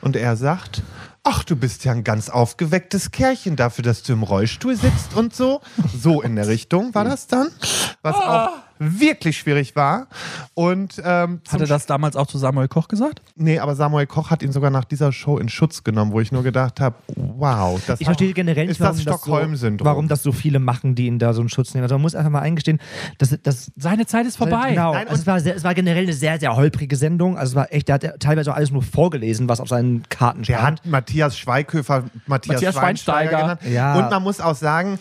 Und 0.00 0.16
er 0.16 0.34
sagt, 0.36 0.82
ach, 1.24 1.44
du 1.44 1.56
bist 1.56 1.84
ja 1.84 1.92
ein 1.92 2.04
ganz 2.04 2.28
aufgewecktes 2.28 3.10
Kerlchen 3.10 3.56
dafür, 3.56 3.84
dass 3.84 4.02
du 4.02 4.12
im 4.12 4.22
Rollstuhl 4.22 4.76
sitzt 4.76 5.14
und 5.14 5.34
so. 5.34 5.60
So 5.96 6.22
in 6.22 6.36
der 6.36 6.48
Richtung 6.48 6.94
war 6.94 7.04
das 7.04 7.26
dann. 7.26 7.48
Was 8.02 8.16
auch 8.16 8.50
wirklich 8.78 9.38
schwierig 9.38 9.76
war. 9.76 10.06
Und 10.54 11.00
ähm, 11.04 11.40
zum 11.44 11.52
Hat 11.54 11.60
er 11.60 11.66
das 11.66 11.86
damals 11.86 12.16
auch 12.16 12.26
zu 12.26 12.38
Samuel 12.38 12.68
Koch 12.68 12.88
gesagt? 12.88 13.22
Nee, 13.36 13.58
aber 13.58 13.74
Samuel 13.74 14.06
Koch 14.06 14.30
hat 14.30 14.42
ihn 14.42 14.52
sogar 14.52 14.70
nach 14.70 14.84
dieser 14.84 15.12
Show 15.12 15.38
in 15.38 15.48
Schutz 15.48 15.84
genommen, 15.84 16.12
wo 16.12 16.20
ich 16.20 16.32
nur 16.32 16.42
gedacht 16.42 16.80
habe, 16.80 16.96
wow, 17.14 17.80
das 17.86 18.00
Ich 18.00 18.06
verstehe 18.06 18.32
generell 18.32 18.66
nicht, 18.66 18.80
das 18.80 18.84
warum 18.84 18.96
das, 18.96 19.04
so, 19.04 19.10
Stockholm-Syndrom. 19.10 19.86
warum 19.86 20.08
das 20.08 20.22
so 20.22 20.32
viele 20.32 20.58
machen, 20.58 20.94
die 20.94 21.06
ihn 21.06 21.18
da 21.18 21.32
so 21.32 21.40
einen 21.40 21.48
Schutz 21.48 21.74
nehmen. 21.74 21.82
Also 21.84 21.94
man 21.96 22.02
muss 22.02 22.14
einfach 22.14 22.30
mal 22.30 22.40
eingestehen, 22.40 22.80
dass 23.18 23.36
das 23.42 23.70
Seine 23.76 24.06
Zeit 24.06 24.26
ist 24.26 24.36
vorbei. 24.36 24.70
Genau. 24.70 24.92
Nein, 24.92 25.08
also 25.08 25.20
es, 25.20 25.26
war 25.26 25.40
sehr, 25.40 25.56
es 25.56 25.64
war 25.64 25.74
generell 25.74 26.04
eine 26.04 26.12
sehr, 26.12 26.38
sehr 26.38 26.56
holprige 26.56 26.96
Sendung. 26.96 27.36
Also 27.38 27.52
es 27.52 27.56
war 27.56 27.72
echt, 27.72 27.88
der 27.88 27.94
hat 27.94 28.02
ja 28.02 28.12
teilweise 28.18 28.52
auch 28.52 28.56
alles 28.56 28.70
nur 28.70 28.82
vorgelesen, 28.82 29.48
was 29.48 29.60
auf 29.60 29.68
seinen 29.68 30.02
Karten 30.08 30.42
Der 30.42 30.58
stand. 30.58 30.80
hat 30.80 30.86
Matthias 30.86 31.38
Schweighöfer, 31.38 32.04
Matthias, 32.26 32.54
Matthias 32.54 32.74
Schweinsteiger, 32.74 33.30
Schweinsteiger. 33.30 33.56
genannt. 33.56 33.74
Ja. 33.74 33.98
Und 33.98 34.10
man 34.10 34.22
muss 34.22 34.40
auch 34.40 34.54
sagen, 34.54 34.98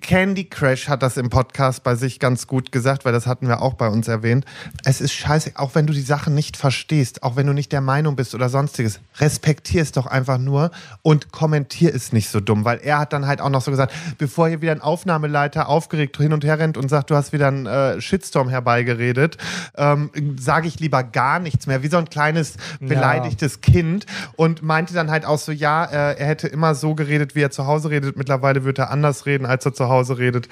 Candy 0.00 0.44
Crash 0.44 0.88
hat 0.88 1.02
das 1.02 1.16
im 1.16 1.30
Podcast 1.30 1.82
bei 1.82 1.94
sich 1.94 2.18
ganz 2.18 2.46
gut 2.46 2.72
gesagt, 2.72 3.04
weil 3.04 3.12
das 3.12 3.26
hatten 3.26 3.48
wir 3.48 3.62
auch 3.62 3.74
bei 3.74 3.88
uns 3.88 4.08
erwähnt. 4.08 4.44
Es 4.84 5.00
ist 5.00 5.12
scheiße, 5.12 5.52
auch 5.54 5.74
wenn 5.74 5.86
du 5.86 5.92
die 5.92 6.00
Sachen 6.00 6.34
nicht 6.34 6.56
verstehst, 6.56 7.22
auch 7.22 7.36
wenn 7.36 7.46
du 7.46 7.52
nicht 7.52 7.72
der 7.72 7.80
Meinung 7.80 8.16
bist 8.16 8.34
oder 8.34 8.48
sonstiges, 8.48 9.00
respektier 9.18 9.82
es 9.82 9.92
doch 9.92 10.06
einfach 10.06 10.38
nur 10.38 10.70
und 11.02 11.32
kommentier 11.32 11.94
es 11.94 12.12
nicht 12.12 12.28
so 12.28 12.40
dumm, 12.40 12.64
weil 12.64 12.78
er 12.78 12.98
hat 12.98 13.12
dann 13.12 13.26
halt 13.26 13.40
auch 13.40 13.50
noch 13.50 13.62
so 13.62 13.70
gesagt, 13.70 13.92
bevor 14.18 14.48
hier 14.48 14.62
wieder 14.62 14.72
ein 14.72 14.80
Aufnahmeleiter 14.80 15.68
aufgeregt 15.68 16.16
hin 16.16 16.32
und 16.32 16.44
her 16.44 16.58
rennt 16.58 16.76
und 16.76 16.88
sagt, 16.88 17.10
du 17.10 17.16
hast 17.16 17.32
wieder 17.32 17.48
einen 17.48 17.66
äh, 17.66 18.00
Shitstorm 18.00 18.48
herbeigeredet, 18.48 19.38
ähm, 19.76 20.10
sage 20.38 20.68
ich 20.68 20.78
lieber 20.78 21.02
gar 21.02 21.38
nichts 21.38 21.66
mehr, 21.66 21.82
wie 21.82 21.88
so 21.88 21.96
ein 21.96 22.08
kleines 22.10 22.56
beleidigtes 22.80 23.60
Kind 23.60 24.06
und 24.36 24.62
meinte 24.62 24.94
dann 24.94 25.10
halt 25.10 25.24
auch 25.24 25.38
so, 25.38 25.52
ja, 25.52 25.84
äh, 25.84 26.18
er 26.18 26.26
hätte 26.26 26.48
immer 26.48 26.74
so 26.74 26.94
geredet, 26.94 27.34
wie 27.34 27.42
er 27.42 27.50
zu 27.50 27.66
Hause 27.66 27.90
redet, 27.90 28.16
mittlerweile 28.16 28.64
wird 28.64 28.78
er 28.78 28.90
anders 28.90 29.26
reden, 29.26 29.46
als 29.46 29.64
er 29.64 29.69
zu 29.72 29.88
Hause 29.88 30.18
redet. 30.18 30.48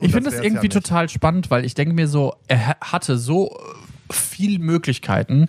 Und 0.00 0.06
Ich 0.06 0.12
finde 0.12 0.30
das 0.30 0.34
wär's 0.38 0.44
irgendwie 0.46 0.66
ja 0.68 0.72
total 0.80 1.08
spannend, 1.08 1.50
weil 1.50 1.64
ich 1.64 1.74
denke 1.74 1.94
mir 1.94 2.08
so, 2.08 2.34
er 2.48 2.68
ha- 2.68 2.76
hatte 2.80 3.18
so 3.18 3.56
viel 4.10 4.58
Möglichkeiten, 4.58 5.48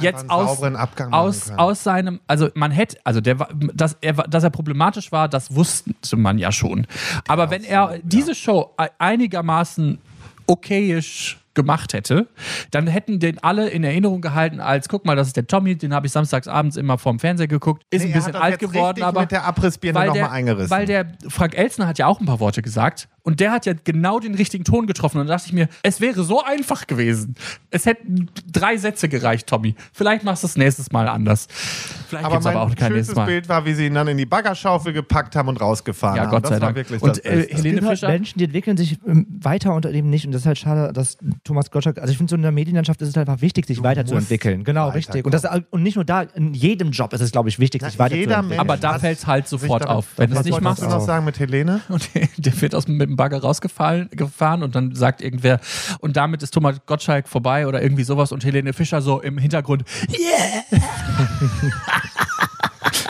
jetzt 0.00 0.24
aus, 0.30 0.48
aus, 1.12 1.50
aus 1.58 1.82
seinem, 1.84 2.20
also 2.26 2.48
man 2.54 2.70
hätte, 2.70 2.96
also 3.04 3.20
der 3.20 3.36
dass 3.74 3.98
er, 4.00 4.14
dass 4.14 4.44
er 4.44 4.50
problematisch 4.50 5.12
war, 5.12 5.28
das 5.28 5.54
wusste 5.54 6.16
man 6.16 6.38
ja 6.38 6.50
schon. 6.50 6.86
Aber 7.26 7.50
wenn 7.50 7.64
er 7.64 7.98
diese 8.02 8.34
Show 8.34 8.70
einigermaßen 8.98 9.98
okayisch 10.46 11.38
gemacht 11.58 11.92
hätte, 11.92 12.28
dann 12.70 12.86
hätten 12.86 13.18
den 13.18 13.42
alle 13.42 13.68
in 13.68 13.82
Erinnerung 13.82 14.20
gehalten 14.20 14.60
als, 14.60 14.88
guck 14.88 15.04
mal, 15.04 15.16
das 15.16 15.26
ist 15.26 15.36
der 15.36 15.46
Tommy, 15.46 15.76
den 15.76 15.92
habe 15.92 16.06
ich 16.06 16.12
samstags 16.12 16.46
abends 16.46 16.76
immer 16.76 16.96
vorm 16.96 17.18
Fernseher 17.18 17.48
geguckt, 17.48 17.84
ist 17.90 18.04
Nee, 18.04 18.10
ein 18.10 18.14
bisschen 18.14 18.36
alt 18.36 18.58
geworden, 18.58 19.02
aber 19.02 19.22
mit 19.22 19.32
der 19.32 19.44
Abrissbirne 19.44 19.98
weil 19.98 20.06
noch 20.06 20.14
der, 20.14 20.26
mal 20.26 20.32
eingerissen. 20.32 20.70
Weil 20.70 20.86
der 20.86 21.12
Frank 21.28 21.58
Elsner 21.58 21.88
hat 21.88 21.98
ja 21.98 22.06
auch 22.06 22.20
ein 22.20 22.26
paar 22.26 22.40
Worte 22.40 22.62
gesagt 22.62 23.08
und 23.28 23.40
der 23.40 23.52
hat 23.52 23.66
ja 23.66 23.74
genau 23.84 24.20
den 24.20 24.34
richtigen 24.34 24.64
Ton 24.64 24.86
getroffen 24.86 25.20
und 25.20 25.26
da 25.26 25.34
dachte 25.34 25.48
ich 25.48 25.52
mir, 25.52 25.68
es 25.82 26.00
wäre 26.00 26.24
so 26.24 26.42
einfach 26.42 26.86
gewesen. 26.86 27.34
Es 27.70 27.84
hätten 27.84 28.30
drei 28.50 28.78
Sätze 28.78 29.06
gereicht, 29.10 29.46
Tommy. 29.46 29.74
Vielleicht 29.92 30.24
machst 30.24 30.44
du 30.44 30.46
es 30.46 30.56
nächstes 30.56 30.90
Mal 30.92 31.08
anders. 31.08 31.46
Vielleicht 32.08 32.24
aber 32.24 32.36
gibt's 32.36 32.44
mein 32.46 32.56
aber 32.56 32.64
auch 32.64 32.68
kein 32.74 32.78
schönstes 32.78 32.94
nächstes 32.94 33.16
Mal. 33.16 33.26
Bild 33.26 33.48
war, 33.50 33.66
wie 33.66 33.74
sie 33.74 33.84
ihn 33.84 33.92
dann 33.92 34.08
in 34.08 34.16
die 34.16 34.24
Baggerschaufel 34.24 34.94
gepackt 34.94 35.36
haben 35.36 35.48
und 35.48 35.60
rausgefahren 35.60 36.16
Ja, 36.16 36.22
haben. 36.22 36.30
Gott 36.30 36.44
das 36.44 36.48
sei 36.48 36.54
war 36.54 36.60
Dank. 36.72 36.76
wirklich 36.76 37.02
Und, 37.02 37.10
das 37.10 37.18
äh, 37.18 37.30
Beste. 37.36 37.54
Helene 37.56 37.74
gibt 37.74 37.86
halt 37.86 37.98
Fischer? 37.98 38.08
Menschen, 38.12 38.38
die 38.38 38.44
entwickeln 38.46 38.76
sich 38.78 38.98
ähm, 39.06 39.26
weiter 39.42 39.74
und 39.74 39.84
eben 39.84 40.08
nicht. 40.08 40.24
Und 40.24 40.32
das 40.32 40.40
ist 40.42 40.46
halt 40.46 40.56
schade, 40.58 40.90
dass 40.94 41.18
Thomas 41.44 41.70
Gottschalk, 41.70 41.98
also 41.98 42.10
ich 42.10 42.16
finde, 42.16 42.30
so 42.30 42.36
in 42.36 42.40
der 42.42 42.52
Medienlandschaft 42.52 43.02
ist 43.02 43.08
es 43.08 43.16
halt 43.16 43.28
einfach 43.28 43.42
wichtig, 43.42 43.66
sich 43.66 43.82
weiterzuentwickeln. 43.82 44.64
Genau, 44.64 44.88
richtig. 44.88 45.26
Und, 45.26 45.34
das, 45.34 45.44
und 45.68 45.82
nicht 45.82 45.96
nur 45.96 46.06
da, 46.06 46.22
in 46.22 46.54
jedem 46.54 46.92
Job 46.92 47.12
ist 47.12 47.20
es, 47.20 47.30
glaube 47.30 47.50
ich, 47.50 47.58
wichtig, 47.58 47.82
Na, 47.82 47.90
sich 47.90 47.98
weiterzuentwickeln. 47.98 48.58
Aber 48.58 48.78
da 48.78 48.98
fällt 48.98 49.18
es 49.18 49.26
halt 49.26 49.46
sofort 49.48 49.82
damit- 49.82 49.94
auf. 49.94 50.06
Wenn 50.16 50.30
du 50.30 50.32
es 50.32 50.38
Was 50.38 50.44
nicht 50.46 50.52
wolltest 50.54 50.64
machst, 50.64 50.82
du 50.82 50.86
noch 50.86 51.04
sagen 51.04 51.26
mit 51.26 51.38
Helene? 51.38 51.82
und 51.90 52.08
der 52.38 52.60
wird 52.62 52.74
aus, 52.74 52.88
mit 52.88 53.08
dem 53.10 53.17
Bagger 53.18 53.42
rausgefahren 53.42 54.08
gefahren 54.12 54.62
und 54.62 54.74
dann 54.74 54.94
sagt 54.94 55.20
irgendwer, 55.20 55.60
und 56.00 56.16
damit 56.16 56.42
ist 56.42 56.54
Thomas 56.54 56.76
Gottschalk 56.86 57.28
vorbei 57.28 57.66
oder 57.66 57.82
irgendwie 57.82 58.04
sowas 58.04 58.32
und 58.32 58.42
Helene 58.46 58.72
Fischer 58.72 59.02
so 59.02 59.20
im 59.20 59.36
Hintergrund, 59.36 59.84
yeah! 60.08 60.78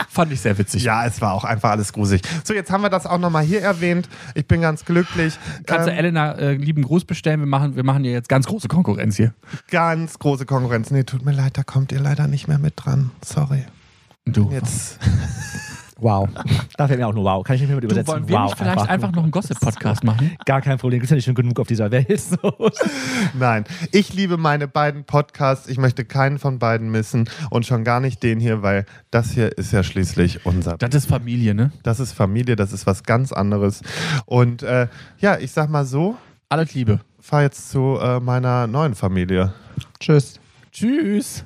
Fand 0.09 0.33
ich 0.33 0.41
sehr 0.41 0.57
witzig. 0.57 0.83
Ja, 0.83 1.05
es 1.05 1.21
war 1.21 1.33
auch 1.33 1.45
einfach 1.45 1.69
alles 1.69 1.93
gruselig. 1.93 2.21
So, 2.43 2.53
jetzt 2.53 2.71
haben 2.71 2.81
wir 2.81 2.89
das 2.89 3.05
auch 3.05 3.19
nochmal 3.19 3.43
hier 3.43 3.61
erwähnt. 3.61 4.09
Ich 4.33 4.45
bin 4.47 4.59
ganz 4.59 4.83
glücklich. 4.83 5.37
Kannst 5.65 5.87
du 5.87 5.91
Ähm, 5.91 5.97
Elena 5.97 6.33
äh, 6.33 6.53
lieben 6.55 6.81
Gruß 6.83 7.05
bestellen? 7.05 7.39
Wir 7.39 7.47
machen, 7.47 7.75
wir 7.75 7.83
machen 7.85 8.03
hier 8.03 8.11
jetzt 8.11 8.27
ganz 8.27 8.45
große 8.47 8.67
Konkurrenz 8.67 9.15
hier. 9.15 9.33
ganz 9.69 10.19
große 10.19 10.45
Konkurrenz. 10.45 10.91
Nee, 10.91 11.03
tut 11.03 11.23
mir 11.23 11.31
leid, 11.31 11.57
da 11.57 11.63
kommt 11.63 11.91
ihr 11.93 12.01
leider 12.01 12.27
nicht 12.27 12.47
mehr 12.49 12.57
mit 12.57 12.73
dran. 12.75 13.11
Sorry. 13.23 13.65
Du. 14.25 14.49
Jetzt. 14.51 14.99
Wow. 16.01 16.29
Da 16.77 16.87
fällt 16.87 16.97
mir 16.99 17.07
auch 17.07 17.13
nur 17.13 17.25
wow. 17.25 17.43
Kann 17.43 17.55
ich 17.57 17.61
nicht 17.61 17.67
mehr 17.69 17.75
mit 17.75 17.83
Du, 17.83 17.87
übersetzen. 17.87 18.13
wollen 18.13 18.27
wir 18.29 18.35
wow. 18.37 18.45
nicht 18.45 18.57
vielleicht 18.57 18.89
einfach, 18.89 19.11
noch 19.11 19.23
einen 19.23 19.31
Gossip-Podcast 19.31 20.03
machen? 20.05 20.31
Gar 20.45 20.61
kein 20.61 20.77
Problem. 20.77 21.01
Gibt 21.01 21.09
ja 21.09 21.15
nicht 21.15 21.25
schon 21.25 21.35
genug 21.35 21.59
auf 21.59 21.67
dieser 21.67 21.91
Welt. 21.91 22.19
So. 22.21 22.37
Nein, 23.37 23.65
ich 23.91 24.13
liebe 24.13 24.37
meine 24.37 24.69
beiden 24.69 25.03
Podcasts. 25.03 25.67
Ich 25.67 25.77
möchte 25.77 26.05
keinen 26.05 26.39
von 26.39 26.57
beiden 26.57 26.89
missen 26.89 27.29
und 27.49 27.65
schon 27.65 27.83
gar 27.83 27.99
nicht 27.99 28.23
den 28.23 28.39
hier, 28.39 28.61
weil 28.61 28.85
das 29.11 29.31
hier 29.31 29.57
ist 29.57 29.73
ja 29.73 29.83
schließlich 29.83 30.45
unser. 30.45 30.77
Das 30.77 30.95
ist 30.95 31.07
Familie, 31.07 31.53
ne? 31.53 31.71
Das 31.83 31.99
ist 31.99 32.13
Familie, 32.13 32.55
das 32.55 32.71
ist 32.71 32.87
was 32.87 33.03
ganz 33.03 33.33
anderes. 33.33 33.81
Und 34.25 34.63
äh, 34.63 34.87
ja, 35.19 35.37
ich 35.37 35.51
sag 35.51 35.69
mal 35.69 35.85
so, 35.85 36.15
Alles 36.47 36.73
Liebe. 36.73 37.01
fahr 37.19 37.41
jetzt 37.41 37.69
zu 37.71 37.97
äh, 38.01 38.21
meiner 38.21 38.67
neuen 38.67 38.95
Familie. 38.95 39.51
Tschüss. 39.99 40.39
Tschüss. 40.71 41.43